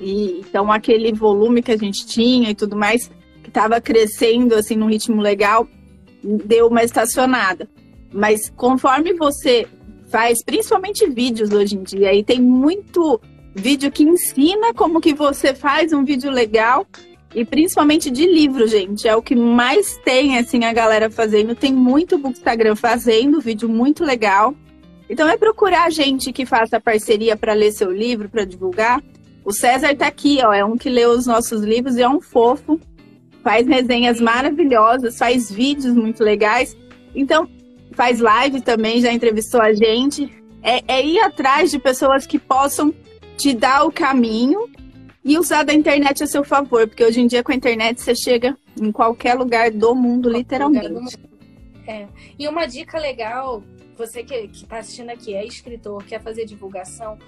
E 0.00 0.40
então 0.40 0.70
aquele 0.70 1.12
volume 1.12 1.62
que 1.62 1.72
a 1.72 1.76
gente 1.76 2.06
tinha 2.06 2.50
e 2.50 2.54
tudo 2.54 2.76
mais, 2.76 3.10
que 3.42 3.48
estava 3.48 3.80
crescendo 3.80 4.54
assim 4.54 4.76
num 4.76 4.88
ritmo 4.88 5.22
legal, 5.22 5.66
deu 6.22 6.68
uma 6.68 6.82
estacionada. 6.82 7.68
Mas 8.12 8.50
conforme 8.50 9.14
você 9.14 9.66
faz, 10.10 10.42
principalmente 10.44 11.08
vídeos 11.08 11.50
hoje 11.50 11.76
em 11.76 11.82
dia, 11.82 12.14
e 12.14 12.22
tem 12.22 12.40
muito 12.40 13.20
vídeo 13.54 13.90
que 13.90 14.02
ensina 14.02 14.72
como 14.74 15.00
que 15.00 15.14
você 15.14 15.54
faz 15.54 15.92
um 15.92 16.04
vídeo 16.04 16.30
legal 16.30 16.86
e 17.34 17.44
principalmente 17.44 18.10
de 18.10 18.26
livro, 18.26 18.66
gente. 18.66 19.06
É 19.06 19.14
o 19.14 19.22
que 19.22 19.36
mais 19.36 19.96
tem, 19.98 20.38
assim, 20.38 20.64
a 20.64 20.72
galera 20.72 21.10
fazendo. 21.10 21.54
Tem 21.54 21.72
muito 21.72 22.18
Bookstagram 22.18 22.74
fazendo, 22.74 23.40
vídeo 23.40 23.68
muito 23.68 24.04
legal. 24.04 24.54
Então 25.08 25.28
é 25.28 25.36
procurar 25.36 25.90
gente 25.90 26.32
que 26.32 26.44
faça 26.44 26.80
parceria 26.80 27.36
para 27.36 27.54
ler 27.54 27.72
seu 27.72 27.90
livro, 27.90 28.28
para 28.28 28.44
divulgar. 28.44 29.02
O 29.44 29.52
César 29.52 29.94
tá 29.96 30.06
aqui, 30.06 30.38
ó, 30.42 30.52
é 30.52 30.64
um 30.64 30.76
que 30.76 30.90
lê 30.90 31.06
os 31.06 31.26
nossos 31.26 31.62
livros 31.62 31.96
e 31.96 32.02
é 32.02 32.08
um 32.08 32.20
fofo. 32.20 32.78
Faz 33.42 33.66
resenhas 33.66 34.20
maravilhosas, 34.20 35.16
faz 35.16 35.50
vídeos 35.50 35.94
muito 35.94 36.22
legais. 36.22 36.76
Então, 37.14 37.48
faz 37.92 38.20
live 38.20 38.60
também, 38.60 39.00
já 39.00 39.12
entrevistou 39.12 39.60
a 39.60 39.72
gente. 39.72 40.30
É, 40.62 40.82
é 40.86 41.06
ir 41.06 41.20
atrás 41.20 41.70
de 41.70 41.78
pessoas 41.78 42.26
que 42.26 42.38
possam 42.38 42.92
te 43.36 43.54
dar 43.54 43.84
o 43.84 43.92
caminho 43.92 44.68
e 45.28 45.38
usar 45.38 45.62
da 45.62 45.74
internet 45.74 46.24
a 46.24 46.26
seu 46.26 46.42
favor, 46.42 46.88
porque 46.88 47.04
hoje 47.04 47.20
em 47.20 47.26
dia 47.26 47.44
com 47.44 47.52
a 47.52 47.54
internet 47.54 48.00
você 48.00 48.14
chega 48.14 48.56
em 48.80 48.90
qualquer 48.90 49.34
lugar 49.34 49.70
do 49.70 49.94
mundo, 49.94 50.30
literalmente. 50.30 50.88
Do 50.88 50.94
mundo. 51.02 51.10
É. 51.86 52.08
E 52.38 52.48
uma 52.48 52.64
dica 52.64 52.98
legal, 52.98 53.62
você 53.94 54.24
que 54.24 54.34
está 54.34 54.78
assistindo 54.78 55.10
aqui, 55.10 55.34
é 55.34 55.44
escritor, 55.44 56.02
quer 56.04 56.22
fazer 56.22 56.46
divulgação, 56.46 57.18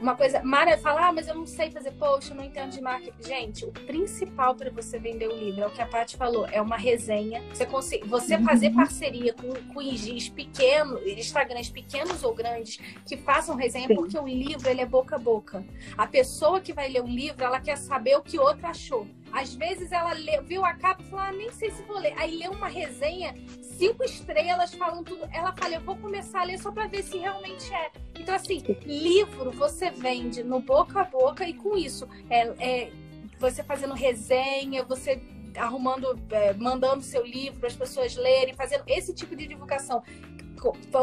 uma 0.00 0.14
coisa. 0.14 0.42
Mara 0.42 0.76
fala, 0.78 1.08
ah, 1.08 1.12
mas 1.12 1.28
eu 1.28 1.34
não 1.34 1.46
sei 1.46 1.70
fazer 1.70 1.92
post, 1.92 2.30
eu 2.30 2.36
não 2.36 2.44
entendo 2.44 2.70
de 2.70 2.80
marketing. 2.80 3.22
Gente, 3.22 3.64
o 3.64 3.72
principal 3.72 4.54
para 4.54 4.70
você 4.70 4.98
vender 4.98 5.28
o 5.28 5.36
livro 5.36 5.62
é 5.62 5.66
o 5.66 5.70
que 5.70 5.82
a 5.82 5.86
Paty 5.86 6.16
falou: 6.16 6.46
é 6.46 6.60
uma 6.60 6.76
resenha. 6.76 7.42
Você, 7.52 7.66
consegue, 7.66 8.06
você 8.06 8.36
uhum. 8.36 8.44
fazer 8.44 8.70
parceria 8.70 9.34
com, 9.34 9.52
com 9.72 9.82
IGs 9.82 10.28
pequenos, 10.28 11.04
Instagrams 11.06 11.70
pequenos 11.70 12.22
ou 12.22 12.34
grandes, 12.34 12.78
que 13.06 13.16
façam 13.16 13.56
resenha, 13.56 13.88
Sim. 13.88 13.94
porque 13.94 14.18
o 14.18 14.26
livro 14.26 14.68
ele 14.68 14.80
é 14.80 14.86
boca 14.86 15.16
a 15.16 15.18
boca. 15.18 15.64
A 15.96 16.06
pessoa 16.06 16.60
que 16.60 16.72
vai 16.72 16.88
ler 16.88 17.02
o 17.02 17.06
livro, 17.06 17.44
ela 17.44 17.60
quer 17.60 17.76
saber 17.76 18.16
o 18.16 18.22
que 18.22 18.38
outra 18.38 18.68
achou. 18.68 19.06
Às 19.32 19.54
vezes 19.54 19.92
ela 19.92 20.12
lê, 20.12 20.40
viu 20.40 20.64
a 20.64 20.74
capa 20.74 21.02
e 21.02 21.06
falou, 21.06 21.24
ah, 21.26 21.32
nem 21.32 21.50
sei 21.52 21.70
se 21.70 21.82
vou 21.82 21.98
ler. 21.98 22.14
Aí 22.16 22.36
lê 22.36 22.48
uma 22.48 22.68
resenha, 22.68 23.34
cinco 23.62 24.04
estrelas, 24.04 24.74
falam 24.74 25.04
tudo. 25.04 25.28
Ela 25.32 25.52
fala, 25.52 25.74
eu 25.74 25.80
vou 25.80 25.96
começar 25.96 26.40
a 26.40 26.44
ler 26.44 26.58
só 26.58 26.72
para 26.72 26.86
ver 26.86 27.02
se 27.02 27.18
realmente 27.18 27.72
é. 27.72 27.90
Então, 28.18 28.34
assim, 28.34 28.62
livro 28.84 29.50
você 29.50 29.90
vende 29.90 30.42
no 30.42 30.60
boca 30.60 31.00
a 31.00 31.04
boca 31.04 31.46
e 31.48 31.54
com 31.54 31.76
isso, 31.76 32.08
é, 32.28 32.48
é 32.58 32.92
você 33.38 33.62
fazendo 33.62 33.94
resenha, 33.94 34.82
você 34.82 35.20
arrumando, 35.56 36.18
é, 36.30 36.52
mandando 36.54 37.02
seu 37.02 37.24
livro 37.24 37.58
para 37.58 37.68
as 37.68 37.76
pessoas 37.76 38.16
lerem, 38.16 38.54
fazendo 38.54 38.84
esse 38.86 39.12
tipo 39.12 39.34
de 39.34 39.46
divulgação 39.46 40.02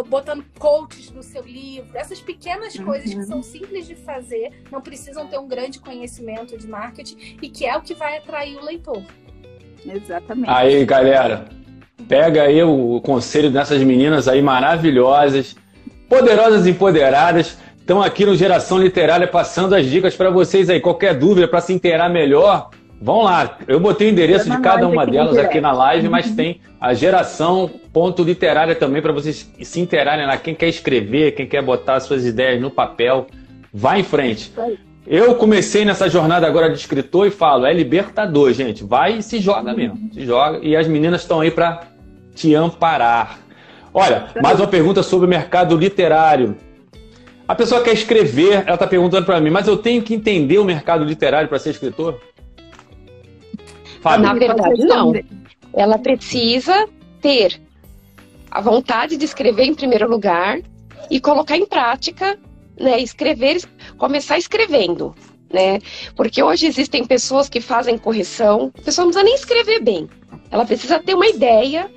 botando 0.07 0.43
coaches 0.59 1.11
no 1.11 1.23
seu 1.23 1.43
livro, 1.43 1.89
essas 1.93 2.19
pequenas 2.19 2.75
uhum. 2.75 2.85
coisas 2.85 3.13
que 3.13 3.23
são 3.23 3.41
simples 3.41 3.87
de 3.87 3.95
fazer, 3.95 4.51
não 4.71 4.81
precisam 4.81 5.27
ter 5.27 5.37
um 5.37 5.47
grande 5.47 5.79
conhecimento 5.79 6.57
de 6.57 6.67
marketing 6.67 7.37
e 7.41 7.49
que 7.49 7.65
é 7.65 7.75
o 7.75 7.81
que 7.81 7.93
vai 7.93 8.17
atrair 8.17 8.57
o 8.57 8.63
leitor. 8.63 9.01
Exatamente. 9.85 10.49
Aí, 10.49 10.83
galera, 10.85 11.45
pega 12.07 12.43
aí 12.43 12.61
o 12.63 12.99
conselho 13.01 13.51
dessas 13.51 13.81
meninas 13.83 14.27
aí 14.27 14.41
maravilhosas, 14.41 15.55
poderosas 16.09 16.65
e 16.65 16.71
empoderadas. 16.71 17.57
Estão 17.77 18.01
aqui 18.01 18.25
no 18.25 18.35
Geração 18.35 18.79
Literária 18.79 19.27
passando 19.27 19.75
as 19.75 19.85
dicas 19.85 20.15
para 20.15 20.31
vocês 20.31 20.69
aí. 20.69 20.79
Qualquer 20.79 21.13
dúvida 21.13 21.47
para 21.47 21.61
se 21.61 21.71
inteirar 21.71 22.09
melhor, 22.09 22.71
Vão 23.01 23.21
lá, 23.23 23.57
eu 23.67 23.79
botei 23.79 24.07
o 24.07 24.11
endereço 24.11 24.49
de 24.49 24.57
cada 24.61 24.87
uma 24.87 25.05
delas 25.05 25.37
aqui 25.37 25.59
na 25.59 25.71
live, 25.71 26.07
mas 26.07 26.31
tem 26.35 26.61
a 26.79 26.93
geração 26.93 27.69
ponto 27.91 28.23
literária 28.23 28.73
também 28.73 29.01
para 29.01 29.11
vocês 29.11 29.51
se 29.61 29.79
interarem 29.79 30.25
lá. 30.25 30.37
Quem 30.37 30.55
quer 30.55 30.69
escrever, 30.69 31.33
quem 31.33 31.45
quer 31.45 31.61
botar 31.61 31.99
suas 31.99 32.25
ideias 32.25 32.61
no 32.61 32.71
papel, 32.71 33.27
vá 33.73 33.99
em 33.99 34.03
frente. 34.03 34.51
Eu 35.05 35.35
comecei 35.35 35.85
nessa 35.85 36.09
jornada 36.09 36.47
agora 36.47 36.69
de 36.69 36.77
escritor 36.77 37.27
e 37.27 37.31
falo, 37.31 37.65
é 37.65 37.73
libertador, 37.73 38.51
gente. 38.53 38.83
Vai 38.83 39.17
e 39.17 39.23
se 39.23 39.39
joga 39.39 39.73
mesmo. 39.73 40.09
Se 40.11 40.25
joga. 40.25 40.59
E 40.63 40.75
as 40.75 40.87
meninas 40.87 41.21
estão 41.21 41.41
aí 41.41 41.51
para 41.51 41.81
te 42.33 42.55
amparar. 42.55 43.39
Olha, 43.93 44.27
mais 44.41 44.59
uma 44.59 44.67
pergunta 44.67 45.03
sobre 45.03 45.27
o 45.27 45.29
mercado 45.29 45.77
literário. 45.77 46.57
A 47.47 47.53
pessoa 47.53 47.83
quer 47.83 47.93
escrever, 47.93 48.63
ela 48.65 48.73
está 48.73 48.87
perguntando 48.87 49.25
para 49.25 49.39
mim, 49.39 49.51
mas 49.51 49.67
eu 49.67 49.77
tenho 49.77 50.01
que 50.01 50.15
entender 50.15 50.57
o 50.57 50.65
mercado 50.65 51.03
literário 51.03 51.47
para 51.47 51.59
ser 51.59 51.69
escritor? 51.69 52.19
Fábio. 54.05 54.27
Na 54.27 54.33
verdade, 54.35 54.85
não. 54.85 55.11
Ela 55.73 55.97
precisa 55.97 56.87
ter 57.19 57.59
a 58.51 58.61
vontade 58.61 59.17
de 59.17 59.25
escrever 59.25 59.63
em 59.63 59.73
primeiro 59.73 60.07
lugar 60.07 60.59
e 61.09 61.19
colocar 61.19 61.57
em 61.57 61.65
prática 61.65 62.37
né, 62.79 62.99
escrever, 62.99 63.61
começar 63.97 64.37
escrevendo, 64.37 65.15
né? 65.51 65.79
Porque 66.15 66.43
hoje 66.43 66.67
existem 66.67 67.03
pessoas 67.03 67.49
que 67.49 67.59
fazem 67.59 67.97
correção, 67.97 68.71
a 68.77 68.81
pessoa 68.83 69.05
não 69.05 69.11
precisa 69.11 69.25
nem 69.25 69.35
escrever 69.35 69.81
bem, 69.81 70.07
ela 70.51 70.65
precisa 70.65 70.99
ter 70.99 71.15
uma 71.15 71.27
ideia, 71.27 71.89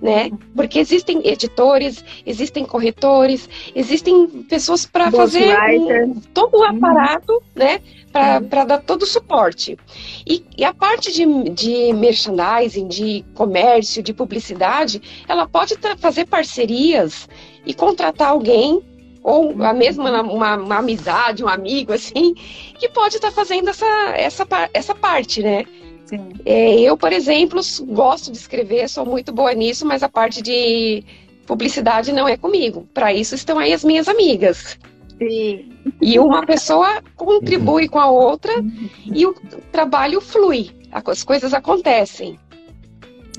né? 0.00 0.30
Porque 0.56 0.80
existem 0.80 1.24
editores, 1.24 2.04
existem 2.26 2.64
corretores, 2.64 3.48
existem 3.72 4.26
pessoas 4.48 4.84
para 4.84 5.12
fazer 5.12 5.56
um, 5.78 6.14
todo 6.34 6.58
o 6.58 6.64
aparato, 6.64 7.32
uhum. 7.32 7.40
né? 7.54 7.80
Para 8.12 8.64
dar 8.64 8.78
todo 8.78 9.02
o 9.02 9.06
suporte. 9.06 9.78
E, 10.26 10.44
e 10.56 10.64
a 10.64 10.74
parte 10.74 11.10
de, 11.10 11.24
de 11.50 11.92
merchandising, 11.94 12.86
de 12.86 13.24
comércio, 13.34 14.02
de 14.02 14.12
publicidade, 14.12 15.00
ela 15.26 15.48
pode 15.48 15.76
fazer 15.98 16.26
parcerias 16.26 17.28
e 17.64 17.72
contratar 17.72 18.28
alguém 18.28 18.82
ou 19.22 19.62
a 19.62 19.72
mesma 19.72 20.22
uma, 20.22 20.56
uma, 20.56 20.76
amizade, 20.78 21.44
um 21.44 21.48
amigo, 21.48 21.92
assim, 21.92 22.34
que 22.78 22.88
pode 22.88 23.16
estar 23.16 23.28
tá 23.28 23.34
fazendo 23.34 23.70
essa, 23.70 23.86
essa, 24.16 24.46
essa 24.74 24.94
parte, 24.94 25.42
né? 25.42 25.64
É, 26.44 26.80
eu, 26.80 26.96
por 26.96 27.12
exemplo, 27.12 27.60
gosto 27.86 28.30
de 28.30 28.36
escrever, 28.36 28.88
sou 28.88 29.06
muito 29.06 29.32
boa 29.32 29.54
nisso, 29.54 29.86
mas 29.86 30.02
a 30.02 30.08
parte 30.08 30.42
de 30.42 31.02
publicidade 31.46 32.12
não 32.12 32.28
é 32.28 32.36
comigo. 32.36 32.86
Para 32.92 33.12
isso 33.14 33.34
estão 33.34 33.58
aí 33.58 33.72
as 33.72 33.84
minhas 33.84 34.08
amigas. 34.08 34.78
Sim. 35.18 35.70
E 36.00 36.18
uma 36.18 36.44
pessoa 36.44 37.02
contribui 37.16 37.88
com 37.88 37.98
a 37.98 38.10
outra 38.10 38.52
e 39.06 39.26
o 39.26 39.34
trabalho 39.70 40.20
flui, 40.20 40.70
as 40.90 41.22
coisas 41.22 41.54
acontecem. 41.54 42.38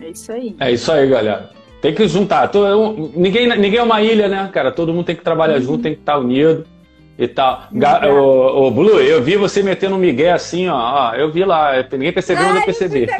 É 0.01 0.09
isso 0.09 0.31
aí. 0.31 0.55
É 0.59 0.71
isso 0.71 0.91
aí, 0.91 1.07
galera. 1.07 1.49
Tem 1.81 1.93
que 1.93 2.07
juntar. 2.07 2.47
Todo, 2.47 3.11
ninguém, 3.15 3.47
ninguém 3.57 3.79
é 3.79 3.83
uma 3.83 4.01
ilha, 4.01 4.27
né, 4.27 4.49
cara? 4.51 4.71
Todo 4.71 4.93
mundo 4.93 5.05
tem 5.05 5.15
que 5.15 5.23
trabalhar 5.23 5.55
uhum. 5.55 5.61
junto, 5.61 5.83
tem 5.83 5.93
que 5.93 5.99
estar 5.99 6.17
unido 6.17 6.65
e 7.17 7.27
tal. 7.27 7.63
Ga, 7.71 8.09
o, 8.09 8.67
o, 8.67 8.71
Blue, 8.71 8.99
eu 9.01 9.21
vi 9.21 9.35
você 9.35 9.61
metendo 9.61 9.95
um 9.95 9.99
migué 9.99 10.31
assim, 10.31 10.67
ó, 10.67 10.75
ó. 10.77 11.13
Eu 11.13 11.31
vi 11.31 11.43
lá. 11.43 11.73
Ninguém 11.91 12.13
percebeu, 12.13 12.45
mas 12.45 12.55
eu 12.55 12.63
percebi. 12.63 13.07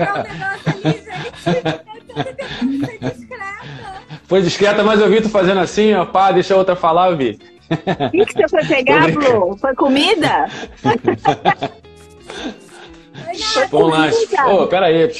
Foi 4.27 4.41
discreta, 4.41 4.83
mas 4.83 4.99
eu 4.99 5.09
vi 5.09 5.21
tu 5.21 5.29
fazendo 5.29 5.59
assim, 5.59 5.93
ó, 5.93 6.05
pá, 6.05 6.31
deixa 6.31 6.53
a 6.53 6.57
outra 6.57 6.75
falar, 6.75 7.11
eu 7.11 7.17
vi. 7.17 7.39
O 7.69 8.11
que, 8.11 8.25
que 8.25 8.33
você 8.33 8.47
foi 8.47 8.65
pegar, 8.65 9.11
Blue? 9.11 9.57
Foi 9.57 9.73
comida? 9.75 10.47
Foi 13.69 13.83
lanche. 13.83 14.27
Ô, 14.47 14.63
oh, 14.63 14.67
pera 14.67 14.87
aí. 14.87 15.11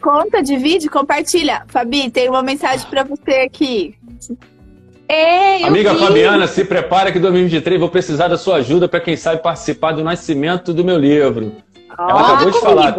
Conta, 0.00 0.42
divide, 0.42 0.88
compartilha. 0.88 1.62
Fabi, 1.68 2.10
tem 2.10 2.28
uma 2.28 2.42
mensagem 2.42 2.86
para 2.88 3.02
você 3.02 3.32
aqui. 3.46 3.94
É, 5.08 5.64
Amiga 5.64 5.94
vi. 5.94 6.00
Fabiana, 6.00 6.46
se 6.46 6.64
prepara 6.64 7.12
que 7.12 7.18
em 7.18 7.20
2023 7.20 7.78
vou 7.78 7.88
precisar 7.88 8.28
da 8.28 8.36
sua 8.36 8.56
ajuda 8.56 8.88
para 8.88 9.00
quem 9.00 9.16
sabe 9.16 9.42
participar 9.42 9.92
do 9.92 10.02
nascimento 10.02 10.74
do 10.74 10.84
meu 10.84 10.98
livro. 10.98 11.52
Ah, 11.90 12.06
Ela 12.10 12.20
acabou 12.20 12.50
de 12.50 12.60
falar. 12.60 12.96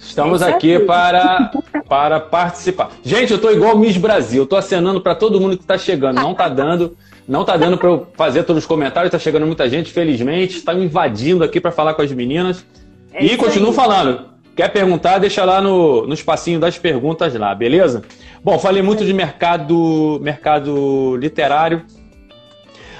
Estamos 0.00 0.42
aqui 0.42 0.78
para, 0.80 1.50
para 1.86 2.18
participar. 2.18 2.90
Gente, 3.04 3.30
eu 3.30 3.36
estou 3.36 3.52
igual 3.52 3.76
Miss 3.78 3.96
Brasil. 3.98 4.42
Eu 4.42 4.46
tô 4.46 4.56
acenando 4.56 5.00
para 5.00 5.14
todo 5.14 5.40
mundo 5.40 5.56
que 5.56 5.62
está 5.62 5.76
chegando. 5.76 6.20
Não 6.20 6.32
está 6.32 6.48
dando, 6.48 6.96
não 7.28 7.44
tá 7.44 7.56
dando 7.56 7.76
para 7.76 7.88
eu 7.88 8.06
fazer 8.16 8.44
todos 8.44 8.64
os 8.64 8.66
comentários. 8.66 9.08
Está 9.08 9.18
chegando 9.18 9.46
muita 9.46 9.68
gente, 9.68 9.92
felizmente. 9.92 10.56
Está 10.56 10.72
invadindo 10.74 11.44
aqui 11.44 11.60
para 11.60 11.70
falar 11.70 11.94
com 11.94 12.02
as 12.02 12.10
meninas. 12.12 12.64
É 13.12 13.24
e 13.24 13.36
continuo 13.36 13.70
aí. 13.70 13.76
falando. 13.76 14.30
Quer 14.56 14.68
perguntar, 14.70 15.18
deixa 15.18 15.44
lá 15.44 15.60
no, 15.60 16.06
no 16.06 16.14
espacinho 16.14 16.58
das 16.58 16.76
perguntas 16.76 17.34
lá, 17.34 17.54
beleza? 17.54 18.02
Bom, 18.42 18.58
falei 18.58 18.82
muito 18.82 19.04
de 19.04 19.12
mercado, 19.12 20.18
mercado 20.22 21.16
literário. 21.16 21.84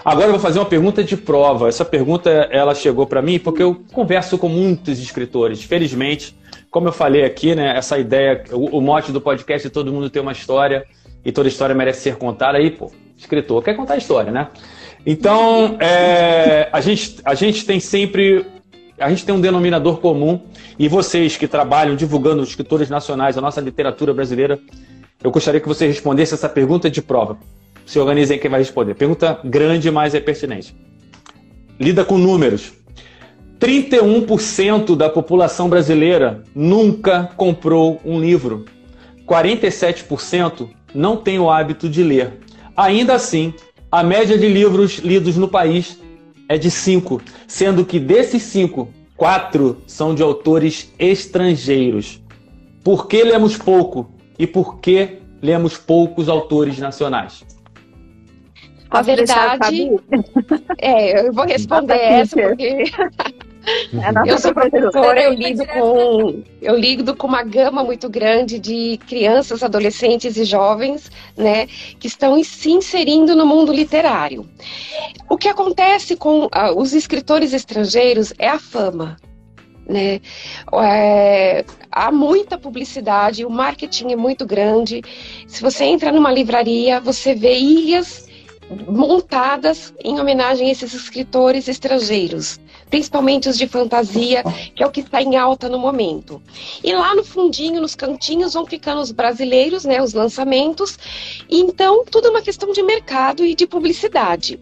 Agora 0.05 0.27
eu 0.27 0.33
vou 0.33 0.41
fazer 0.41 0.59
uma 0.59 0.67
pergunta 0.67 1.03
de 1.03 1.17
prova. 1.17 1.69
Essa 1.69 1.85
pergunta 1.85 2.31
ela 2.51 2.75
chegou 2.75 3.07
para 3.07 3.21
mim 3.21 3.39
porque 3.39 3.63
eu 3.63 3.83
converso 3.93 4.39
com 4.39 4.49
muitos 4.49 4.99
escritores. 4.99 5.63
Felizmente, 5.63 6.35
como 6.71 6.89
eu 6.89 6.93
falei 6.93 7.25
aqui, 7.25 7.55
né, 7.55 7.77
essa 7.77 7.99
ideia, 7.99 8.45
o, 8.53 8.79
o 8.79 8.81
mote 8.81 9.11
do 9.11 9.21
podcast 9.21 9.67
é 9.67 9.71
todo 9.71 9.93
mundo 9.93 10.09
tem 10.09 10.23
uma 10.23 10.33
história 10.33 10.87
e 11.25 11.33
toda 11.33 11.49
história 11.49 11.75
merece 11.75 12.03
ser 12.03 12.17
contada. 12.17 12.59
Aí, 12.59 12.71
pô, 12.71 12.93
escritor 13.17 13.63
quer 13.63 13.75
contar 13.75 13.95
a 13.95 13.99
história, 13.99 14.31
né? 14.31 14.49
Então, 15.05 15.77
é, 15.81 16.69
a, 16.73 16.81
gente, 16.81 17.17
a 17.25 17.35
gente 17.35 17.65
tem 17.65 17.81
sempre 17.81 18.47
a 18.99 19.09
gente 19.09 19.25
tem 19.25 19.35
um 19.35 19.41
denominador 19.41 19.99
comum 19.99 20.43
e 20.79 20.87
vocês 20.87 21.37
que 21.37 21.49
trabalham 21.49 21.97
divulgando 21.97 22.43
os 22.43 22.51
escritores 22.51 22.91
nacionais, 22.91 23.39
a 23.39 23.41
nossa 23.41 23.59
literatura 23.61 24.13
brasileira, 24.13 24.59
eu 25.25 25.31
gostaria 25.31 25.59
que 25.59 25.67
você 25.67 25.87
respondesse 25.87 26.35
essa 26.35 26.49
pergunta 26.49 26.91
de 26.91 27.01
prova. 27.01 27.39
Se 27.87 27.99
organizem 27.99 28.39
quem 28.39 28.51
vai 28.51 28.61
responder. 28.61 28.95
Pergunta 28.95 29.41
grande, 29.43 29.91
mas 29.91 30.15
é 30.15 30.21
pertinente. 30.21 30.77
Lida 31.79 32.05
com 32.05 32.19
números. 32.19 32.73
31% 33.61 34.97
da 34.97 35.11
população 35.11 35.69
brasileira 35.69 36.43
nunca 36.55 37.31
comprou 37.37 38.01
um 38.03 38.19
livro. 38.19 38.65
47% 39.27 40.71
não 40.95 41.19
tem 41.19 41.39
o 41.39 41.51
hábito 41.51 41.87
de 41.87 42.03
ler. 42.03 42.41
Ainda 42.75 43.15
assim, 43.15 43.53
a 43.93 44.03
média 44.03 44.39
de 44.39 44.49
livros 44.49 44.97
lidos 45.01 45.37
no 45.37 45.47
país 45.47 46.01
é 46.49 46.57
de 46.57 46.71
cinco, 46.71 47.21
sendo 47.47 47.85
que 47.85 48.01
desses 48.01 48.43
cinco, 48.45 48.89
quatro 49.15 49.83
são 49.87 50.15
de 50.15 50.23
autores 50.23 50.91
estrangeiros. 50.99 52.19
Por 52.83 53.07
que 53.09 53.23
lemos 53.23 53.59
pouco 53.59 54.11
e 54.39 54.47
por 54.47 54.81
que 54.81 55.19
lemos 55.43 55.77
poucos 55.77 56.31
autores 56.31 56.79
nacionais? 56.79 57.45
A 58.91 59.03
verdade, 59.03 59.91
é, 60.79 61.29
eu 61.29 61.33
vou 61.33 61.45
responder 61.45 61.95
essa 61.95 62.37
porque 62.41 62.85
É 63.67 64.31
eu 64.31 64.39
sou 64.39 64.55
professora, 64.55 65.23
eu 65.23 65.33
lido 65.35 65.67
com 65.67 66.43
eu 66.63 66.77
lido 66.77 67.15
com 67.15 67.27
uma 67.27 67.43
gama 67.43 67.85
muito 67.85 68.09
grande 68.09 68.59
de 68.59 68.99
crianças, 69.07 69.63
adolescentes 69.63 70.37
e 70.37 70.45
jovens, 70.45 71.11
né, 71.37 71.67
que 71.99 72.07
estão 72.07 72.43
se 72.43 72.71
inserindo 72.71 73.37
no 73.37 73.45
mundo 73.45 73.73
literário. 73.73 74.49
O 75.29 75.37
que 75.37 75.49
acontece 75.49 76.17
com 76.17 76.45
uh, 76.47 76.49
os 76.77 76.95
escritores 76.95 77.53
estrangeiros 77.53 78.33
é 78.39 78.49
a 78.49 78.59
fama, 78.59 79.17
né? 79.87 80.21
É, 80.83 81.65
há 81.91 82.11
muita 82.11 82.57
publicidade, 82.57 83.45
o 83.45 83.51
marketing 83.51 84.13
é 84.13 84.17
muito 84.17 84.47
grande. 84.47 85.03
Se 85.47 85.61
você 85.61 85.85
entra 85.85 86.13
numa 86.13 86.33
livraria, 86.33 87.01
você 87.01 87.35
vê 87.35 87.59
ilhas 87.59 88.27
montadas 88.89 89.93
em 90.03 90.19
homenagem 90.21 90.69
a 90.69 90.73
esses 90.73 90.95
escritores 90.95 91.69
estrangeiros 91.69 92.61
principalmente 92.91 93.49
os 93.49 93.57
de 93.57 93.67
fantasia, 93.69 94.43
que 94.75 94.83
é 94.83 94.87
o 94.87 94.91
que 94.91 95.01
está 95.01 95.23
em 95.23 95.37
alta 95.37 95.69
no 95.69 95.79
momento. 95.79 96.43
E 96.83 96.93
lá 96.93 97.15
no 97.15 97.25
fundinho, 97.25 97.81
nos 97.81 97.95
cantinhos, 97.95 98.55
vão 98.55 98.67
ficando 98.67 99.01
os 99.01 99.13
brasileiros, 99.13 99.85
né, 99.85 100.03
os 100.03 100.13
lançamentos. 100.13 100.99
Então, 101.49 102.05
tudo 102.05 102.27
é 102.27 102.31
uma 102.31 102.43
questão 102.43 102.73
de 102.73 102.83
mercado 102.83 103.45
e 103.45 103.55
de 103.55 103.67
publicidade. 103.67 104.61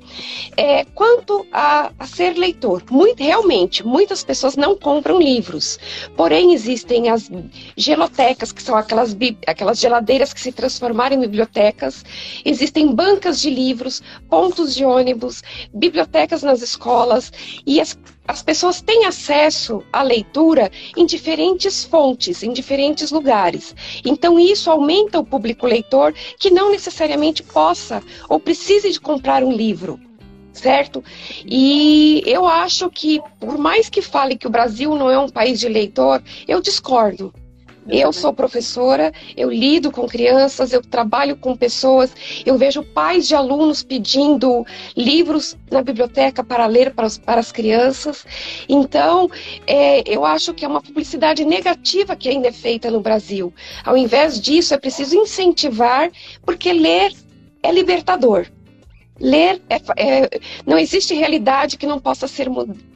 É, 0.57 0.85
quanto 0.85 1.47
a, 1.51 1.91
a 1.99 2.07
ser 2.07 2.37
leitor, 2.37 2.83
muito, 2.91 3.23
realmente, 3.23 3.85
muitas 3.85 4.23
pessoas 4.23 4.57
não 4.57 4.77
compram 4.77 5.19
livros. 5.19 5.79
Porém, 6.17 6.53
existem 6.53 7.09
as 7.09 7.31
gelotecas, 7.77 8.53
que 8.53 8.63
são 8.63 8.77
aquelas, 8.77 9.17
aquelas 9.47 9.79
geladeiras 9.79 10.33
que 10.33 10.41
se 10.41 10.53
transformaram 10.53 11.17
em 11.17 11.21
bibliotecas. 11.21 12.05
Existem 12.45 12.95
bancas 12.95 13.41
de 13.41 13.49
livros, 13.49 14.03
pontos 14.29 14.75
de 14.75 14.85
ônibus, 14.85 15.43
bibliotecas 15.73 16.43
nas 16.43 16.61
escolas 16.61 17.33
e 17.67 17.81
as 17.81 17.97
as 18.29 18.43
pessoas 18.43 18.83
têm 18.83 19.07
acesso 19.07 19.83
à 19.91 20.03
leitura 20.03 20.71
em 20.95 21.07
diferentes 21.07 21.83
fontes, 21.83 22.43
em 22.43 22.53
diferentes 22.53 23.11
lugares. 23.11 23.75
Então, 24.05 24.39
isso 24.39 24.71
aumenta 24.71 25.19
o 25.19 25.25
público 25.25 25.67
leitor 25.67 26.13
que 26.39 26.51
não 26.51 26.71
necessariamente 26.71 27.43
possa 27.43 28.03
ou 28.29 28.39
precise 28.39 28.93
de 28.93 29.01
comprar 29.01 29.43
um 29.43 29.51
livro. 29.51 29.99
Certo? 30.53 31.03
E 31.47 32.23
eu 32.27 32.47
acho 32.47 32.91
que, 32.91 33.21
por 33.41 33.57
mais 33.57 33.89
que 33.89 34.03
fale 34.03 34.37
que 34.37 34.47
o 34.47 34.51
Brasil 34.51 34.95
não 34.97 35.09
é 35.09 35.19
um 35.19 35.29
país 35.29 35.59
de 35.59 35.69
leitor, 35.69 36.23
eu 36.47 36.61
discordo. 36.61 37.33
Eu 37.89 38.13
sou 38.13 38.33
professora, 38.33 39.13
eu 39.37 39.51
lido 39.51 39.91
com 39.91 40.07
crianças, 40.07 40.73
eu 40.73 40.83
trabalho 40.83 41.37
com 41.37 41.57
pessoas, 41.57 42.13
eu 42.45 42.59
vejo 42.59 42.83
pais 42.83 43.27
de 43.27 43.35
alunos 43.35 43.83
pedindo 43.83 44.65
livros 44.97 45.57
na 45.71 45.83
biblioteca 45.83 46.45
para 46.45 46.67
ler 46.67 46.95
para, 46.95 47.07
os, 47.07 47.17
para 47.17 47.41
as 47.41 47.51
crianças. 47.51 48.27
Então, 48.69 49.31
é, 49.67 50.03
eu 50.07 50.25
acho 50.25 50.53
que 50.53 50.65
é 50.65 50.69
uma 50.69 50.83
publicidade 50.83 51.45
negativa 51.45 52.15
que 52.15 52.29
ainda 52.29 52.49
é 52.49 52.53
feita 52.53 52.91
no 52.91 53.01
Brasil. 53.01 53.53
Ao 53.85 53.97
invés 53.97 54.41
disso, 54.41 54.75
é 54.75 54.79
preciso 54.79 55.17
incentivar, 55.17 56.11
porque 56.45 56.73
ler 56.73 57.13
é 57.63 57.73
libertador. 57.73 58.47
Ler 59.21 59.61
é, 59.69 59.81
é, 59.97 60.41
não 60.65 60.79
existe 60.79 61.13
realidade 61.15 61.77
que 61.77 61.87
não 61.87 61.99
possa 61.99 62.29
ser 62.29 62.49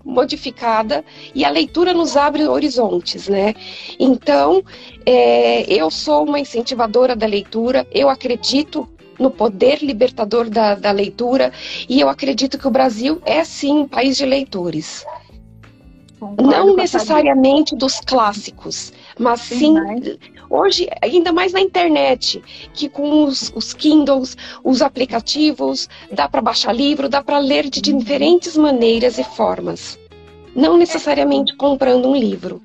modificada 0.05 1.05
e 1.35 1.45
a 1.45 1.51
leitura 1.51 1.93
nos 1.93 2.17
abre 2.17 2.47
horizontes, 2.47 3.29
né? 3.29 3.55
Então, 3.99 4.63
é, 5.05 5.63
eu 5.73 5.91
sou 5.91 6.25
uma 6.25 6.39
incentivadora 6.39 7.17
da 7.17 7.27
leitura, 7.27 7.87
eu 7.91 8.09
acredito 8.09 8.89
no 9.19 9.31
poder 9.31 9.83
libertador 9.83 10.49
da, 10.49 10.75
da 10.75 10.91
leitura 10.93 11.53
e 11.89 12.01
eu 12.01 12.09
acredito 12.09 12.59
que 12.59 12.69
o 12.69 12.71
Brasil 12.71 13.21
é 13.25 13.45
sim 13.45 13.79
um 13.81 13.89
país 13.89 14.17
de 14.17 14.25
leitores. 14.25 15.05
Concordo 16.21 16.51
não 16.51 16.77
necessariamente 16.77 17.75
dos 17.75 17.99
clássicos, 18.01 18.93
mas 19.19 19.41
sim, 19.41 19.75
sim 19.77 20.19
hoje, 20.53 20.89
ainda 21.01 21.33
mais 21.33 21.53
na 21.53 21.61
internet, 21.61 22.43
que 22.75 22.89
com 22.89 23.25
os, 23.25 23.53
os 23.55 23.73
Kindles, 23.73 24.37
os 24.63 24.83
aplicativos, 24.83 25.89
dá 26.11 26.29
para 26.29 26.43
baixar 26.43 26.75
livro, 26.75 27.09
dá 27.09 27.23
para 27.23 27.39
ler 27.39 27.69
de 27.69 27.81
diferentes 27.81 28.57
maneiras 28.57 29.19
e 29.19 29.25
formas. 29.25 29.99
Não 30.55 30.77
necessariamente 30.77 31.57
comprando 31.57 32.09
um 32.09 32.15
livro. 32.15 32.61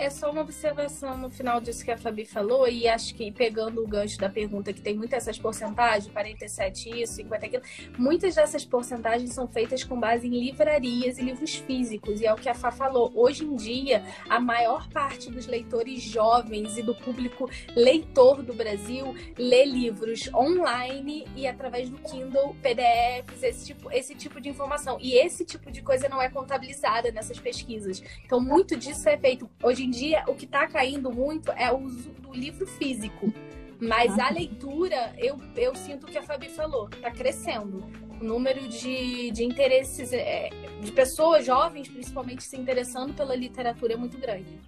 É 0.00 0.08
só 0.08 0.30
uma 0.30 0.40
observação 0.40 1.18
no 1.18 1.28
final 1.28 1.60
disso 1.60 1.84
que 1.84 1.90
a 1.90 1.98
Fabi 1.98 2.24
falou, 2.24 2.66
e 2.66 2.88
acho 2.88 3.14
que 3.14 3.30
pegando 3.30 3.84
o 3.84 3.86
gancho 3.86 4.16
da 4.18 4.30
pergunta, 4.30 4.72
que 4.72 4.80
tem 4.80 4.96
muitas 4.96 5.24
essas 5.24 5.38
porcentagens, 5.38 6.10
47 6.10 7.02
isso, 7.02 7.12
50 7.16 7.44
aquilo, 7.44 7.62
muitas 7.98 8.34
dessas 8.34 8.64
porcentagens 8.64 9.34
são 9.34 9.46
feitas 9.46 9.84
com 9.84 10.00
base 10.00 10.26
em 10.26 10.30
livrarias 10.30 11.18
e 11.18 11.22
livros 11.22 11.56
físicos, 11.56 12.22
e 12.22 12.24
é 12.24 12.32
o 12.32 12.36
que 12.36 12.48
a 12.48 12.54
Fá 12.54 12.70
falou. 12.70 13.12
Hoje 13.14 13.44
em 13.44 13.54
dia, 13.54 14.02
a 14.26 14.40
maior 14.40 14.88
parte 14.88 15.30
dos 15.30 15.46
leitores 15.46 16.00
jovens 16.00 16.78
e 16.78 16.82
do 16.82 16.94
público 16.94 17.50
leitor 17.76 18.42
do 18.42 18.54
Brasil 18.54 19.14
lê 19.36 19.66
livros 19.66 20.32
online 20.32 21.26
e 21.36 21.46
através 21.46 21.90
do 21.90 21.98
Kindle, 21.98 22.56
PDFs, 22.62 23.42
esse 23.42 23.66
tipo, 23.66 23.92
esse 23.92 24.14
tipo 24.14 24.40
de 24.40 24.48
informação. 24.48 24.96
E 24.98 25.12
esse 25.12 25.44
tipo 25.44 25.70
de 25.70 25.82
coisa 25.82 26.08
não 26.08 26.22
é 26.22 26.30
contabilizada 26.30 27.12
nessas 27.12 27.38
pesquisas. 27.38 28.02
Então, 28.24 28.40
muito 28.40 28.74
disso 28.78 29.06
é 29.06 29.18
feito 29.18 29.46
hoje 29.62 29.84
em 29.84 29.89
em 29.90 29.92
dia, 29.92 30.22
o 30.28 30.34
que 30.34 30.44
está 30.44 30.68
caindo 30.68 31.12
muito 31.12 31.50
é 31.52 31.70
o 31.72 31.78
uso 31.78 32.10
do 32.22 32.32
livro 32.32 32.64
físico. 32.64 33.32
Mas 33.80 34.16
a 34.18 34.30
leitura, 34.30 35.12
eu, 35.18 35.36
eu 35.56 35.74
sinto 35.74 36.04
o 36.04 36.06
que 36.06 36.16
a 36.16 36.22
Fabi 36.22 36.48
falou, 36.48 36.88
está 36.92 37.10
crescendo. 37.10 37.82
O 38.20 38.24
número 38.24 38.68
de, 38.68 39.30
de 39.32 39.42
interesses, 39.42 40.12
é, 40.12 40.50
de 40.80 40.92
pessoas 40.92 41.44
jovens, 41.44 41.88
principalmente, 41.88 42.44
se 42.44 42.56
interessando 42.56 43.14
pela 43.14 43.34
literatura 43.34 43.94
é 43.94 43.96
muito 43.96 44.16
grande. 44.18 44.60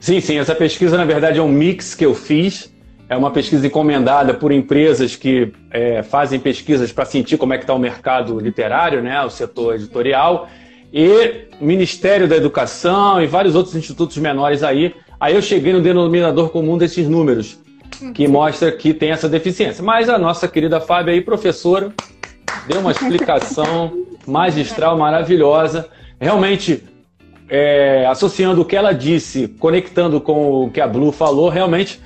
Sim, 0.00 0.20
sim. 0.20 0.38
Essa 0.38 0.54
pesquisa, 0.54 0.96
na 0.96 1.04
verdade, 1.04 1.38
é 1.38 1.42
um 1.42 1.48
mix 1.48 1.94
que 1.94 2.04
eu 2.04 2.14
fiz. 2.14 2.74
É 3.08 3.16
uma 3.16 3.30
pesquisa 3.30 3.64
encomendada 3.64 4.34
por 4.34 4.50
empresas 4.50 5.14
que 5.14 5.52
é, 5.70 6.02
fazem 6.02 6.40
pesquisas 6.40 6.90
para 6.90 7.04
sentir 7.04 7.38
como 7.38 7.52
é 7.52 7.58
que 7.58 7.62
está 7.62 7.74
o 7.74 7.78
mercado 7.78 8.40
literário, 8.40 9.00
né, 9.00 9.22
o 9.22 9.30
setor 9.30 9.76
editorial 9.76 10.48
e 10.98 11.48
Ministério 11.60 12.26
da 12.26 12.36
Educação 12.36 13.22
e 13.22 13.26
vários 13.26 13.54
outros 13.54 13.76
institutos 13.76 14.16
menores 14.16 14.62
aí. 14.62 14.94
Aí 15.20 15.34
eu 15.34 15.42
cheguei 15.42 15.70
no 15.70 15.82
denominador 15.82 16.48
comum 16.48 16.78
desses 16.78 17.06
números, 17.06 17.58
que 18.14 18.26
mostra 18.26 18.72
que 18.72 18.94
tem 18.94 19.10
essa 19.10 19.28
deficiência. 19.28 19.84
Mas 19.84 20.08
a 20.08 20.16
nossa 20.16 20.48
querida 20.48 20.80
Fábia 20.80 21.12
aí, 21.12 21.20
professora, 21.20 21.92
deu 22.66 22.80
uma 22.80 22.92
explicação 22.92 23.92
magistral, 24.26 24.96
maravilhosa. 24.96 25.86
Realmente, 26.18 26.82
é, 27.46 28.06
associando 28.06 28.62
o 28.62 28.64
que 28.64 28.74
ela 28.74 28.92
disse, 28.92 29.48
conectando 29.48 30.18
com 30.18 30.64
o 30.64 30.70
que 30.70 30.80
a 30.80 30.88
Blue 30.88 31.12
falou, 31.12 31.50
realmente 31.50 32.00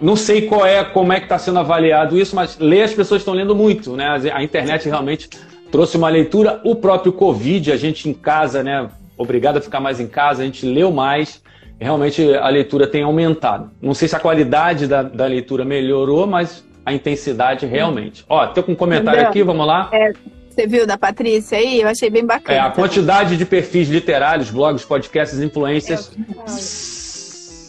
não 0.00 0.14
sei 0.14 0.42
qual 0.42 0.64
é, 0.64 0.84
como 0.84 1.12
é 1.12 1.18
que 1.18 1.26
está 1.26 1.36
sendo 1.36 1.58
avaliado 1.58 2.16
isso, 2.16 2.34
mas 2.36 2.56
ler 2.58 2.82
as 2.82 2.94
pessoas 2.94 3.22
estão 3.22 3.34
lendo 3.34 3.56
muito, 3.56 3.96
né? 3.96 4.30
A 4.32 4.42
internet 4.42 4.88
realmente 4.88 5.28
trouxe 5.70 5.96
uma 5.96 6.08
leitura. 6.08 6.60
O 6.64 6.76
próprio 6.76 7.12
Covid, 7.12 7.72
a 7.72 7.76
gente 7.76 8.08
em 8.08 8.12
casa, 8.12 8.62
né? 8.62 8.88
Obrigado 9.16 9.58
a 9.58 9.60
ficar 9.60 9.80
mais 9.80 10.00
em 10.00 10.06
casa, 10.06 10.42
a 10.42 10.44
gente 10.44 10.66
leu 10.66 10.90
mais. 10.90 11.42
Realmente 11.78 12.34
a 12.34 12.48
leitura 12.48 12.86
tem 12.86 13.02
aumentado. 13.02 13.70
Não 13.80 13.94
sei 13.94 14.08
se 14.08 14.16
a 14.16 14.20
qualidade 14.20 14.86
da, 14.86 15.02
da 15.02 15.26
leitura 15.26 15.64
melhorou, 15.64 16.26
mas 16.26 16.64
a 16.84 16.92
intensidade 16.92 17.66
realmente. 17.66 18.24
Ó, 18.28 18.46
tem 18.46 18.64
um 18.68 18.74
comentário 18.74 19.22
aqui, 19.22 19.42
vamos 19.42 19.66
lá. 19.66 19.88
É, 19.92 20.12
você 20.48 20.66
viu 20.66 20.86
da 20.86 20.98
Patrícia 20.98 21.56
aí? 21.56 21.80
Eu 21.80 21.88
achei 21.88 22.10
bem 22.10 22.24
bacana. 22.24 22.58
É, 22.58 22.60
a 22.60 22.70
quantidade 22.70 23.36
de 23.36 23.46
perfis 23.46 23.88
literários, 23.88 24.50
blogs, 24.50 24.84
podcasts, 24.84 25.40
influências. 25.40 26.12
É, 26.46 26.50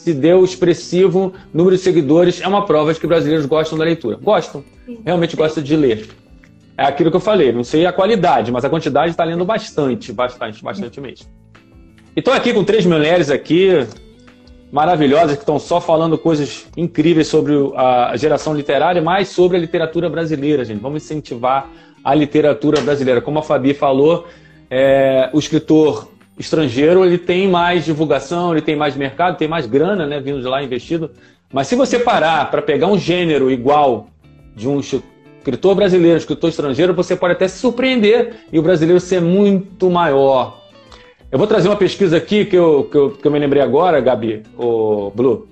se 0.01 0.13
deu 0.13 0.43
expressivo 0.43 1.33
número 1.53 1.75
de 1.75 1.81
seguidores, 1.81 2.41
é 2.41 2.47
uma 2.47 2.65
prova 2.65 2.93
de 2.93 2.99
que 2.99 3.05
brasileiros 3.05 3.45
gostam 3.45 3.77
da 3.77 3.85
leitura. 3.85 4.17
Gostam, 4.21 4.63
realmente 5.05 5.35
gostam 5.35 5.63
de 5.63 5.75
ler 5.75 6.09
é 6.77 6.83
aquilo 6.83 7.11
que 7.11 7.17
eu 7.17 7.21
falei, 7.21 7.51
não 7.51 7.63
sei 7.63 7.85
a 7.85 7.93
qualidade, 7.93 8.51
mas 8.51 8.65
a 8.65 8.69
quantidade 8.69 9.11
está 9.11 9.23
lendo 9.23 9.45
bastante, 9.45 10.11
bastante, 10.11 10.63
bastante 10.63 11.01
mesmo. 11.01 11.27
Estou 12.15 12.33
aqui 12.33 12.53
com 12.53 12.63
três 12.63 12.85
mulheres 12.85 13.29
aqui, 13.29 13.87
maravilhosas, 14.71 15.35
que 15.35 15.43
estão 15.43 15.59
só 15.59 15.79
falando 15.79 16.17
coisas 16.17 16.67
incríveis 16.75 17.27
sobre 17.27 17.53
a 17.75 18.15
geração 18.15 18.53
literária, 18.53 19.01
mas 19.01 19.29
sobre 19.29 19.57
a 19.57 19.59
literatura 19.59 20.09
brasileira, 20.09 20.63
gente. 20.63 20.81
Vamos 20.81 21.03
incentivar 21.03 21.69
a 22.03 22.15
literatura 22.15 22.81
brasileira. 22.81 23.21
Como 23.21 23.39
a 23.39 23.43
Fabi 23.43 23.73
falou, 23.73 24.27
é, 24.69 25.29
o 25.33 25.39
escritor 25.39 26.09
estrangeiro 26.37 27.05
ele 27.05 27.17
tem 27.17 27.47
mais 27.47 27.85
divulgação, 27.85 28.51
ele 28.51 28.61
tem 28.61 28.75
mais 28.75 28.95
mercado, 28.95 29.37
tem 29.37 29.47
mais 29.47 29.65
grana, 29.65 30.07
né, 30.07 30.19
vindo 30.19 30.41
de 30.41 30.47
lá 30.47 30.63
investido. 30.63 31.11
Mas 31.53 31.67
se 31.67 31.75
você 31.75 31.99
parar 31.99 32.49
para 32.49 32.61
pegar 32.61 32.87
um 32.87 32.97
gênero 32.97 33.51
igual 33.51 34.07
de 34.55 34.67
um 34.67 34.81
escritor 35.41 35.73
brasileiro, 35.73 36.17
escritor 36.17 36.49
estrangeiro, 36.51 36.93
você 36.93 37.15
pode 37.15 37.33
até 37.33 37.47
se 37.47 37.57
surpreender 37.57 38.35
e 38.53 38.59
o 38.59 38.61
brasileiro 38.61 38.99
ser 38.99 39.19
muito 39.19 39.89
maior. 39.89 40.61
Eu 41.31 41.39
vou 41.39 41.47
trazer 41.47 41.67
uma 41.67 41.75
pesquisa 41.75 42.17
aqui 42.17 42.45
que 42.45 42.55
eu, 42.55 42.87
que 42.91 42.95
eu, 42.95 43.09
que 43.11 43.27
eu 43.27 43.31
me 43.31 43.39
lembrei 43.39 43.61
agora, 43.61 43.99
Gabi, 43.99 44.43
o 44.55 45.11
Blue. 45.15 45.47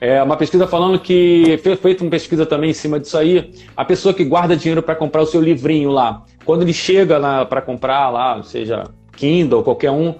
É 0.00 0.22
uma 0.22 0.36
pesquisa 0.36 0.66
falando 0.66 0.98
que 0.98 1.58
foi 1.62 1.76
feita 1.76 2.02
uma 2.02 2.10
pesquisa 2.10 2.46
também 2.46 2.70
em 2.70 2.74
cima 2.74 2.98
disso 2.98 3.18
aí. 3.18 3.52
A 3.76 3.84
pessoa 3.84 4.14
que 4.14 4.24
guarda 4.24 4.56
dinheiro 4.56 4.82
para 4.82 4.94
comprar 4.94 5.22
o 5.22 5.26
seu 5.26 5.40
livrinho 5.40 5.90
lá, 5.90 6.24
quando 6.44 6.62
ele 6.62 6.72
chega 6.72 7.44
para 7.46 7.60
comprar 7.60 8.08
lá, 8.08 8.42
seja 8.42 8.84
Kindle, 9.16 9.62
qualquer 9.62 9.90
um, 9.90 10.14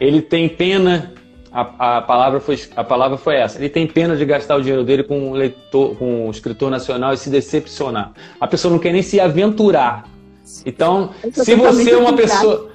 ele 0.00 0.20
tem 0.20 0.48
pena 0.48 1.12
a, 1.56 1.96
a, 1.96 2.02
palavra 2.02 2.38
foi, 2.38 2.60
a 2.76 2.84
palavra 2.84 3.16
foi 3.16 3.36
essa. 3.36 3.58
Ele 3.58 3.70
tem 3.70 3.86
pena 3.86 4.14
de 4.14 4.26
gastar 4.26 4.56
o 4.56 4.60
dinheiro 4.60 4.84
dele 4.84 5.02
com 5.02 5.30
um, 5.30 5.32
leitor, 5.32 5.96
com 5.96 6.26
um 6.26 6.30
escritor 6.30 6.70
nacional 6.70 7.14
e 7.14 7.16
se 7.16 7.30
decepcionar. 7.30 8.12
A 8.38 8.46
pessoa 8.46 8.70
não 8.70 8.78
quer 8.78 8.92
nem 8.92 9.00
se 9.00 9.18
aventurar. 9.18 10.06
Então, 10.66 11.12
se 11.32 11.54
você 11.54 11.92
é 11.92 11.96
uma 11.96 12.12
pessoa. 12.12 12.70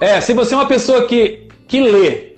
É, 0.00 0.20
se 0.20 0.32
você 0.32 0.54
é 0.54 0.56
uma 0.56 0.66
pessoa 0.66 1.06
que, 1.06 1.46
que 1.68 1.80
lê, 1.80 2.34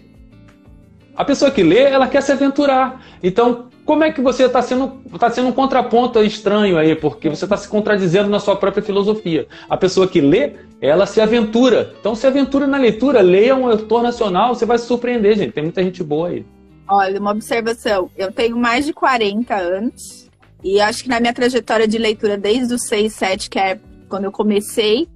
a 1.16 1.24
pessoa 1.24 1.51
que 1.51 1.62
lê, 1.62 1.84
ela 1.84 2.07
quer 2.07 2.22
se 2.22 2.32
aventurar. 2.32 3.03
Então, 3.22 3.70
como 3.89 4.05
é 4.05 4.12
que 4.12 4.20
você 4.20 4.45
está 4.45 4.61
sendo, 4.61 5.01
tá 5.18 5.30
sendo 5.30 5.49
um 5.49 5.53
contraponto 5.53 6.22
estranho 6.22 6.76
aí? 6.76 6.95
Porque 6.95 7.30
você 7.30 7.47
está 7.47 7.57
se 7.57 7.66
contradizendo 7.66 8.28
na 8.28 8.39
sua 8.39 8.55
própria 8.55 8.82
filosofia. 8.82 9.49
A 9.66 9.78
pessoa 9.78 10.07
que 10.07 10.20
lê, 10.20 10.57
ela 10.78 11.07
se 11.07 11.22
aventura. 11.22 11.95
Então 11.99 12.14
se 12.14 12.26
aventura 12.26 12.66
na 12.66 12.76
leitura, 12.76 13.22
leia 13.22 13.57
um 13.57 13.66
autor 13.66 14.03
nacional, 14.03 14.55
você 14.55 14.66
vai 14.66 14.76
se 14.76 14.84
surpreender, 14.84 15.39
gente. 15.39 15.53
Tem 15.53 15.62
muita 15.62 15.82
gente 15.82 16.05
boa 16.05 16.28
aí. 16.28 16.45
Olha, 16.86 17.18
uma 17.18 17.30
observação. 17.30 18.11
Eu 18.14 18.30
tenho 18.30 18.59
mais 18.59 18.84
de 18.84 18.93
40 18.93 19.55
anos 19.55 20.28
e 20.62 20.82
acho 20.82 21.03
que 21.03 21.09
na 21.09 21.18
minha 21.18 21.32
trajetória 21.32 21.89
de 21.89 21.97
leitura, 21.97 22.36
desde 22.36 22.74
os 22.74 22.82
6, 22.89 23.11
7, 23.14 23.49
que 23.49 23.59
é 23.59 23.80
quando 24.07 24.24
eu 24.24 24.32
comecei, 24.32 25.09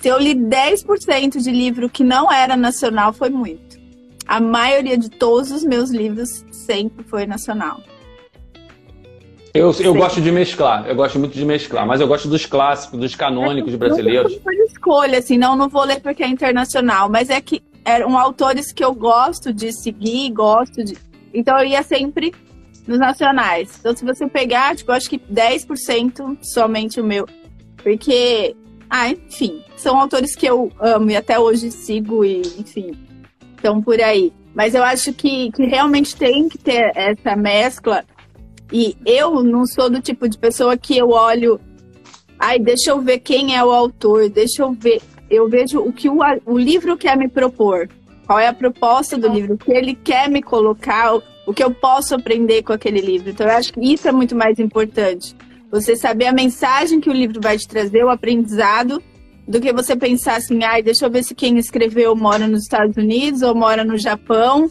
se 0.00 0.08
eu 0.08 0.18
li 0.18 0.34
10% 0.34 1.36
de 1.36 1.50
livro 1.50 1.90
que 1.90 2.02
não 2.02 2.32
era 2.32 2.56
nacional, 2.56 3.12
foi 3.12 3.28
muito. 3.28 3.78
A 4.26 4.40
maioria 4.40 4.96
de 4.96 5.10
todos 5.10 5.50
os 5.50 5.62
meus 5.62 5.90
livros 5.90 6.46
sempre 6.50 7.04
foi 7.04 7.26
nacional. 7.26 7.89
Eu, 9.52 9.74
eu 9.80 9.94
gosto 9.94 10.20
de 10.20 10.30
mesclar, 10.30 10.86
eu 10.86 10.94
gosto 10.94 11.18
muito 11.18 11.34
de 11.34 11.44
mesclar, 11.44 11.86
mas 11.86 12.00
eu 12.00 12.06
gosto 12.06 12.28
dos 12.28 12.46
clássicos, 12.46 13.00
dos 13.00 13.16
canônicos 13.16 13.74
é, 13.74 13.76
brasileiros. 13.76 14.32
Não 14.32 14.40
foi 14.42 14.56
escolha, 14.66 15.18
assim, 15.18 15.36
não, 15.36 15.56
não 15.56 15.68
vou 15.68 15.84
ler 15.84 16.00
porque 16.00 16.22
é 16.22 16.28
internacional, 16.28 17.08
mas 17.10 17.30
é 17.30 17.40
que 17.40 17.62
eram 17.84 18.16
autores 18.16 18.72
que 18.72 18.84
eu 18.84 18.94
gosto 18.94 19.52
de 19.52 19.72
seguir, 19.72 20.30
gosto 20.30 20.84
de. 20.84 20.96
Então 21.34 21.58
eu 21.58 21.66
ia 21.66 21.82
sempre 21.82 22.32
nos 22.86 22.98
nacionais. 22.98 23.76
Então, 23.78 23.94
se 23.94 24.04
você 24.04 24.26
pegar, 24.26 24.76
tipo, 24.76 24.90
eu 24.90 24.96
acho 24.96 25.08
que 25.08 25.18
10% 25.18 26.38
somente 26.42 27.00
o 27.00 27.04
meu. 27.04 27.26
Porque, 27.76 28.54
ah, 28.88 29.08
enfim, 29.10 29.62
são 29.76 29.98
autores 29.98 30.34
que 30.34 30.46
eu 30.46 30.70
amo 30.78 31.10
e 31.10 31.16
até 31.16 31.38
hoje 31.38 31.70
sigo, 31.70 32.24
e 32.24 32.40
enfim, 32.58 32.92
estão 33.56 33.80
por 33.82 34.00
aí. 34.00 34.32
Mas 34.54 34.74
eu 34.74 34.82
acho 34.82 35.12
que, 35.12 35.50
que 35.52 35.64
realmente 35.64 36.16
tem 36.16 36.48
que 36.48 36.58
ter 36.58 36.92
essa 36.94 37.36
mescla. 37.36 38.04
E 38.72 38.96
eu 39.04 39.42
não 39.42 39.66
sou 39.66 39.90
do 39.90 40.00
tipo 40.00 40.28
de 40.28 40.38
pessoa 40.38 40.76
que 40.76 40.96
eu 40.96 41.10
olho, 41.10 41.60
ai, 42.38 42.58
deixa 42.58 42.90
eu 42.90 43.00
ver 43.00 43.18
quem 43.18 43.56
é 43.56 43.64
o 43.64 43.70
autor, 43.70 44.28
deixa 44.28 44.62
eu 44.62 44.72
ver. 44.72 45.00
Eu 45.28 45.48
vejo 45.48 45.80
o 45.80 45.92
que 45.92 46.08
o, 46.08 46.18
o 46.46 46.58
livro 46.58 46.96
quer 46.96 47.16
me 47.16 47.28
propor. 47.28 47.88
Qual 48.26 48.38
é 48.38 48.46
a 48.46 48.54
proposta 48.54 49.18
do 49.18 49.28
livro? 49.28 49.54
O 49.54 49.58
que 49.58 49.72
ele 49.72 49.94
quer 49.94 50.28
me 50.30 50.40
colocar, 50.40 51.14
o 51.46 51.52
que 51.52 51.62
eu 51.62 51.72
posso 51.72 52.14
aprender 52.14 52.62
com 52.62 52.72
aquele 52.72 53.00
livro. 53.00 53.30
Então, 53.30 53.46
eu 53.46 53.52
acho 53.52 53.72
que 53.72 53.80
isso 53.80 54.06
é 54.06 54.12
muito 54.12 54.36
mais 54.36 54.58
importante. 54.58 55.34
Você 55.70 55.96
saber 55.96 56.26
a 56.26 56.32
mensagem 56.32 57.00
que 57.00 57.10
o 57.10 57.12
livro 57.12 57.40
vai 57.40 57.58
te 57.58 57.66
trazer, 57.66 58.04
o 58.04 58.08
aprendizado, 58.08 59.02
do 59.46 59.60
que 59.60 59.72
você 59.72 59.96
pensar 59.96 60.36
assim, 60.36 60.62
ai, 60.62 60.80
deixa 60.80 61.04
eu 61.04 61.10
ver 61.10 61.24
se 61.24 61.34
quem 61.34 61.58
escreveu 61.58 62.14
mora 62.14 62.46
nos 62.46 62.62
Estados 62.62 62.96
Unidos 62.96 63.42
ou 63.42 63.52
mora 63.52 63.84
no 63.84 63.98
Japão, 63.98 64.68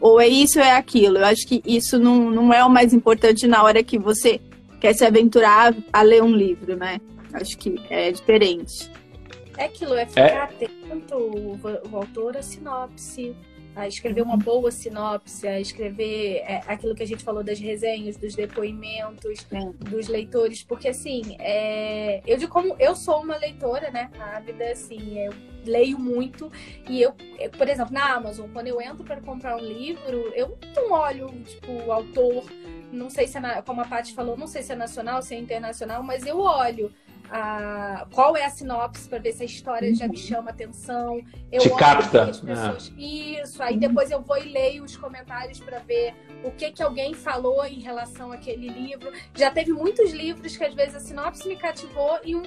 ou 0.00 0.20
é 0.20 0.26
isso 0.26 0.58
ou 0.58 0.64
é 0.64 0.72
aquilo. 0.72 1.18
Eu 1.18 1.26
acho 1.26 1.46
que 1.46 1.62
isso 1.64 1.98
não, 1.98 2.30
não 2.30 2.52
é 2.52 2.64
o 2.64 2.70
mais 2.70 2.92
importante 2.92 3.46
na 3.46 3.62
hora 3.62 3.82
que 3.82 3.98
você 3.98 4.40
quer 4.80 4.94
se 4.94 5.04
aventurar 5.04 5.74
a 5.92 6.02
ler 6.02 6.22
um 6.22 6.34
livro, 6.34 6.76
né? 6.76 7.00
Acho 7.32 7.56
que 7.58 7.74
é 7.90 8.10
diferente. 8.10 8.90
É 9.56 9.66
aquilo, 9.66 9.94
é 9.94 10.06
ficar 10.06 10.22
é. 10.22 10.42
atento 10.42 11.16
o, 11.16 11.60
o 11.92 11.96
autor 11.96 12.36
a 12.36 12.42
sinopse, 12.42 13.36
a 13.74 13.86
escrever 13.86 14.22
uma 14.22 14.36
boa 14.36 14.70
sinopse, 14.70 15.46
a 15.46 15.60
escrever 15.60 16.38
é, 16.38 16.62
aquilo 16.66 16.94
que 16.94 17.02
a 17.02 17.06
gente 17.06 17.22
falou 17.22 17.42
das 17.42 17.58
resenhas, 17.58 18.16
dos 18.16 18.34
depoimentos, 18.34 19.40
Sim. 19.48 19.72
dos 19.78 20.08
leitores, 20.08 20.62
porque 20.62 20.88
assim, 20.88 21.36
é, 21.38 22.20
eu 22.26 22.36
digo 22.36 22.50
como 22.50 22.74
eu 22.78 22.94
sou 22.96 23.22
uma 23.22 23.36
leitora, 23.36 23.90
né, 23.90 24.10
ávida, 24.18 24.70
assim, 24.70 25.18
eu 25.18 25.32
leio 25.64 25.98
muito 25.98 26.50
e 26.88 27.00
eu, 27.00 27.14
eu 27.38 27.50
por 27.50 27.68
exemplo, 27.68 27.92
na 27.92 28.14
Amazon, 28.14 28.50
quando 28.52 28.66
eu 28.66 28.80
entro 28.80 29.04
para 29.04 29.20
comprar 29.20 29.56
um 29.56 29.60
livro, 29.60 30.32
eu 30.34 30.58
não 30.74 30.92
olho, 30.92 31.28
tipo, 31.44 31.72
o 31.72 31.92
autor, 31.92 32.44
não 32.92 33.08
sei 33.08 33.26
se 33.26 33.38
é, 33.38 33.62
como 33.62 33.80
a 33.80 33.84
Paty 33.84 34.12
falou, 34.14 34.36
não 34.36 34.46
sei 34.46 34.62
se 34.62 34.72
é 34.72 34.76
nacional, 34.76 35.22
se 35.22 35.34
é 35.34 35.38
internacional, 35.38 36.02
mas 36.02 36.26
eu 36.26 36.38
olho 36.40 36.92
a, 37.30 38.06
qual 38.12 38.36
é 38.36 38.44
a 38.44 38.50
sinopse 38.50 39.08
para 39.08 39.18
ver 39.18 39.32
se 39.32 39.42
a 39.42 39.46
história 39.46 39.94
já 39.94 40.08
me 40.08 40.16
chama 40.16 40.50
atenção. 40.50 41.20
Eu 41.52 41.60
Te 41.60 41.70
capta. 41.76 42.26
Pessoas... 42.26 42.92
É. 42.96 43.00
Isso, 43.00 43.62
aí 43.62 43.76
depois 43.78 44.10
eu 44.10 44.20
vou 44.20 44.36
e 44.36 44.52
leio 44.52 44.84
os 44.84 44.96
comentários 44.96 45.60
para 45.60 45.78
ver 45.78 46.14
o 46.42 46.50
que, 46.50 46.72
que 46.72 46.82
alguém 46.82 47.14
falou 47.14 47.64
em 47.64 47.80
relação 47.80 48.32
àquele 48.32 48.68
livro. 48.68 49.12
Já 49.34 49.50
teve 49.50 49.72
muitos 49.72 50.10
livros 50.10 50.56
que 50.56 50.64
às 50.64 50.74
vezes 50.74 50.96
a 50.96 51.00
sinopse 51.00 51.46
me 51.46 51.56
cativou 51.56 52.18
e 52.24 52.34
um 52.34 52.42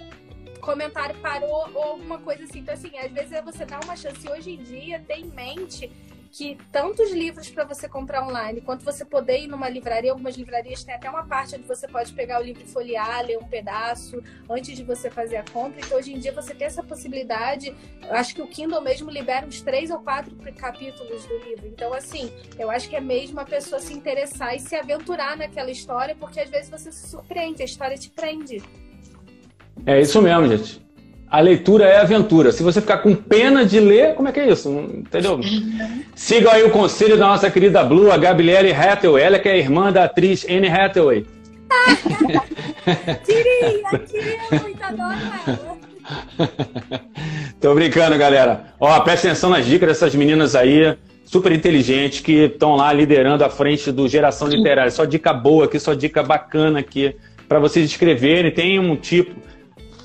comentário 0.60 1.16
parou 1.20 1.70
ou 1.74 1.84
alguma 1.84 2.20
coisa 2.20 2.44
assim. 2.44 2.60
Então, 2.60 2.74
assim, 2.74 2.98
às 2.98 3.12
vezes 3.12 3.32
é 3.32 3.42
você 3.42 3.66
dá 3.66 3.80
uma 3.84 3.96
chance. 3.96 4.28
Hoje 4.30 4.52
em 4.52 4.64
dia, 4.64 5.00
ter 5.08 5.20
em 5.20 5.30
mente 5.32 5.92
que 6.34 6.58
tantos 6.72 7.12
livros 7.12 7.48
para 7.52 7.64
você 7.64 7.88
comprar 7.88 8.28
online, 8.28 8.60
quanto 8.60 8.84
você 8.84 9.06
poder 9.06 9.44
ir 9.44 9.48
numa 9.48 9.70
livraria, 9.70 10.12
algumas 10.12 10.36
livrarias 10.36 10.84
têm 10.84 10.96
até 10.96 11.08
uma 11.08 11.24
parte 11.24 11.56
onde 11.56 11.68
você 11.68 11.88
pode 11.88 12.12
pegar 12.12 12.42
o 12.42 12.44
livro 12.44 12.64
e 12.64 12.66
folhear, 12.66 13.24
ler 13.24 13.38
um 13.38 13.44
pedaço 13.44 14.20
antes 14.50 14.76
de 14.76 14.84
você 14.84 15.12
fazer 15.12 15.38
a 15.38 15.44
compra. 15.54 15.80
Então, 15.86 15.96
hoje 15.96 16.12
em 16.12 16.18
dia, 16.18 16.32
você 16.34 16.56
tem 16.56 16.66
essa 16.66 16.82
possibilidade. 16.82 17.72
Eu 18.02 18.16
acho 18.16 18.34
que 18.34 18.42
o 18.42 18.48
Kindle 18.48 18.82
mesmo 18.82 19.12
libera 19.12 19.46
uns 19.46 19.62
três 19.62 19.92
ou 19.92 20.00
quatro 20.00 20.36
capítulos 20.58 21.24
do 21.28 21.38
livro. 21.38 21.68
Então, 21.68 21.94
assim, 21.94 22.34
eu 22.58 22.72
acho 22.72 22.90
que 22.90 22.96
é 22.96 23.02
mesmo 23.02 23.40
a 23.40 23.46
pessoa 23.46 23.80
se 23.80 23.94
interessar 23.94 24.56
e 24.56 24.60
se 24.60 24.76
aventurar 24.76 25.38
naquela 25.38 25.70
história, 25.70 26.16
porque 26.16 26.40
às 26.40 26.50
vezes 26.50 26.68
você 26.68 26.92
se 26.92 27.10
surpreende, 27.10 27.62
a 27.62 27.66
história 27.66 27.96
te 27.96 28.10
prende. 28.10 28.60
É 29.86 30.02
isso 30.02 30.20
mesmo, 30.20 30.48
gente 30.48 30.84
a 31.34 31.40
leitura 31.40 31.86
é 31.86 31.98
aventura. 31.98 32.52
Se 32.52 32.62
você 32.62 32.80
ficar 32.80 33.00
com 33.00 33.16
pena 33.16 33.66
de 33.66 33.80
ler, 33.80 34.14
como 34.14 34.28
é 34.28 34.32
que 34.32 34.40
é 34.40 34.52
isso? 34.52 34.70
Entendeu? 34.70 35.40
Sigam 36.14 36.52
aí 36.52 36.62
o 36.62 36.70
conselho 36.70 37.18
da 37.18 37.26
nossa 37.26 37.50
querida 37.50 37.84
Blue, 37.84 38.12
a 38.12 38.18
Gabriele 38.18 38.72
Hathaway. 38.72 39.24
Ela 39.24 39.40
que 39.40 39.50
é 39.50 39.58
irmã 39.58 39.92
da 39.92 40.04
atriz 40.04 40.46
Anne 40.48 40.68
Hathaway. 40.68 41.26
Muito, 44.62 44.84
adoro 44.84 45.18
ela. 45.48 45.80
Tô 47.60 47.74
brincando, 47.74 48.16
galera. 48.16 48.68
Ó, 48.80 49.00
presta 49.00 49.30
atenção 49.30 49.50
nas 49.50 49.66
dicas 49.66 49.90
dessas 49.90 50.14
meninas 50.14 50.56
aí, 50.56 50.96
super 51.26 51.52
inteligentes, 51.52 52.20
que 52.20 52.44
estão 52.44 52.76
lá 52.76 52.94
liderando 52.94 53.44
a 53.44 53.50
frente 53.50 53.92
do 53.92 54.08
Geração 54.08 54.48
Literária. 54.48 54.92
Só 54.92 55.04
dica 55.04 55.34
boa 55.34 55.66
aqui, 55.66 55.80
só 55.80 55.96
dica 55.96 56.22
bacana 56.22 56.78
aqui, 56.78 57.16
para 57.50 57.58
vocês 57.58 57.90
escreverem. 57.90 58.52
Tem 58.52 58.78
um 58.78 58.96
tipo 58.96 59.34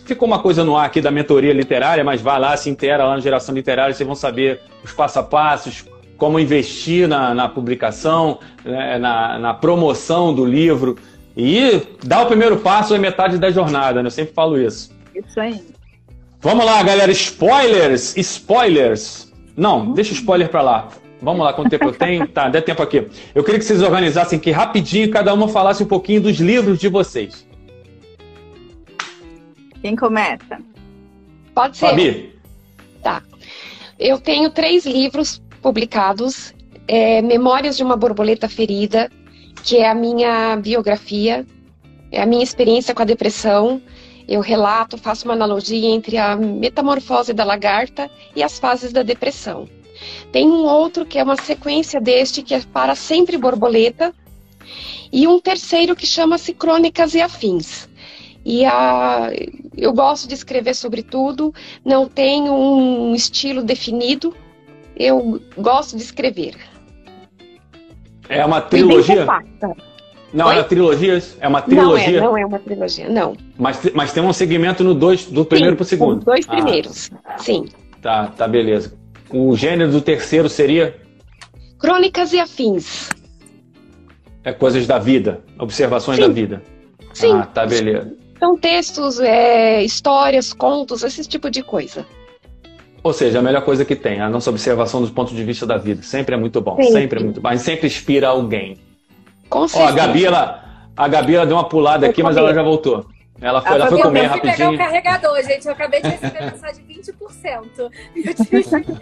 Ficou 0.08 0.26
uma 0.26 0.38
coisa 0.38 0.64
no 0.64 0.74
ar 0.74 0.86
aqui 0.86 1.02
da 1.02 1.10
mentoria 1.10 1.52
literária, 1.52 2.02
mas 2.02 2.22
vá 2.22 2.38
lá, 2.38 2.56
se 2.56 2.70
inteira 2.70 3.04
lá 3.04 3.14
no 3.14 3.20
Geração 3.20 3.54
Literária, 3.54 3.92
vocês 3.92 4.06
vão 4.06 4.16
saber 4.16 4.62
os 4.82 4.90
passo 4.90 5.18
a 5.18 5.22
passos, 5.22 5.84
como 6.16 6.40
investir 6.40 7.06
na, 7.06 7.34
na 7.34 7.46
publicação, 7.46 8.38
né, 8.64 8.96
na, 8.96 9.38
na, 9.38 9.52
promoção 9.52 10.34
do 10.34 10.46
livro. 10.46 10.96
E 11.36 11.82
dar 12.02 12.22
o 12.22 12.26
primeiro 12.26 12.56
passo 12.56 12.94
é 12.94 12.98
metade 12.98 13.36
da 13.36 13.50
jornada, 13.50 14.02
né? 14.02 14.06
Eu 14.06 14.10
sempre 14.10 14.32
falo 14.32 14.58
isso. 14.58 14.90
Isso 15.14 15.38
aí. 15.38 15.62
Vamos 16.40 16.64
lá, 16.64 16.82
galera. 16.82 17.12
Spoilers! 17.12 18.16
Spoilers! 18.16 19.30
Não, 19.54 19.92
deixa 19.92 20.12
o 20.12 20.14
spoiler 20.14 20.48
pra 20.48 20.62
lá. 20.62 20.88
Vamos 21.20 21.44
lá, 21.44 21.52
quanto 21.52 21.68
tempo 21.68 21.84
eu 21.84 21.92
tenho? 21.92 22.26
Tá, 22.28 22.48
dá 22.48 22.62
tempo 22.62 22.82
aqui. 22.82 23.06
Eu 23.34 23.44
queria 23.44 23.58
que 23.58 23.66
vocês 23.66 23.82
organizassem 23.82 24.38
aqui 24.38 24.50
rapidinho, 24.50 25.10
cada 25.10 25.34
uma 25.34 25.48
falasse 25.48 25.82
um 25.82 25.86
pouquinho 25.86 26.22
dos 26.22 26.38
livros 26.38 26.78
de 26.78 26.88
vocês. 26.88 27.46
Quem 29.82 29.96
começa? 29.96 30.58
Pode 31.54 31.76
ser. 31.76 31.88
Fabi. 31.88 32.34
Tá. 33.02 33.22
Eu 33.98 34.18
tenho 34.18 34.50
três 34.50 34.86
livros 34.86 35.42
publicados. 35.60 36.54
É, 36.86 37.20
Memórias 37.20 37.76
de 37.76 37.82
uma 37.82 37.96
Borboleta 37.96 38.48
Ferida, 38.48 39.10
que 39.62 39.76
é 39.76 39.88
a 39.88 39.94
minha 39.94 40.56
biografia, 40.56 41.44
é 42.10 42.22
a 42.22 42.26
minha 42.26 42.42
experiência 42.42 42.94
com 42.94 43.02
a 43.02 43.04
depressão. 43.04 43.82
Eu 44.26 44.40
relato, 44.40 44.98
faço 44.98 45.24
uma 45.24 45.34
analogia 45.34 45.88
entre 45.88 46.16
a 46.16 46.36
metamorfose 46.36 47.32
da 47.32 47.44
lagarta 47.44 48.10
e 48.36 48.42
as 48.42 48.58
fases 48.58 48.92
da 48.92 49.02
depressão. 49.02 49.68
Tem 50.30 50.46
um 50.46 50.64
outro 50.64 51.04
que 51.04 51.18
é 51.18 51.22
uma 51.22 51.36
sequência 51.36 52.00
deste, 52.00 52.42
que 52.42 52.54
é 52.54 52.60
Para 52.60 52.94
Sempre 52.94 53.36
Borboleta, 53.36 54.14
e 55.10 55.26
um 55.26 55.40
terceiro 55.40 55.96
que 55.96 56.06
chama-se 56.06 56.52
Crônicas 56.52 57.14
e 57.14 57.20
Afins. 57.20 57.87
E 58.48 58.64
a, 58.64 59.30
eu 59.76 59.92
gosto 59.92 60.26
de 60.26 60.32
escrever 60.32 60.74
sobre 60.74 61.02
tudo, 61.02 61.52
não 61.84 62.08
tenho 62.08 62.50
um 62.50 63.14
estilo 63.14 63.62
definido, 63.62 64.34
eu 64.96 65.38
gosto 65.58 65.98
de 65.98 66.02
escrever. 66.02 66.56
É 68.26 68.42
uma 68.46 68.62
trilogia? 68.62 69.26
Não, 70.32 70.46
Oi? 70.46 70.54
é 70.54 70.56
uma 70.56 70.64
trilogia? 70.64 71.22
É 71.40 71.46
uma 71.46 71.60
trilogia? 71.60 72.06
Não 72.06 72.16
é, 72.16 72.20
não 72.22 72.38
é 72.38 72.46
uma 72.46 72.58
trilogia, 72.58 73.06
não. 73.10 73.36
Mas, 73.58 73.82
mas 73.92 74.14
tem 74.14 74.22
um 74.22 74.32
segmento 74.32 74.82
no 74.82 74.94
dois, 74.94 75.26
do 75.26 75.44
primeiro 75.44 75.76
para 75.76 75.82
o 75.82 75.86
segundo? 75.86 76.20
Os 76.20 76.24
dois 76.24 76.46
ah. 76.48 76.52
primeiros, 76.52 77.10
sim. 77.36 77.66
Tá, 78.00 78.28
tá, 78.28 78.48
beleza. 78.48 78.94
O 79.28 79.54
gênero 79.56 79.92
do 79.92 80.00
terceiro 80.00 80.48
seria? 80.48 80.96
Crônicas 81.78 82.32
e 82.32 82.40
afins. 82.40 83.10
É 84.42 84.54
coisas 84.54 84.86
da 84.86 84.98
vida, 84.98 85.44
observações 85.58 86.16
sim. 86.16 86.22
da 86.26 86.32
vida. 86.32 86.62
Sim. 87.12 87.32
Ah, 87.34 87.44
tá, 87.44 87.66
beleza. 87.66 88.16
São 88.38 88.56
textos, 88.56 89.18
é, 89.20 89.82
histórias, 89.82 90.52
contos, 90.52 91.02
esse 91.02 91.26
tipo 91.26 91.50
de 91.50 91.62
coisa. 91.62 92.06
Ou 93.02 93.12
seja, 93.12 93.38
a 93.38 93.42
melhor 93.42 93.62
coisa 93.62 93.84
que 93.84 93.96
tem, 93.96 94.20
a 94.20 94.28
nossa 94.28 94.50
observação 94.50 95.02
do 95.02 95.10
ponto 95.10 95.34
de 95.34 95.44
vista 95.44 95.66
da 95.66 95.76
vida. 95.76 96.02
Sempre 96.02 96.34
é 96.34 96.38
muito 96.38 96.60
bom, 96.60 96.76
Sim. 96.76 96.92
sempre 96.92 97.20
é 97.20 97.22
muito 97.22 97.40
bom. 97.40 97.48
A 97.48 97.54
gente 97.54 97.64
sempre 97.64 97.86
inspira 97.86 98.28
alguém. 98.28 98.76
Com 99.48 99.66
certeza. 99.66 99.92
Ó, 99.92 99.92
a 99.92 100.06
Gabi, 100.06 100.24
ela, 100.24 100.64
a 100.96 101.08
Gabi, 101.08 101.34
ela 101.34 101.46
deu 101.46 101.56
uma 101.56 101.68
pulada 101.68 102.06
aqui, 102.06 102.22
mas 102.22 102.36
ela 102.36 102.52
já 102.52 102.62
voltou. 102.62 103.06
Ela 103.40 103.62
foi, 103.62 103.72
ela 103.72 103.86
foi 103.86 104.02
comer 104.02 104.24
eu 104.24 104.28
rapidinho. 104.28 104.52
Eu 104.52 104.70
pegar 104.70 104.70
o 104.70 104.78
carregador, 104.78 105.42
gente. 105.44 105.66
Eu 105.66 105.72
acabei 105.72 106.02
de 106.02 106.08
receber 106.08 106.44
mensagem 106.44 106.84
de 106.84 106.94
20%. 106.94 107.12
Eu 108.16 108.34
tive 108.34 108.62
que 108.62 108.98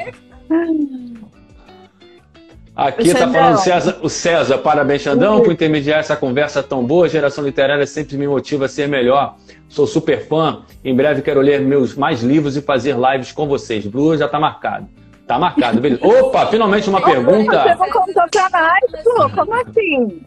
Aqui 2.77 3.09
está 3.09 3.27
falando 3.27 3.55
o 3.55 3.59
César, 3.59 3.99
o 4.03 4.09
César, 4.11 4.59
parabéns, 4.59 5.01
Xandão, 5.01 5.43
por 5.43 5.51
intermediar 5.51 5.99
essa 5.99 6.15
conversa 6.15 6.63
tão 6.63 6.85
boa. 6.85 7.09
Geração 7.09 7.43
literária 7.43 7.87
sempre 7.87 8.19
me 8.19 8.29
motiva 8.29 8.67
a 8.67 8.69
ser 8.69 8.87
melhor. 8.87 9.37
Sou 9.67 9.87
super 9.87 10.29
fã. 10.29 10.63
Em 10.85 10.95
breve 10.95 11.23
quero 11.23 11.41
ler 11.41 11.63
meus 11.63 11.95
mais 11.95 12.23
livros 12.23 12.55
e 12.55 12.61
fazer 12.61 12.95
lives 12.95 13.33
com 13.33 13.49
vocês. 13.49 13.87
Blue 13.87 14.15
já 14.19 14.27
está 14.27 14.39
marcado. 14.39 14.87
Tá 15.27 15.39
marcado, 15.39 15.81
beleza. 15.81 16.05
Opa, 16.07 16.47
finalmente 16.49 16.91
uma 16.91 17.01
pergunta. 17.01 17.63
Você 17.63 17.75
não 17.77 17.91
contou 17.91 18.23
pra 18.31 18.51
nós, 18.51 19.03
Blue? 19.03 19.31
Como 19.35 19.55
assim? 19.57 20.23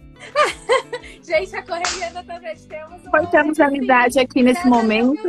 Gente, 1.23 1.55
a 1.55 1.61
correria 1.61 2.11
da 2.11 2.23
Tavete 2.23 2.67
temos. 2.67 3.01
Nós 3.13 3.29
temos 3.29 3.59
amizade 3.59 4.19
aqui 4.19 4.41
nesse 4.41 4.67
momento. 4.67 5.21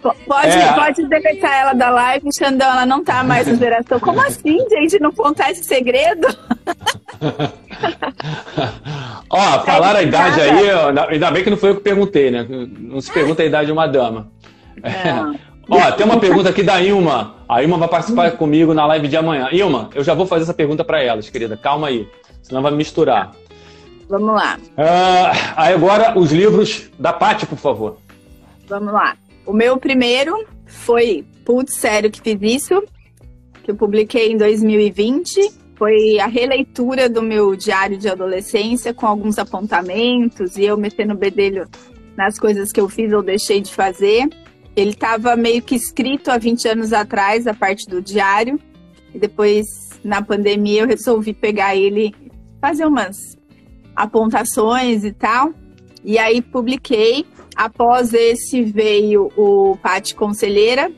Pode, 0.00 0.48
é. 0.48 0.72
pode 0.74 1.08
deletar 1.08 1.60
ela 1.60 1.72
da 1.72 1.90
live, 1.90 2.28
Xandão, 2.36 2.70
ela 2.70 2.86
não 2.86 3.02
tá 3.02 3.24
mais 3.24 3.46
na 3.46 3.54
geração. 3.54 3.98
Como 3.98 4.20
assim, 4.26 4.58
gente, 4.68 5.00
não 5.00 5.10
contar 5.12 5.50
esse 5.50 5.64
segredo? 5.64 6.26
ó, 9.28 9.60
falaram 9.60 9.98
a 9.98 10.02
idade 10.02 10.40
aí, 10.40 10.70
ainda 11.10 11.30
bem 11.30 11.42
que 11.42 11.50
não 11.50 11.56
foi 11.56 11.70
eu 11.70 11.76
que 11.76 11.82
perguntei, 11.82 12.30
né? 12.30 12.46
Não 12.48 13.00
se 13.00 13.12
pergunta 13.12 13.42
a 13.42 13.46
idade 13.46 13.66
de 13.66 13.72
uma 13.72 13.86
dama. 13.86 14.30
É. 14.82 15.48
Ó, 15.70 15.92
tem 15.92 16.06
uma 16.06 16.18
pergunta 16.18 16.48
aqui 16.48 16.62
da 16.62 16.80
Ilma. 16.80 17.34
A 17.48 17.62
Ilma 17.62 17.76
vai 17.76 17.88
participar 17.88 18.30
comigo 18.32 18.72
na 18.72 18.86
live 18.86 19.08
de 19.08 19.16
amanhã. 19.16 19.48
Ilma, 19.52 19.90
eu 19.94 20.02
já 20.02 20.14
vou 20.14 20.26
fazer 20.26 20.44
essa 20.44 20.54
pergunta 20.54 20.84
para 20.84 21.02
elas, 21.02 21.28
querida. 21.28 21.56
Calma 21.56 21.88
aí, 21.88 22.08
senão 22.42 22.62
vai 22.62 22.72
misturar. 22.72 23.32
Vamos 24.08 24.34
lá. 24.34 24.58
Uh, 24.78 25.52
aí 25.56 25.74
agora 25.74 26.18
os 26.18 26.32
livros 26.32 26.88
da 26.98 27.12
Paty, 27.12 27.44
por 27.44 27.58
favor. 27.58 27.98
Vamos 28.66 28.92
lá. 28.92 29.14
O 29.48 29.52
meu 29.54 29.78
primeiro 29.78 30.46
foi 30.66 31.24
Putz, 31.42 31.76
sério 31.76 32.10
que 32.10 32.20
fiz 32.20 32.62
isso, 32.62 32.84
que 33.64 33.70
eu 33.70 33.74
publiquei 33.74 34.30
em 34.30 34.36
2020. 34.36 35.40
Foi 35.74 36.20
a 36.20 36.26
releitura 36.26 37.08
do 37.08 37.22
meu 37.22 37.56
diário 37.56 37.96
de 37.96 38.10
adolescência 38.10 38.92
com 38.92 39.06
alguns 39.06 39.38
apontamentos 39.38 40.58
e 40.58 40.66
eu 40.66 40.76
metendo 40.76 41.14
o 41.14 41.16
bedelho 41.16 41.66
nas 42.14 42.38
coisas 42.38 42.70
que 42.70 42.78
eu 42.78 42.90
fiz 42.90 43.10
ou 43.10 43.22
deixei 43.22 43.62
de 43.62 43.72
fazer. 43.72 44.28
Ele 44.76 44.90
estava 44.90 45.34
meio 45.34 45.62
que 45.62 45.76
escrito 45.76 46.30
há 46.30 46.36
20 46.36 46.68
anos 46.68 46.92
atrás, 46.92 47.46
a 47.46 47.54
parte 47.54 47.88
do 47.88 48.02
diário. 48.02 48.60
E 49.14 49.18
depois, 49.18 49.64
na 50.04 50.20
pandemia, 50.20 50.82
eu 50.82 50.86
resolvi 50.86 51.32
pegar 51.32 51.74
ele, 51.74 52.14
fazer 52.60 52.84
umas 52.84 53.16
apontações 53.96 55.04
e 55.04 55.12
tal. 55.14 55.54
E 56.04 56.18
aí 56.18 56.42
publiquei. 56.42 57.24
Após 57.58 58.14
esse 58.14 58.62
veio 58.62 59.32
o 59.36 59.76
Pati 59.82 60.14
Conselheira, 60.14 60.92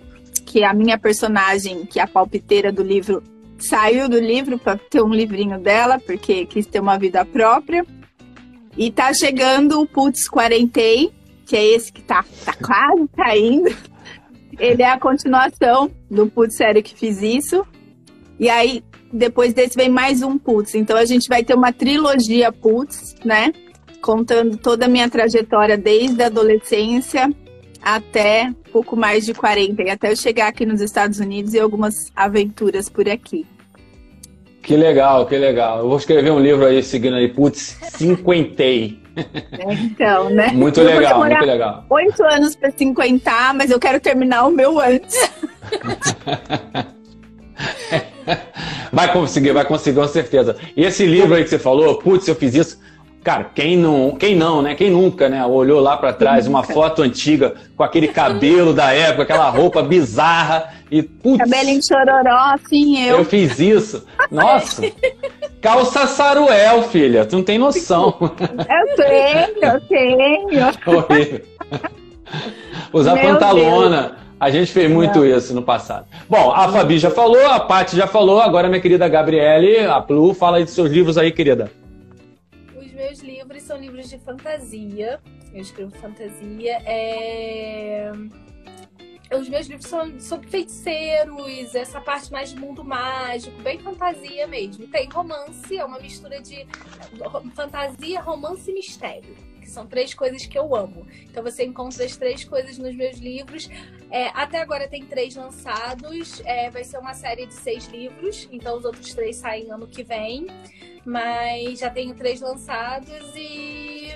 que 0.44 0.60
é 0.62 0.66
a 0.66 0.74
minha 0.74 0.98
personagem, 0.98 1.86
que 1.86 1.98
é 1.98 2.02
a 2.02 2.06
palpiteira 2.06 2.70
do 2.70 2.82
livro, 2.82 3.22
saiu 3.58 4.10
do 4.10 4.20
livro 4.20 4.58
para 4.58 4.76
ter 4.76 5.00
um 5.00 5.14
livrinho 5.14 5.58
dela, 5.58 5.98
porque 5.98 6.44
quis 6.44 6.66
ter 6.66 6.78
uma 6.78 6.98
vida 6.98 7.24
própria. 7.24 7.82
E 8.76 8.90
tá 8.90 9.10
chegando 9.14 9.80
o 9.80 9.86
Putz 9.86 10.28
Quarentei, 10.28 11.10
que 11.46 11.56
é 11.56 11.64
esse 11.64 11.90
que 11.90 12.02
tá, 12.02 12.22
tá 12.44 12.52
quase 12.52 13.08
saindo. 13.16 13.74
Ele 14.58 14.82
é 14.82 14.90
a 14.90 15.00
continuação 15.00 15.90
do 16.10 16.26
Putz 16.26 16.56
Sério 16.56 16.82
que 16.82 16.94
fiz 16.94 17.22
isso. 17.22 17.66
E 18.38 18.50
aí, 18.50 18.84
depois 19.10 19.54
desse 19.54 19.76
vem 19.76 19.88
mais 19.88 20.20
um 20.20 20.36
Putz. 20.36 20.74
Então 20.74 20.98
a 20.98 21.06
gente 21.06 21.26
vai 21.26 21.42
ter 21.42 21.54
uma 21.54 21.72
trilogia 21.72 22.52
Putz, 22.52 23.14
né? 23.24 23.50
Contando 24.00 24.56
toda 24.56 24.86
a 24.86 24.88
minha 24.88 25.08
trajetória 25.08 25.76
desde 25.76 26.22
a 26.22 26.26
adolescência 26.26 27.30
até 27.82 28.50
pouco 28.72 28.96
mais 28.96 29.24
de 29.24 29.34
40, 29.34 29.82
e 29.82 29.90
até 29.90 30.12
eu 30.12 30.16
chegar 30.16 30.48
aqui 30.48 30.66
nos 30.66 30.80
Estados 30.80 31.18
Unidos 31.18 31.54
e 31.54 31.60
algumas 31.60 32.12
aventuras 32.14 32.88
por 32.88 33.08
aqui. 33.08 33.46
Que 34.62 34.76
legal, 34.76 35.26
que 35.26 35.36
legal. 35.36 35.78
Eu 35.78 35.88
vou 35.88 35.96
escrever 35.96 36.30
um 36.30 36.38
livro 36.38 36.66
aí 36.66 36.82
seguindo 36.82 37.16
aí, 37.16 37.28
putz, 37.28 37.78
cinquentei. 37.82 39.00
É, 39.16 39.72
então, 39.72 40.30
né? 40.30 40.50
Muito 40.52 40.80
legal, 40.82 41.18
muito 41.18 41.44
legal. 41.44 41.84
Oito 41.90 42.22
anos 42.24 42.54
para 42.54 42.70
cinquentar, 42.70 43.54
mas 43.54 43.70
eu 43.70 43.80
quero 43.80 43.98
terminar 43.98 44.46
o 44.46 44.50
meu 44.50 44.78
antes. 44.78 45.16
vai 48.92 49.12
conseguir, 49.12 49.52
vai 49.52 49.64
conseguir, 49.64 49.98
com 49.98 50.08
certeza. 50.08 50.56
E 50.76 50.84
esse 50.84 51.06
livro 51.06 51.34
aí 51.34 51.42
que 51.42 51.50
você 51.50 51.58
falou, 51.58 51.98
putz, 51.98 52.28
eu 52.28 52.34
fiz 52.34 52.54
isso. 52.54 52.78
Cara, 53.22 53.50
quem 53.54 53.76
não, 53.76 54.12
quem 54.12 54.34
não, 54.34 54.62
né? 54.62 54.74
Quem 54.74 54.90
nunca, 54.90 55.28
né? 55.28 55.44
Olhou 55.44 55.78
lá 55.78 55.96
para 55.96 56.12
trás 56.12 56.46
uma 56.46 56.62
foto 56.62 57.02
antiga 57.02 57.54
com 57.76 57.82
aquele 57.82 58.08
cabelo 58.08 58.72
da 58.72 58.94
época, 58.94 59.24
aquela 59.24 59.50
roupa 59.50 59.82
bizarra 59.82 60.72
e 60.90 61.02
putz, 61.02 61.38
cabelo 61.38 61.80
chororó, 61.82 62.54
assim 62.54 63.06
eu. 63.06 63.18
Eu 63.18 63.24
fiz 63.26 63.60
isso. 63.60 64.06
Nossa. 64.30 64.82
Calça 65.60 66.06
saruel, 66.06 66.84
filha. 66.84 67.26
Tu 67.26 67.36
não 67.36 67.42
tem 67.44 67.58
noção. 67.58 68.16
Eu 68.20 68.96
tenho, 68.96 69.64
eu 69.64 69.80
tenho. 69.82 70.66
Horrível. 70.86 71.40
Usar 72.92 73.14
Meu 73.14 73.24
pantalona. 73.24 74.02
Deus. 74.02 74.20
A 74.40 74.50
gente 74.50 74.72
fez 74.72 74.90
muito 74.90 75.22
isso 75.26 75.52
no 75.52 75.60
passado. 75.60 76.06
Bom, 76.26 76.50
a 76.50 76.66
Fabi 76.68 76.98
já 76.98 77.10
falou, 77.10 77.46
a 77.46 77.60
Paty 77.60 77.94
já 77.94 78.06
falou, 78.06 78.40
agora 78.40 78.68
minha 78.68 78.80
querida 78.80 79.06
Gabriele, 79.06 79.84
a 79.84 80.00
Plu, 80.00 80.32
fala 80.32 80.56
aí 80.56 80.64
dos 80.64 80.72
seus 80.72 80.90
livros 80.90 81.18
aí, 81.18 81.30
querida. 81.30 81.70
Meus 83.00 83.20
livros 83.20 83.62
são 83.62 83.78
livros 83.78 84.10
de 84.10 84.18
fantasia. 84.18 85.22
Eu 85.54 85.60
escrevo 85.62 85.90
fantasia. 85.96 86.82
É 86.84 88.12
os 89.38 89.48
meus 89.48 89.68
livros 89.68 89.88
são 89.88 90.18
sobre 90.18 90.48
feiticeiros, 90.48 91.74
essa 91.74 92.00
parte 92.00 92.32
mais 92.32 92.50
de 92.50 92.56
mundo 92.56 92.82
mágico, 92.82 93.62
bem 93.62 93.78
fantasia 93.78 94.46
mesmo. 94.46 94.88
Tem 94.88 95.08
romance, 95.08 95.78
é 95.78 95.84
uma 95.84 96.00
mistura 96.00 96.42
de 96.42 96.66
fantasia, 97.54 98.20
romance 98.20 98.70
e 98.70 98.74
mistério. 98.74 99.36
Que 99.60 99.70
são 99.70 99.86
três 99.86 100.12
coisas 100.14 100.44
que 100.44 100.58
eu 100.58 100.74
amo. 100.74 101.06
Então 101.22 101.44
você 101.44 101.64
encontra 101.64 102.04
as 102.04 102.16
três 102.16 102.44
coisas 102.44 102.76
nos 102.76 102.94
meus 102.94 103.18
livros. 103.18 103.70
É, 104.10 104.26
até 104.34 104.60
agora 104.60 104.88
tem 104.88 105.06
três 105.06 105.36
lançados. 105.36 106.42
É, 106.44 106.68
vai 106.68 106.82
ser 106.82 106.98
uma 106.98 107.14
série 107.14 107.46
de 107.46 107.54
seis 107.54 107.86
livros. 107.86 108.48
Então 108.50 108.76
os 108.76 108.84
outros 108.84 109.14
três 109.14 109.36
saem 109.36 109.70
ano 109.70 109.86
que 109.86 110.02
vem. 110.02 110.48
Mas 111.04 111.78
já 111.78 111.90
tenho 111.90 112.14
três 112.14 112.40
lançados 112.40 113.34
e 113.34 114.14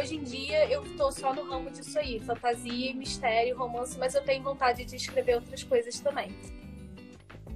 hoje 0.00 0.16
em 0.16 0.22
dia 0.22 0.68
eu 0.70 0.82
tô 0.96 1.12
só 1.12 1.34
no 1.34 1.42
ramo 1.44 1.70
disso 1.70 1.98
aí, 1.98 2.20
fantasia, 2.20 2.94
mistério, 2.94 3.56
romance, 3.56 3.98
mas 3.98 4.14
eu 4.14 4.22
tenho 4.22 4.42
vontade 4.42 4.84
de 4.84 4.96
escrever 4.96 5.34
outras 5.36 5.62
coisas 5.62 6.00
também. 6.00 6.30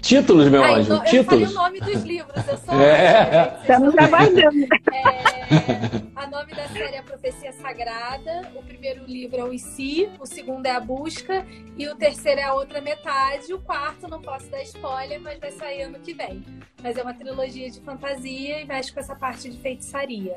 Títulos, 0.08 0.48
meu 0.48 0.64
anjo, 0.64 0.94
eu, 0.94 1.04
títulos. 1.04 1.50
Eu 1.52 1.60
o 1.60 1.62
nome 1.62 1.80
dos 1.80 2.02
livros, 2.02 2.48
eu 2.48 2.56
sou. 2.56 2.74
É. 2.80 3.58
Estamos 3.60 3.94
trabalhando. 3.94 4.66
É, 4.90 6.00
a 6.16 6.26
nome 6.26 6.54
da 6.54 6.66
série 6.68 6.94
é 6.94 6.98
a 7.00 7.02
Profecia 7.02 7.52
Sagrada. 7.52 8.50
O 8.54 8.62
primeiro 8.62 9.04
livro 9.04 9.36
é 9.36 9.44
o 9.44 9.58
Si, 9.58 10.08
o 10.18 10.24
segundo 10.24 10.64
é 10.64 10.70
a 10.70 10.80
Busca 10.80 11.46
e 11.76 11.86
o 11.88 11.94
terceiro 11.94 12.40
é 12.40 12.44
a 12.44 12.54
outra 12.54 12.80
metade. 12.80 13.52
O 13.52 13.58
quarto 13.58 14.08
não 14.08 14.22
posso 14.22 14.50
dar 14.50 14.62
spoiler, 14.62 15.20
mas 15.20 15.38
vai 15.38 15.50
sair 15.50 15.82
ano 15.82 15.98
que 15.98 16.14
vem. 16.14 16.42
Mas 16.82 16.96
é 16.96 17.02
uma 17.02 17.12
trilogia 17.12 17.70
de 17.70 17.78
fantasia 17.82 18.62
e 18.62 18.64
mexe 18.64 18.90
com 18.90 19.00
essa 19.00 19.14
parte 19.14 19.50
de 19.50 19.58
feitiçaria. 19.58 20.36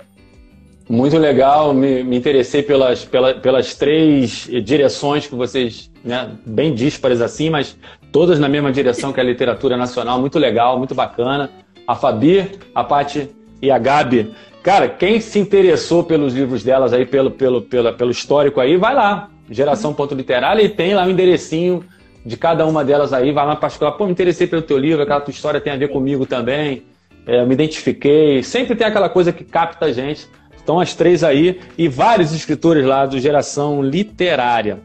Muito 0.92 1.18
legal, 1.18 1.74
me, 1.74 2.04
me 2.04 2.18
interessei 2.18 2.62
pelas, 2.62 3.06
pela, 3.06 3.34
pelas 3.34 3.74
três 3.76 4.50
direções 4.62 5.26
que 5.26 5.34
vocês, 5.34 5.89
né, 6.04 6.32
bem 6.46 6.76
díspares 6.76 7.22
assim, 7.22 7.50
mas 7.50 7.78
todas 8.12 8.38
na 8.39 8.50
mesma 8.50 8.74
direção 8.74 9.14
que 9.14 9.20
a 9.22 9.24
literatura 9.24 9.78
nacional, 9.78 10.20
muito 10.20 10.38
legal, 10.38 10.78
muito 10.78 10.94
bacana. 10.94 11.50
A 11.88 11.96
Fabi, 11.96 12.46
a 12.76 12.84
Pati 12.84 13.30
e 13.62 13.72
a 13.72 13.78
Gabi. 13.78 14.34
Cara, 14.62 14.89
quem 14.89 15.22
se 15.22 15.39
interessou 15.39 16.04
pelos 16.04 16.34
livros 16.34 16.62
delas 16.62 16.92
aí, 16.92 17.06
pelo, 17.06 17.32
pelo, 17.32 17.62
pelo, 17.62 17.94
pelo 17.94 18.12
histórico 18.12 18.60
aí, 18.60 18.76
vai 18.76 18.94
lá, 18.94 19.30
geração.literária, 19.50 20.62
e 20.62 20.68
tem 20.68 20.94
lá 20.94 21.08
o 21.08 21.10
enderecinho 21.10 21.86
de 22.26 22.36
cada 22.36 22.68
uma 22.68 22.84
delas 22.84 23.14
aí, 23.14 23.32
vai 23.32 23.46
lá 23.46 23.56
particular, 23.56 23.94
pô, 23.94 24.08
me 24.08 24.12
interessei 24.12 24.46
pelo 24.46 24.62
teu 24.62 24.78
livro, 24.78 25.04
aquela 25.04 25.22
tua 25.22 25.32
história 25.32 25.62
tem 25.62 25.72
a 25.72 25.78
ver 25.78 25.88
comigo 25.88 26.26
também, 26.26 26.84
é, 27.26 27.46
me 27.46 27.54
identifiquei, 27.54 28.44
sempre 28.44 28.76
tem 28.76 28.86
aquela 28.86 29.08
coisa 29.08 29.32
que 29.32 29.46
capta 29.46 29.86
a 29.86 29.94
gente. 29.94 30.28
Estão 30.72 30.80
as 30.80 30.95
três 30.95 31.22
aí 31.22 31.59
e 31.78 31.89
vários 31.89 32.32
escritores 32.32 32.86
lá 32.86 33.05
do 33.05 33.19
Geração 33.19 33.84
Literária. 33.84 34.80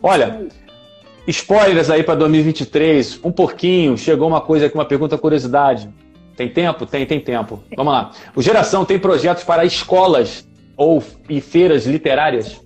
Olha, 0.00 0.46
spoilers 1.26 1.90
aí 1.90 2.04
para 2.04 2.14
2023, 2.14 3.18
um 3.24 3.32
pouquinho. 3.32 3.98
Chegou 3.98 4.28
uma 4.28 4.40
coisa 4.40 4.66
aqui, 4.66 4.76
uma 4.76 4.84
pergunta 4.84 5.18
curiosidade. 5.18 5.90
Tem 6.36 6.48
tempo? 6.48 6.86
Tem, 6.86 7.04
tem 7.04 7.18
tempo. 7.18 7.60
Vamos 7.76 7.92
lá. 7.92 8.12
O 8.36 8.40
Geração 8.40 8.84
tem 8.84 9.00
projetos 9.00 9.42
para 9.42 9.64
escolas 9.64 10.46
ou 10.76 11.02
e 11.28 11.40
feiras 11.40 11.86
literárias? 11.86 12.60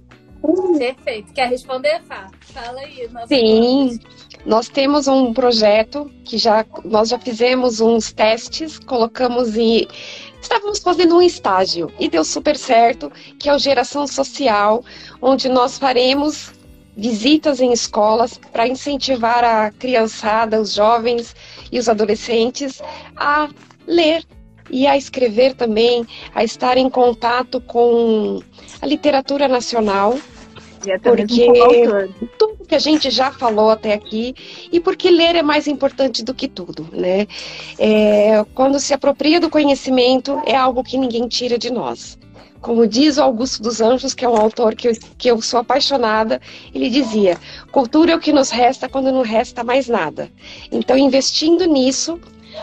Perfeito. 0.79 1.33
Quer 1.33 1.49
responder, 1.49 2.03
Fá? 2.03 2.27
Fala 2.41 2.81
aí. 2.81 3.09
Sim. 3.27 3.99
Nós 4.45 4.69
temos 4.69 5.09
um 5.09 5.33
projeto 5.33 6.11
que 6.25 6.37
já 6.37 6.65
nós 6.85 7.09
já 7.09 7.19
fizemos 7.19 7.81
uns 7.81 8.13
testes, 8.13 8.79
colocamos 8.79 9.57
em 9.57 9.89
estávamos 10.47 10.79
fazendo 10.79 11.17
um 11.17 11.23
estágio 11.23 11.93
e 11.99 12.09
deu 12.09 12.25
super 12.25 12.57
certo, 12.57 13.11
que 13.39 13.49
é 13.49 13.55
o 13.55 13.59
Geração 13.59 14.07
Social, 14.07 14.85
onde 15.21 15.49
nós 15.49 15.77
faremos 15.77 16.53
visitas 16.97 17.61
em 17.61 17.73
escolas 17.73 18.39
para 18.53 18.67
incentivar 18.67 19.45
a 19.45 19.71
criançada, 19.73 20.61
os 20.61 20.73
jovens 20.73 21.35
e 21.71 21.79
os 21.79 21.89
adolescentes 21.89 22.81
a 23.17 23.49
ler 23.87 24.25
e 24.71 24.87
a 24.87 24.97
escrever 24.97 25.55
também, 25.55 26.07
a 26.35 26.43
estar 26.45 26.79
em 26.79 26.89
contato 26.89 27.61
com 27.61 28.41
a 28.81 28.87
literatura 28.87 29.49
nacional 29.49 30.17
porque 31.03 31.47
tudo 31.53 32.36
que 32.67 32.75
a 32.75 32.79
gente 32.79 33.11
já 33.11 33.31
falou 33.31 33.71
até 33.71 33.93
aqui 33.93 34.35
e 34.71 34.81
porque 34.81 35.11
ler 35.11 35.37
é 35.37 35.43
mais 35.43 35.67
importante 35.67 36.23
do 36.23 36.35
que 36.35 36.49
tudo, 36.49 36.89
né? 36.93 37.27
É, 37.79 38.45
quando 38.55 38.79
se 38.79 38.93
apropria 38.93 39.41
do 39.41 39.49
conhecimento 39.49 40.41
é 40.45 40.55
algo 40.55 40.85
que 40.85 40.99
ninguém 40.99 41.29
tira 41.29 41.57
de 41.57 41.71
nós. 41.71 42.19
Como 42.61 42.87
diz 42.87 43.17
o 43.17 43.23
Augusto 43.23 43.63
dos 43.63 43.81
Anjos, 43.81 44.13
que 44.13 44.25
é 44.25 44.29
um 44.29 44.37
autor 44.37 44.75
que 44.75 44.89
eu, 44.89 44.93
que 45.17 45.31
eu 45.31 45.41
sou 45.41 45.61
apaixonada, 45.61 46.41
ele 46.75 46.91
dizia: 46.91 47.39
cultura 47.71 48.13
é 48.13 48.17
o 48.17 48.21
que 48.21 48.33
nos 48.33 48.51
resta 48.51 48.89
quando 48.89 49.13
não 49.13 49.23
resta 49.23 49.63
mais 49.63 49.87
nada. 49.87 50.31
Então, 50.73 50.99
investindo 50.99 51.65
nisso, 51.65 52.19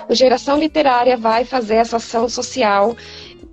o 0.10 0.14
Geração 0.14 0.60
Literária 0.60 1.16
vai 1.16 1.46
fazer 1.46 1.76
essa 1.76 1.98
ação 1.98 2.28
social 2.28 2.98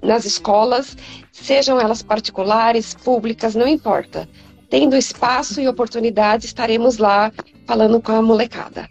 nas 0.02 0.24
escolas, 0.24 0.96
sejam 1.30 1.78
elas 1.78 2.02
particulares, 2.02 2.94
públicas, 2.94 3.54
não 3.54 3.68
importa 3.68 4.28
tendo 4.70 4.96
espaço 4.96 5.60
e 5.60 5.68
oportunidade, 5.68 6.46
estaremos 6.46 6.96
lá 6.96 7.32
falando 7.66 8.00
com 8.00 8.12
a 8.12 8.22
molecada. 8.22 8.88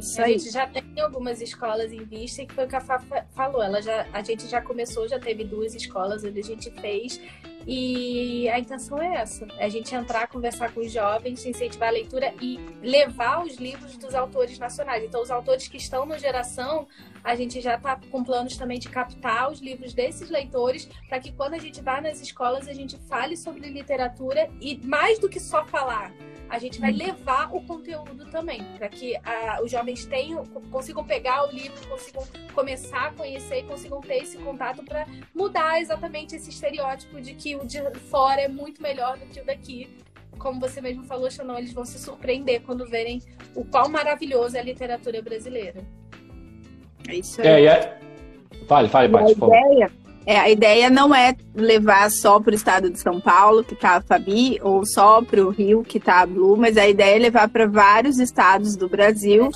Sim, 0.00 0.20
a 0.20 0.28
gente 0.28 0.50
já 0.50 0.66
tem 0.66 0.84
algumas 1.00 1.40
escolas 1.40 1.92
em 1.92 2.04
vista 2.04 2.44
que 2.44 2.52
foi 2.52 2.64
o 2.64 2.68
que 2.68 2.74
a 2.74 2.80
Fá 2.80 3.00
falou. 3.34 3.62
Ela 3.62 3.80
já, 3.80 4.04
a 4.12 4.20
gente 4.20 4.46
já 4.48 4.60
começou, 4.60 5.08
já 5.08 5.18
teve 5.18 5.44
duas 5.44 5.74
escolas 5.74 6.24
onde 6.24 6.40
a 6.40 6.42
gente 6.42 6.70
fez. 6.72 7.20
E 7.66 8.48
a 8.48 8.58
intenção 8.58 9.02
é 9.02 9.16
essa: 9.16 9.46
é 9.58 9.64
a 9.64 9.68
gente 9.68 9.92
entrar, 9.94 10.28
conversar 10.28 10.72
com 10.72 10.80
os 10.80 10.92
jovens, 10.92 11.44
incentivar 11.44 11.88
a 11.88 11.92
leitura 11.92 12.32
e 12.40 12.60
levar 12.80 13.44
os 13.44 13.56
livros 13.56 13.96
dos 13.96 14.14
autores 14.14 14.58
nacionais. 14.58 15.02
Então, 15.02 15.20
os 15.20 15.30
autores 15.30 15.66
que 15.66 15.76
estão 15.76 16.06
no 16.06 16.16
Geração, 16.16 16.86
a 17.24 17.34
gente 17.34 17.60
já 17.60 17.74
está 17.74 17.98
com 18.10 18.22
planos 18.22 18.56
também 18.56 18.78
de 18.78 18.88
captar 18.88 19.50
os 19.50 19.60
livros 19.60 19.92
desses 19.92 20.30
leitores, 20.30 20.88
para 21.08 21.18
que 21.18 21.32
quando 21.32 21.54
a 21.54 21.58
gente 21.58 21.82
vá 21.82 22.00
nas 22.00 22.20
escolas, 22.20 22.68
a 22.68 22.72
gente 22.72 22.96
fale 23.08 23.36
sobre 23.36 23.68
literatura 23.68 24.48
e 24.60 24.78
mais 24.86 25.18
do 25.18 25.28
que 25.28 25.40
só 25.40 25.64
falar 25.64 26.12
a 26.48 26.58
gente 26.58 26.80
vai 26.80 26.92
levar 26.92 27.54
o 27.54 27.60
conteúdo 27.62 28.26
também, 28.30 28.62
para 28.76 28.88
que 28.88 29.16
a, 29.16 29.60
os 29.62 29.70
jovens 29.70 30.04
tenham, 30.06 30.44
consigam 30.70 31.04
pegar 31.04 31.48
o 31.48 31.52
livro, 31.52 31.76
consigam 31.88 32.24
começar 32.54 33.08
a 33.08 33.12
conhecer 33.12 33.60
e 33.60 33.62
consigam 33.64 34.00
ter 34.00 34.18
esse 34.18 34.38
contato 34.38 34.82
para 34.84 35.06
mudar 35.34 35.80
exatamente 35.80 36.36
esse 36.36 36.50
estereótipo 36.50 37.20
de 37.20 37.34
que 37.34 37.55
o 37.58 37.66
de 37.66 37.80
fora 38.10 38.40
é 38.40 38.48
muito 38.48 38.82
melhor 38.82 39.18
do 39.18 39.26
que 39.26 39.40
o 39.40 39.44
daqui. 39.44 39.88
Como 40.38 40.60
você 40.60 40.80
mesmo 40.80 41.04
falou, 41.04 41.30
Xanon, 41.30 41.58
eles 41.58 41.72
vão 41.72 41.84
se 41.84 41.98
surpreender 41.98 42.62
quando 42.62 42.86
verem 42.86 43.22
o 43.54 43.64
qual 43.64 43.88
maravilhoso 43.88 44.56
é 44.56 44.60
a 44.60 44.64
literatura 44.64 45.22
brasileira. 45.22 45.82
É 47.08 47.14
isso 47.14 47.40
aí. 47.40 47.48
É, 47.48 47.66
é... 47.66 47.98
Fale, 48.66 48.88
fale, 48.88 49.08
Paty, 49.08 49.34
por 49.34 49.50
favor. 49.50 49.90
É, 50.26 50.40
a 50.40 50.50
ideia 50.50 50.90
não 50.90 51.14
é 51.14 51.36
levar 51.54 52.10
só 52.10 52.40
para 52.40 52.50
o 52.50 52.54
estado 52.54 52.90
de 52.90 52.98
São 52.98 53.20
Paulo, 53.20 53.62
que 53.62 53.74
está 53.74 53.92
a 53.92 54.00
Fabi, 54.00 54.58
ou 54.60 54.84
só 54.84 55.22
para 55.22 55.40
o 55.40 55.50
Rio, 55.50 55.84
que 55.84 55.98
está 55.98 56.22
a 56.22 56.26
Blue, 56.26 56.56
mas 56.56 56.76
a 56.76 56.86
ideia 56.88 57.14
é 57.14 57.18
levar 57.20 57.48
para 57.48 57.68
vários 57.68 58.18
estados 58.18 58.74
do 58.74 58.88
Brasil, 58.88 59.52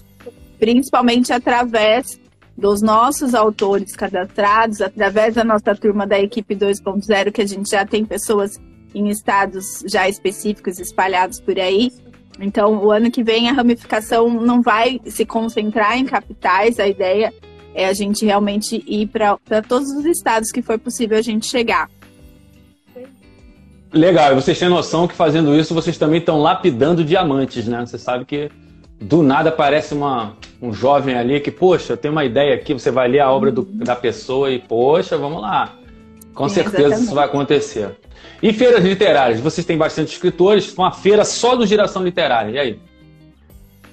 principalmente 0.61 1.33
através 1.33 2.20
dos 2.61 2.83
nossos 2.83 3.35
autores 3.35 3.97
cadastrados, 3.97 4.83
através 4.83 5.35
da 5.35 5.43
nossa 5.43 5.75
turma 5.75 6.07
da 6.07 6.21
equipe 6.21 6.55
2.0, 6.55 7.33
que 7.33 7.41
a 7.41 7.47
gente 7.47 7.71
já 7.71 7.87
tem 7.87 8.05
pessoas 8.05 8.61
em 8.95 9.09
estados 9.09 9.83
já 9.87 10.09
específicos 10.09 10.79
espalhados 10.79 11.41
por 11.41 11.59
aí. 11.59 11.91
Então, 12.39 12.85
o 12.85 12.91
ano 12.91 13.11
que 13.11 13.23
vem 13.23 13.49
a 13.49 13.53
ramificação 13.53 14.29
não 14.29 14.61
vai 14.61 15.01
se 15.07 15.25
concentrar 15.25 15.97
em 15.97 16.05
capitais, 16.05 16.79
a 16.79 16.87
ideia 16.87 17.33
é 17.75 17.87
a 17.87 17.95
gente 17.95 18.25
realmente 18.25 18.83
ir 18.87 19.07
para 19.09 19.63
todos 19.67 19.91
os 19.91 20.05
estados 20.05 20.51
que 20.51 20.61
for 20.61 20.79
possível 20.79 21.17
a 21.17 21.23
gente 21.23 21.47
chegar. 21.47 21.89
Legal, 23.93 24.33
e 24.33 24.35
vocês 24.35 24.59
têm 24.59 24.69
noção 24.69 25.09
que 25.09 25.15
fazendo 25.15 25.55
isso 25.55 25.75
vocês 25.75 25.97
também 25.99 26.21
estão 26.21 26.39
lapidando 26.39 27.03
diamantes, 27.03 27.67
né? 27.67 27.81
Você 27.85 27.99
sabe 27.99 28.25
que 28.25 28.51
do 29.01 29.23
nada 29.23 29.49
aparece 29.49 29.95
uma, 29.95 30.37
um 30.61 30.73
jovem 30.73 31.15
ali 31.15 31.41
que, 31.41 31.51
poxa, 31.51 31.97
tem 31.97 32.11
uma 32.11 32.25
ideia 32.25 32.55
aqui, 32.55 32.75
você 32.75 32.91
vai 32.91 33.09
ler 33.09 33.21
a 33.21 33.31
obra 33.31 33.51
do, 33.51 33.63
da 33.63 33.97
pessoa 33.97 34.51
e, 34.51 34.59
poxa, 34.59 35.17
vamos 35.17 35.41
lá. 35.41 35.75
Com 36.35 36.49
Sim, 36.49 36.57
certeza 36.57 36.79
exatamente. 36.79 37.05
isso 37.05 37.15
vai 37.15 37.25
acontecer. 37.25 37.97
E 38.43 38.53
feiras 38.53 38.85
literárias? 38.85 39.41
Vocês 39.41 39.67
têm 39.67 39.77
bastante 39.77 40.13
escritores, 40.13 40.73
uma 40.75 40.93
feira 40.93 41.25
só 41.25 41.57
do 41.57 41.67
Geração 41.67 42.03
Literária, 42.05 42.51
e 42.51 42.59
aí? 42.59 42.81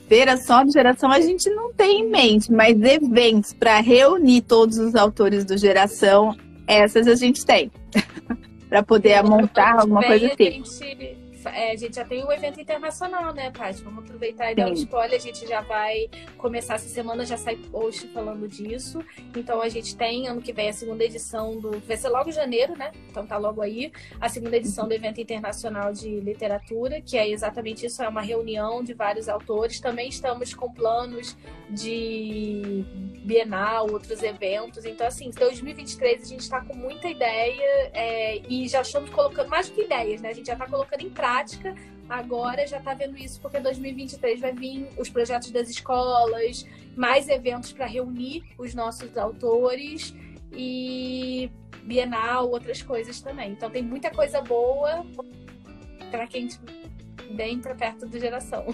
feira 0.08 0.38
só 0.38 0.64
de 0.64 0.72
geração 0.72 1.12
a 1.12 1.20
gente 1.20 1.50
não 1.50 1.74
tem 1.74 2.00
em 2.00 2.10
mente, 2.10 2.50
mas 2.50 2.82
eventos 2.82 3.52
para 3.52 3.82
reunir 3.82 4.42
todos 4.42 4.78
os 4.78 4.96
autores 4.96 5.44
do 5.44 5.58
geração, 5.58 6.34
essas 6.66 7.08
a 7.08 7.16
gente 7.16 7.46
tem. 7.46 7.70
para 8.70 8.84
poder 8.84 9.24
montar 9.24 9.80
alguma 9.80 10.04
coisa 10.04 10.28
assim. 10.28 10.52
Gente 10.52 11.18
é, 11.48 11.72
a 11.72 11.76
gente 11.76 11.96
já 11.96 12.06
tem 12.06 12.24
o 12.24 12.28
um 12.28 12.32
evento 12.32 12.60
internacional, 12.60 13.34
né, 13.34 13.52
Paty? 13.52 13.84
Vamos 13.84 14.04
aproveitar 14.04 14.52
e 14.52 14.56
dar 14.56 14.68
um 14.68 14.74
spoiler. 14.74 15.16
A 15.16 15.22
gente 15.22 15.48
já 15.48 15.62
vai 15.62 16.10
começar 16.38 16.76
essa 16.76 16.88
semana, 16.88 17.26
já 17.26 17.38
sai 17.38 17.56
post 17.56 18.08
falando 18.10 18.48
disso. 18.48 19.00
Então 19.36 19.62
a 19.62 19.70
gente 19.70 19.96
tem 19.96 20.28
ano 20.28 20.42
que 20.42 20.54
vem 20.54 20.70
a 20.70 20.74
segunda 20.74 21.04
edição 21.04 21.60
do. 21.60 21.80
Vai 21.80 21.98
ser 21.98 22.10
logo 22.10 22.30
em 22.30 22.34
janeiro, 22.34 22.78
né? 22.78 22.92
Então 23.10 23.26
tá 23.26 23.38
logo 23.38 23.62
aí. 23.62 23.92
A 24.20 24.30
segunda 24.30 24.58
edição 24.58 24.88
do 24.88 24.94
evento 24.94 25.20
internacional 25.20 25.94
de 25.94 26.20
literatura, 26.20 27.02
que 27.02 27.18
é 27.18 27.30
exatamente 27.30 27.86
isso, 27.86 28.02
é 28.04 28.08
uma 28.08 28.22
reunião 28.22 28.84
de 28.84 28.94
vários 28.94 29.30
autores. 29.30 29.80
Também 29.80 30.10
estamos 30.10 30.54
com 30.54 30.72
planos 30.72 31.38
de 31.70 32.86
Bienal, 33.24 33.92
outros 33.92 34.24
eventos. 34.24 34.86
Então, 34.86 35.08
assim, 35.08 35.30
2023 35.32 36.22
a 36.22 36.26
gente 36.26 36.42
está 36.42 36.62
com 36.62 36.76
muita 36.76 37.08
ideia 37.08 37.92
é, 37.94 38.42
e 38.48 38.68
já 38.68 38.82
estamos 38.82 39.10
colocando 39.10 39.50
mais 39.50 39.70
do 39.70 39.76
que 39.76 39.82
ideias, 39.82 40.22
né? 40.22 40.30
A 40.30 40.34
gente 40.34 40.48
já 40.48 40.54
está 40.54 40.66
colocando 40.66 41.02
em 41.02 41.10
prática 41.10 41.37
prática, 41.38 41.76
agora 42.10 42.66
já 42.66 42.78
está 42.78 42.94
vendo 42.94 43.18
isso 43.18 43.40
porque 43.42 43.60
2023 43.60 44.40
vai 44.40 44.54
vir 44.54 44.88
os 44.98 45.10
projetos 45.10 45.52
das 45.52 45.70
escolas, 45.70 46.66
mais 46.96 47.30
eventos 47.30 47.72
para 47.72 47.86
reunir 47.86 48.44
os 48.58 48.74
nossos 48.74 49.16
autores 49.18 50.16
e 50.52 51.50
Bienal, 51.84 52.50
outras 52.50 52.82
coisas 52.82 53.22
também. 53.22 53.52
Então 53.52 53.70
tem 53.70 53.84
muita 53.84 54.10
coisa 54.10 54.42
boa 54.42 55.06
para 56.10 56.26
quem 56.28 56.48
vem 57.36 57.60
para 57.60 57.76
perto 57.76 58.08
do 58.08 58.20
geração. 58.20 58.66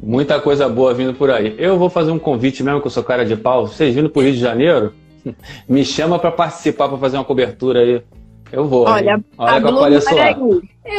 Muita 0.00 0.40
coisa 0.40 0.68
boa 0.68 0.94
vindo 0.94 1.14
por 1.14 1.30
aí. 1.30 1.54
Eu 1.58 1.78
vou 1.78 1.90
fazer 1.90 2.10
um 2.10 2.18
convite 2.18 2.62
mesmo, 2.62 2.80
que 2.80 2.86
eu 2.86 2.90
sou 2.90 3.02
cara 3.02 3.24
de 3.24 3.36
pau. 3.36 3.66
Vocês 3.66 3.94
vindo 3.94 4.08
para 4.10 4.20
o 4.20 4.22
Rio 4.22 4.32
de 4.32 4.40
Janeiro, 4.40 4.94
me 5.68 5.84
chama 5.84 6.18
para 6.18 6.30
participar, 6.30 6.88
para 6.88 6.98
fazer 6.98 7.16
uma 7.16 7.24
cobertura 7.24 7.80
aí 7.80 8.02
eu 8.54 8.68
vou. 8.68 8.86
Olha, 8.88 9.20
Olha 9.36 9.56
a 9.56 9.60
Blue 9.60 9.80
vai 9.80 10.34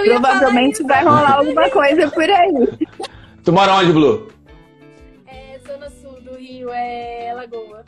Provavelmente 0.05 0.83
vai 0.83 1.03
rolar 1.03 1.37
alguma 1.37 1.69
coisa 1.69 2.09
por 2.11 2.23
aí. 2.23 2.67
Tu 3.43 3.53
mora 3.53 3.75
onde, 3.75 3.93
Blue? 3.93 4.27
É 5.27 5.59
zona 5.65 5.89
sul 5.89 6.19
do 6.21 6.37
Rio, 6.37 6.69
é 6.71 7.33
Lagoa. 7.35 7.85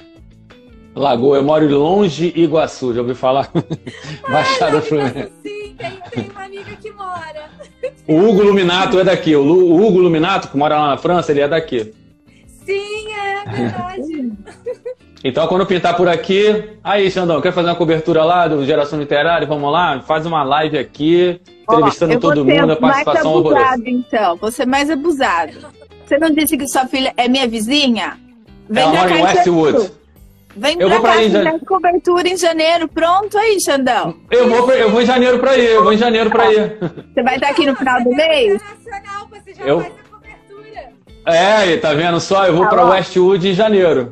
Lagoa, 0.96 1.38
eu 1.38 1.44
moro 1.44 1.68
longe 1.78 2.34
Iguaçu, 2.36 2.94
já 2.94 3.02
ouvi 3.02 3.14
falar? 3.14 3.52
Baixada 4.28 4.82
Fluminense. 4.82 5.32
Sim, 5.44 5.76
tem, 5.78 6.00
tem 6.12 6.30
uma 6.32 6.46
amiga 6.46 6.76
que 6.82 6.92
mora. 6.92 7.50
O 8.08 8.18
Hugo 8.18 8.42
Luminato 8.44 9.00
é 9.00 9.04
daqui. 9.04 9.36
O, 9.36 9.44
Lu, 9.44 9.74
o 9.74 9.86
Hugo 9.86 10.00
Luminato, 10.00 10.48
que 10.50 10.58
mora 10.58 10.80
lá 10.80 10.88
na 10.90 10.98
França, 10.98 11.32
ele 11.32 11.42
é 11.42 11.48
daqui. 11.48 11.94
Sim, 12.66 13.12
é 13.14 13.46
verdade. 13.50 14.32
Então, 15.24 15.48
quando 15.48 15.66
pintar 15.66 15.96
por 15.96 16.08
aqui, 16.08 16.64
aí, 16.84 17.10
Xandão, 17.10 17.42
quer 17.42 17.52
fazer 17.52 17.70
uma 17.70 17.76
cobertura 17.76 18.24
lá 18.24 18.48
do 18.48 18.64
Geração 18.66 19.00
Literária? 19.00 19.48
Vamos 19.48 19.72
lá, 19.72 20.02
faz 20.02 20.26
uma 20.26 20.44
live 20.44 20.78
aqui, 20.78 21.42
entrevistando 21.64 22.16
Ó, 22.16 22.20
todo 22.20 22.46
mundo, 22.46 22.74
a 22.74 22.76
participação 22.76 23.34
mais 23.34 23.56
abusado, 23.56 23.84
então, 23.88 24.36
você 24.38 24.66
mais 24.66 24.90
abusado. 24.90 25.54
Você 26.06 26.18
não 26.18 26.30
disse 26.30 26.56
que 26.58 26.68
sua 26.68 26.86
filha 26.86 27.14
é 27.18 27.28
minha 27.28 27.48
vizinha? 27.48 28.18
Vem 28.70 28.84
Ela 28.84 28.94
mora 28.94 29.18
em 29.18 29.24
Westwood. 29.24 29.92
Vem 30.56 30.78
eu 30.80 30.90
pra 30.90 31.02
cá, 31.02 31.22
ir 31.22 31.30
já... 31.30 31.60
cobertura 31.60 32.28
em 32.28 32.38
janeiro. 32.38 32.88
Pronto 32.88 33.38
aí, 33.38 33.60
Xandão. 33.62 34.16
Eu 34.32 34.50
vou, 34.50 34.72
eu 34.72 34.90
vou 34.90 35.02
em 35.02 35.06
janeiro 35.06 35.38
pra 35.38 35.58
ir, 35.58 35.70
eu 35.70 35.84
vou 35.84 35.94
em 35.94 35.98
janeiro 35.98 36.32
pra 36.32 36.52
ir. 36.52 36.78
Você 37.14 37.22
vai 37.22 37.36
estar 37.36 37.50
aqui 37.50 37.66
no 37.66 37.76
final 37.76 38.04
do 38.04 38.10
mês? 38.10 38.60
Você 38.84 39.54
já 39.54 39.66
eu... 39.66 39.82
faz 39.82 39.94
a 39.94 40.16
cobertura. 40.16 40.90
É, 41.26 41.78
tá 41.78 41.94
vendo 41.94 42.20
só? 42.20 42.48
Eu 42.48 42.56
vou 42.56 42.64
tá 42.64 42.70
pra 42.70 42.86
Westwood 42.86 43.50
em 43.50 43.54
janeiro. 43.54 44.12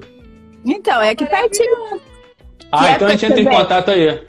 Então, 0.66 1.01
é 1.01 1.11
aqui 1.11 1.26
pertinho. 1.26 2.01
Ah, 2.72 2.91
então 2.91 3.07
a 3.07 3.11
gente 3.11 3.26
entra 3.26 3.41
em 3.41 3.45
contato 3.45 3.91
aí. 3.91 4.22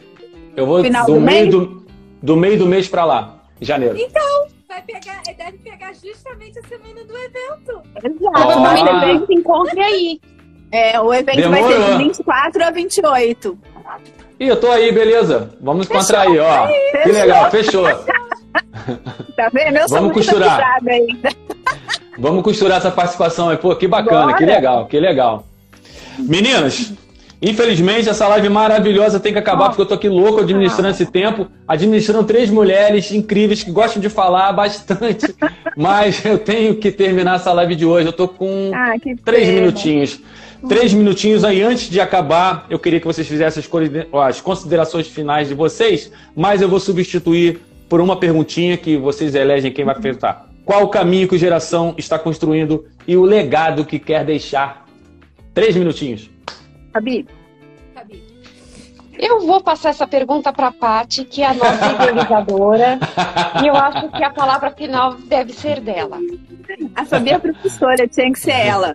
Eu 0.54 0.66
vou 0.66 0.82
Final 0.82 1.06
do, 1.06 1.14
do 1.14 1.20
meio 1.20 1.50
do, 1.50 1.86
do 2.22 2.36
meio 2.36 2.58
do 2.58 2.66
mês 2.66 2.88
para 2.88 3.04
lá, 3.04 3.42
janeiro. 3.60 3.96
Então, 3.98 4.46
vai 4.68 4.82
pegar, 4.82 5.22
deve 5.22 5.58
pegar 5.58 5.92
justamente 5.94 6.58
a 6.58 6.62
semana 6.62 7.04
do 7.04 7.16
evento. 7.16 7.82
Exato, 8.04 8.34
ah. 8.34 9.00
depois 9.02 9.26
se 9.26 9.34
encontre 9.34 9.80
aí. 9.80 10.20
É, 10.72 11.00
o 11.00 11.12
evento 11.14 11.36
Demorou. 11.36 11.68
vai 11.68 11.72
ser 11.72 11.92
de 11.92 12.04
24 12.04 12.64
a 12.64 12.70
28. 12.70 13.58
Ih, 14.38 14.48
eu 14.48 14.60
tô 14.60 14.70
aí, 14.70 14.92
beleza. 14.92 15.50
Vamos 15.60 15.86
fechou, 15.86 16.00
encontrar 16.00 16.20
aí, 16.22 16.38
ó. 16.38 16.66
Fechou. 16.66 17.02
Que 17.02 17.12
legal, 17.12 17.50
fechou. 17.50 17.84
tá 19.36 19.48
vendo? 19.52 19.76
Eu 19.78 19.88
Vamos 19.88 20.12
costurar. 20.12 20.80
Vamos 22.18 22.42
costurar 22.42 22.78
essa 22.78 22.90
participação 22.90 23.48
aí. 23.48 23.56
Pô, 23.56 23.74
que 23.76 23.86
bacana, 23.86 24.26
Bora. 24.26 24.36
que 24.36 24.44
legal, 24.44 24.86
que 24.86 25.00
legal. 25.00 25.44
Meninas, 26.18 26.92
infelizmente 27.40 28.08
essa 28.08 28.26
live 28.28 28.48
maravilhosa 28.48 29.20
tem 29.20 29.32
que 29.32 29.38
acabar 29.38 29.68
porque 29.68 29.82
eu 29.82 29.86
tô 29.86 29.94
aqui 29.94 30.08
louco 30.08 30.40
administrando 30.40 30.90
esse 30.90 31.06
tempo, 31.06 31.46
administrando 31.66 32.24
três 32.24 32.50
mulheres 32.50 33.12
incríveis 33.12 33.62
que 33.62 33.70
gostam 33.70 34.00
de 34.00 34.08
falar 34.08 34.52
bastante, 34.52 35.34
mas 35.76 36.24
eu 36.24 36.38
tenho 36.38 36.76
que 36.76 36.90
terminar 36.90 37.36
essa 37.36 37.52
live 37.52 37.74
de 37.74 37.84
hoje. 37.84 38.08
Eu 38.08 38.12
tô 38.12 38.28
com 38.28 38.70
ah, 38.74 38.94
três 39.24 39.48
minutinhos. 39.48 40.20
Três 40.68 40.92
minutinhos 40.92 41.44
aí 41.44 41.62
antes 41.62 41.88
de 41.88 42.00
acabar, 42.00 42.66
eu 42.70 42.78
queria 42.78 42.98
que 42.98 43.06
vocês 43.06 43.28
fizessem 43.28 43.62
as 44.24 44.40
considerações 44.40 45.06
finais 45.06 45.48
de 45.48 45.54
vocês, 45.54 46.10
mas 46.34 46.60
eu 46.62 46.68
vou 46.68 46.80
substituir 46.80 47.60
por 47.88 48.00
uma 48.00 48.16
perguntinha 48.16 48.76
que 48.76 48.96
vocês 48.96 49.34
elegem 49.34 49.70
quem 49.70 49.84
vai 49.84 49.94
perguntar. 49.94 50.48
Qual 50.64 50.82
o 50.82 50.88
caminho 50.88 51.28
que 51.28 51.36
o 51.36 51.38
Geração 51.38 51.94
está 51.96 52.18
construindo 52.18 52.86
e 53.06 53.16
o 53.16 53.22
legado 53.22 53.84
que 53.84 53.98
quer 53.98 54.24
deixar 54.24 54.85
Três 55.56 55.74
minutinhos. 55.74 56.30
Fabi. 56.92 57.26
Fabi. 57.94 58.22
Eu 59.18 59.40
vou 59.46 59.62
passar 59.62 59.88
essa 59.88 60.06
pergunta 60.06 60.52
para 60.52 60.66
a 60.66 60.72
Paty, 60.72 61.24
que 61.24 61.40
é 61.40 61.46
a 61.46 61.54
nossa 61.54 61.92
idealizadora, 61.96 62.98
e 63.64 63.66
eu 63.66 63.74
acho 63.74 64.10
que 64.10 64.22
a 64.22 64.28
palavra 64.28 64.70
final 64.72 65.14
deve 65.14 65.54
ser 65.54 65.80
dela. 65.80 66.18
A 66.94 67.06
Fabi 67.06 67.30
é 67.30 67.38
professora, 67.38 68.06
tinha 68.06 68.30
que 68.30 68.38
ser 68.38 68.50
ela. 68.50 68.94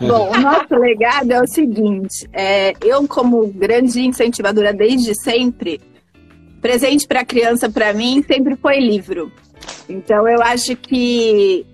Bom, 0.00 0.32
o 0.32 0.40
nosso 0.40 0.74
legado 0.74 1.30
é 1.30 1.40
o 1.40 1.46
seguinte: 1.46 2.28
é, 2.32 2.72
eu, 2.84 3.06
como 3.06 3.46
grande 3.46 4.00
incentivadora 4.00 4.72
desde 4.72 5.14
sempre, 5.14 5.80
presente 6.60 7.06
para 7.06 7.20
a 7.20 7.24
criança, 7.24 7.70
para 7.70 7.92
mim, 7.92 8.24
sempre 8.26 8.56
foi 8.56 8.80
livro. 8.80 9.30
Então, 9.88 10.26
eu 10.26 10.42
acho 10.42 10.74
que 10.74 11.64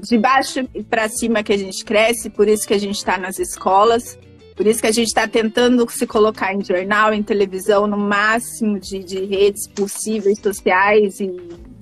de 0.00 0.18
baixo 0.18 0.68
para 0.88 1.08
cima 1.08 1.42
que 1.42 1.52
a 1.52 1.58
gente 1.58 1.84
cresce, 1.84 2.30
por 2.30 2.48
isso 2.48 2.66
que 2.66 2.74
a 2.74 2.78
gente 2.78 2.96
está 2.96 3.18
nas 3.18 3.38
escolas, 3.38 4.18
por 4.56 4.66
isso 4.66 4.80
que 4.80 4.86
a 4.86 4.92
gente 4.92 5.08
está 5.08 5.26
tentando 5.26 5.88
se 5.90 6.06
colocar 6.06 6.54
em 6.54 6.64
jornal, 6.64 7.12
em 7.12 7.22
televisão, 7.22 7.86
no 7.86 7.96
máximo 7.96 8.78
de, 8.78 9.00
de 9.00 9.24
redes 9.24 9.66
possíveis, 9.68 10.38
sociais 10.38 11.18
e, 11.18 11.30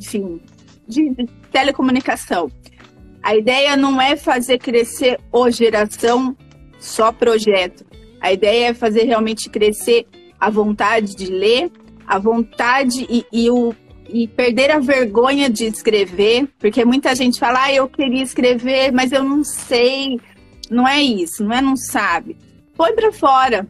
enfim, 0.00 0.40
de, 0.88 1.10
de 1.10 1.26
telecomunicação. 1.50 2.50
A 3.22 3.36
ideia 3.36 3.76
não 3.76 4.00
é 4.00 4.16
fazer 4.16 4.58
crescer 4.58 5.20
o 5.30 5.50
geração 5.50 6.36
só 6.78 7.12
projeto. 7.12 7.84
A 8.20 8.32
ideia 8.32 8.70
é 8.70 8.74
fazer 8.74 9.04
realmente 9.04 9.50
crescer 9.50 10.06
a 10.40 10.50
vontade 10.50 11.14
de 11.14 11.26
ler, 11.26 11.70
a 12.06 12.18
vontade 12.18 13.06
e, 13.08 13.24
e, 13.32 13.50
o, 13.50 13.74
e 14.12 14.28
perder 14.28 14.70
a 14.70 14.78
vergonha 14.78 15.48
de 15.48 15.64
escrever, 15.64 16.48
porque 16.58 16.84
muita 16.84 17.14
gente 17.14 17.38
fala, 17.38 17.64
ah, 17.64 17.72
eu 17.72 17.88
queria 17.88 18.22
escrever, 18.22 18.92
mas 18.92 19.12
eu 19.12 19.24
não 19.24 19.42
sei. 19.42 20.20
Não 20.70 20.86
é 20.86 21.02
isso, 21.02 21.44
não 21.44 21.54
é 21.54 21.60
não 21.60 21.76
sabe. 21.76 22.36
Põe 22.76 22.94
para 22.94 23.12
fora. 23.12 23.66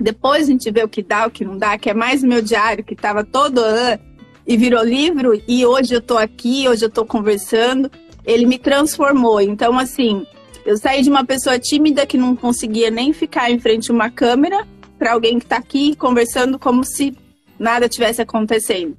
Depois 0.00 0.44
a 0.44 0.50
gente 0.50 0.70
vê 0.70 0.82
o 0.82 0.88
que 0.88 1.02
dá, 1.02 1.26
o 1.26 1.30
que 1.30 1.44
não 1.44 1.56
dá, 1.56 1.78
que 1.78 1.88
é 1.88 1.94
mais 1.94 2.22
meu 2.22 2.42
diário, 2.42 2.84
que 2.84 2.94
estava 2.94 3.24
todo 3.24 3.60
ano 3.60 4.00
e 4.46 4.56
virou 4.56 4.84
livro, 4.84 5.42
e 5.48 5.66
hoje 5.66 5.92
eu 5.92 5.98
estou 5.98 6.18
aqui, 6.18 6.68
hoje 6.68 6.84
eu 6.84 6.88
estou 6.88 7.04
conversando 7.04 7.90
ele 8.26 8.44
me 8.44 8.58
transformou. 8.58 9.40
Então, 9.40 9.78
assim, 9.78 10.26
eu 10.66 10.76
saí 10.76 11.02
de 11.02 11.08
uma 11.08 11.24
pessoa 11.24 11.58
tímida 11.58 12.04
que 12.04 12.18
não 12.18 12.34
conseguia 12.34 12.90
nem 12.90 13.12
ficar 13.12 13.50
em 13.50 13.58
frente 13.58 13.90
a 13.90 13.94
uma 13.94 14.10
câmera 14.10 14.66
para 14.98 15.12
alguém 15.12 15.38
que 15.38 15.44
está 15.44 15.56
aqui 15.56 15.94
conversando 15.94 16.58
como 16.58 16.84
se 16.84 17.16
nada 17.58 17.88
tivesse 17.88 18.20
acontecendo. 18.20 18.96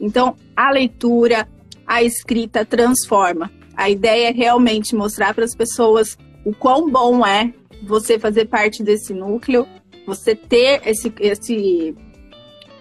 Então, 0.00 0.36
a 0.56 0.70
leitura, 0.70 1.48
a 1.86 2.02
escrita 2.02 2.64
transforma. 2.64 3.50
A 3.76 3.88
ideia 3.88 4.28
é 4.28 4.32
realmente 4.32 4.94
mostrar 4.94 5.34
para 5.34 5.44
as 5.44 5.54
pessoas 5.54 6.16
o 6.44 6.54
quão 6.54 6.90
bom 6.90 7.26
é 7.26 7.52
você 7.82 8.18
fazer 8.18 8.46
parte 8.46 8.82
desse 8.82 9.12
núcleo, 9.12 9.66
você 10.06 10.34
ter 10.34 10.80
esse, 10.84 11.12
esse 11.20 11.94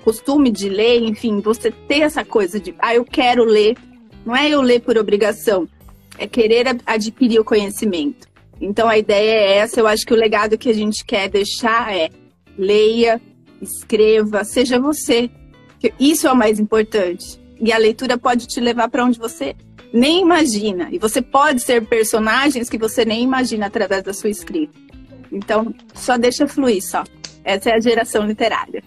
costume 0.04 0.50
de 0.50 0.70
ler, 0.70 1.04
enfim, 1.04 1.40
você 1.42 1.70
ter 1.70 2.02
essa 2.02 2.24
coisa 2.24 2.60
de, 2.60 2.74
ah, 2.80 2.96
eu 2.96 3.04
quero 3.04 3.44
ler. 3.44 3.78
Não 4.26 4.36
é 4.36 4.50
eu 4.50 4.62
ler 4.62 4.82
por 4.82 4.98
obrigação, 4.98 5.68
é 6.18 6.28
querer 6.28 6.78
adquirir 6.86 7.40
o 7.40 7.46
conhecimento. 7.46 8.28
Então 8.60 8.88
a 8.88 8.98
ideia 8.98 9.32
é 9.32 9.58
essa, 9.58 9.80
eu 9.80 9.88
acho 9.88 10.06
que 10.06 10.14
o 10.14 10.18
legado 10.18 10.58
que 10.58 10.70
a 10.70 10.74
gente 10.74 11.06
quer 11.06 11.30
deixar 11.30 11.96
é 11.96 12.10
leia, 12.58 13.22
escreva, 13.62 14.44
seja 14.44 14.80
você. 14.80 15.30
Isso 16.00 16.28
é 16.28 16.32
o 16.32 16.36
mais 16.36 16.60
importante. 16.60 17.40
E 17.60 17.72
a 17.72 17.78
leitura 17.78 18.18
pode 18.18 18.48
te 18.48 18.60
levar 18.60 18.90
para 18.90 19.04
onde 19.04 19.18
você 19.20 19.56
nem 19.94 20.22
imagina. 20.22 20.90
E 20.92 21.00
você 21.00 21.22
pode 21.22 21.62
ser 21.62 21.86
personagens 21.86 22.70
que 22.70 22.78
você 22.78 23.06
nem 23.06 23.24
imagina 23.24 23.68
através 23.68 24.04
da 24.04 24.14
sua 24.14 24.30
escrita. 24.30 24.78
Então, 25.32 25.74
só 25.94 26.18
deixa 26.18 26.48
fluir 26.48 26.82
só. 26.84 27.04
Essa 27.44 27.72
é 27.72 27.74
a 27.76 27.80
geração 27.80 28.26
literária. 28.26 28.84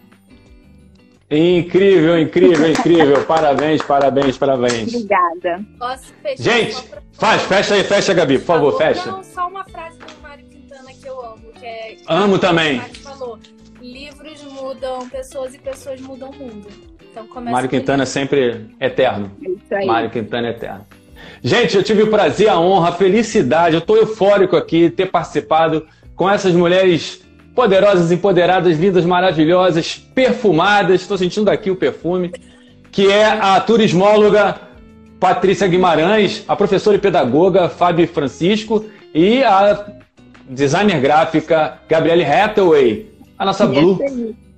Incrível, 1.30 2.18
incrível, 2.18 2.70
incrível. 2.70 3.24
parabéns, 3.24 3.80
parabéns, 3.82 4.36
parabéns. 4.36 4.92
Obrigada. 4.92 5.64
Posso 5.78 6.12
fechar? 6.20 6.42
Gente, 6.42 6.90
faz, 7.12 7.42
fecha 7.42 7.74
aí, 7.74 7.84
fecha, 7.84 8.12
Gabi, 8.12 8.38
por 8.38 8.46
favor, 8.46 8.76
fecha. 8.76 9.12
Não, 9.12 9.22
só 9.22 9.46
uma 9.46 9.64
frase 9.64 9.96
do 9.98 10.20
Mário 10.20 10.44
Quintana 10.46 10.90
que 10.92 11.06
eu 11.06 11.24
amo, 11.24 11.52
que 11.52 11.64
é. 11.64 11.96
Amo 12.08 12.36
também. 12.36 12.80
falou: 12.80 13.38
livros 13.80 14.42
mudam 14.44 15.08
pessoas 15.08 15.54
e 15.54 15.58
pessoas 15.58 16.00
mudam 16.00 16.30
o 16.30 16.36
mundo. 16.36 16.68
Então 17.10 17.26
começa 17.26 17.52
Mário 17.52 17.68
Quintana 17.68 18.02
é 18.04 18.06
sempre 18.06 18.66
eterno. 18.80 19.30
Isso 19.40 19.74
aí. 19.74 19.86
Mário 19.86 20.10
Quintana 20.10 20.48
é 20.48 20.50
eterno. 20.50 20.86
Gente, 21.42 21.76
eu 21.76 21.82
tive 21.82 22.02
o 22.02 22.10
prazer, 22.10 22.48
a 22.48 22.58
honra, 22.58 22.90
a 22.90 22.92
felicidade, 22.92 23.74
eu 23.74 23.80
estou 23.80 23.96
eufórico 23.96 24.56
aqui 24.56 24.90
ter 24.90 25.06
participado 25.06 25.86
com 26.14 26.30
essas 26.30 26.52
mulheres 26.54 27.22
poderosas, 27.54 28.12
empoderadas, 28.12 28.78
lindas, 28.78 29.04
maravilhosas, 29.04 29.96
perfumadas. 29.96 31.00
Estou 31.00 31.18
sentindo 31.18 31.50
aqui 31.50 31.70
o 31.70 31.76
perfume, 31.76 32.32
que 32.90 33.10
é 33.10 33.24
a 33.24 33.58
turismóloga 33.60 34.60
Patrícia 35.18 35.66
Guimarães, 35.66 36.44
a 36.48 36.56
professora 36.56 36.96
e 36.96 37.00
pedagoga 37.00 37.68
Fábio 37.68 38.08
Francisco 38.08 38.86
e 39.14 39.42
a 39.42 39.86
designer 40.48 41.00
gráfica 41.00 41.78
Gabriele 41.88 42.24
Hathaway, 42.24 43.09
a 43.40 43.44
nossa 43.46 43.66
Blue, 43.66 43.98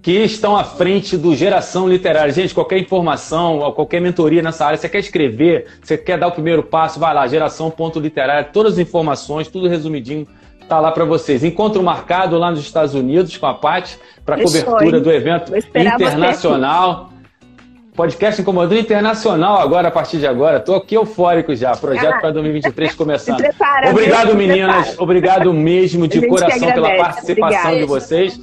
que 0.03 0.11
estão 0.25 0.57
à 0.57 0.65
frente 0.65 1.17
do 1.17 1.37
Geração 1.37 1.89
Literária. 1.89 2.33
Gente, 2.33 2.53
qualquer 2.53 2.79
informação, 2.79 3.61
qualquer 3.77 4.01
mentoria 4.01 4.43
nessa 4.43 4.67
área, 4.67 4.77
você 4.77 4.89
quer 4.89 4.99
escrever, 4.99 5.67
você 5.81 5.97
quer 5.97 6.19
dar 6.19 6.27
o 6.27 6.33
primeiro 6.33 6.65
passo, 6.65 6.99
vai 6.99 7.15
lá, 7.15 7.25
geração.literária, 7.29 8.43
todas 8.43 8.73
as 8.73 8.79
informações, 8.81 9.47
tudo 9.47 9.69
resumidinho 9.69 10.27
tá 10.69 10.81
lá 10.81 10.91
para 10.91 11.05
vocês. 11.05 11.45
Encontro 11.45 11.81
marcado 11.81 12.37
lá 12.37 12.51
nos 12.51 12.59
Estados 12.59 12.93
Unidos 12.93 13.37
com 13.37 13.47
a 13.47 13.55
Paty 13.55 13.97
para 14.25 14.43
cobertura 14.43 15.01
do 15.01 15.13
evento 15.13 15.53
internacional. 15.57 17.13
Podcast 17.95 18.41
Incomodando 18.41 18.81
Internacional 18.81 19.61
agora, 19.61 19.89
a 19.89 19.91
partir 19.91 20.19
de 20.19 20.27
agora. 20.27 20.57
Estou 20.57 20.75
aqui 20.75 20.97
eufórico 20.97 21.55
já. 21.55 21.77
Projeto 21.77 22.15
ah, 22.15 22.21
para 22.21 22.31
2023 22.31 22.95
começando. 22.95 23.37
Prepara, 23.45 23.91
Obrigado, 23.91 24.35
meninas. 24.35 24.99
Obrigado 24.99 25.53
mesmo 25.53 26.09
de 26.09 26.27
coração 26.27 26.73
pela 26.73 26.97
participação 26.97 27.61
Obrigada. 27.61 27.79
de 27.79 27.85
vocês. 27.85 28.41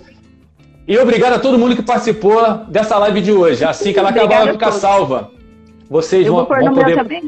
E 0.90 0.98
obrigado 0.98 1.34
a 1.34 1.40
todo 1.40 1.60
mundo 1.60 1.76
que 1.76 1.84
participou 1.84 2.42
dessa 2.68 2.98
live 2.98 3.22
de 3.22 3.32
hoje. 3.32 3.64
Assim 3.64 3.94
que 3.94 4.00
ela 4.00 4.10
acabar, 4.10 4.46
vai 4.46 4.54
ficar 4.54 4.72
salva. 4.72 5.30
Vocês 5.88 6.26
vão, 6.26 6.44
vão 6.46 6.74
poder. 6.74 7.24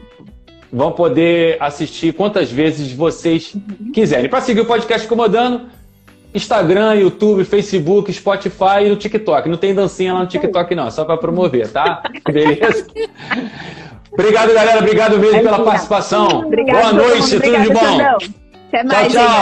Vão 0.74 0.92
poder 0.92 1.58
assistir 1.60 2.12
quantas 2.12 2.52
vezes 2.52 2.92
vocês 2.92 3.56
quiserem. 3.94 4.28
Para 4.28 4.42
seguir 4.42 4.62
o 4.62 4.66
podcast 4.66 5.06
Incomodando, 5.06 5.68
Instagram, 6.34 6.96
YouTube, 6.96 7.46
Facebook, 7.46 8.12
Spotify 8.12 8.86
e 8.86 8.90
no 8.90 8.96
TikTok. 8.96 9.48
Não 9.48 9.58
tem 9.58 9.76
dancinha 9.76 10.16
lá 10.16 10.22
no 10.22 10.28
TikTok, 10.28 10.74
não, 10.74 10.88
é 10.88 10.92
só 10.92 11.06
para 11.06 11.18
promover, 11.18 11.72
tá? 11.72 12.02
Beleza? 12.26 12.88
Obrigado, 14.12 14.56
galera. 14.56 14.80
Obrigado 14.80 15.20
mesmo 15.20 15.44
pela 15.44 15.60
participação. 15.60 16.50
Boa 16.50 16.94
noite, 16.94 17.40
tudo 17.40 17.62
de 17.62 17.70
bom. 17.70 18.02
Até 18.70 18.84
mais, 18.86 19.14
tchau, 19.14 19.24
tchau. 19.24 19.40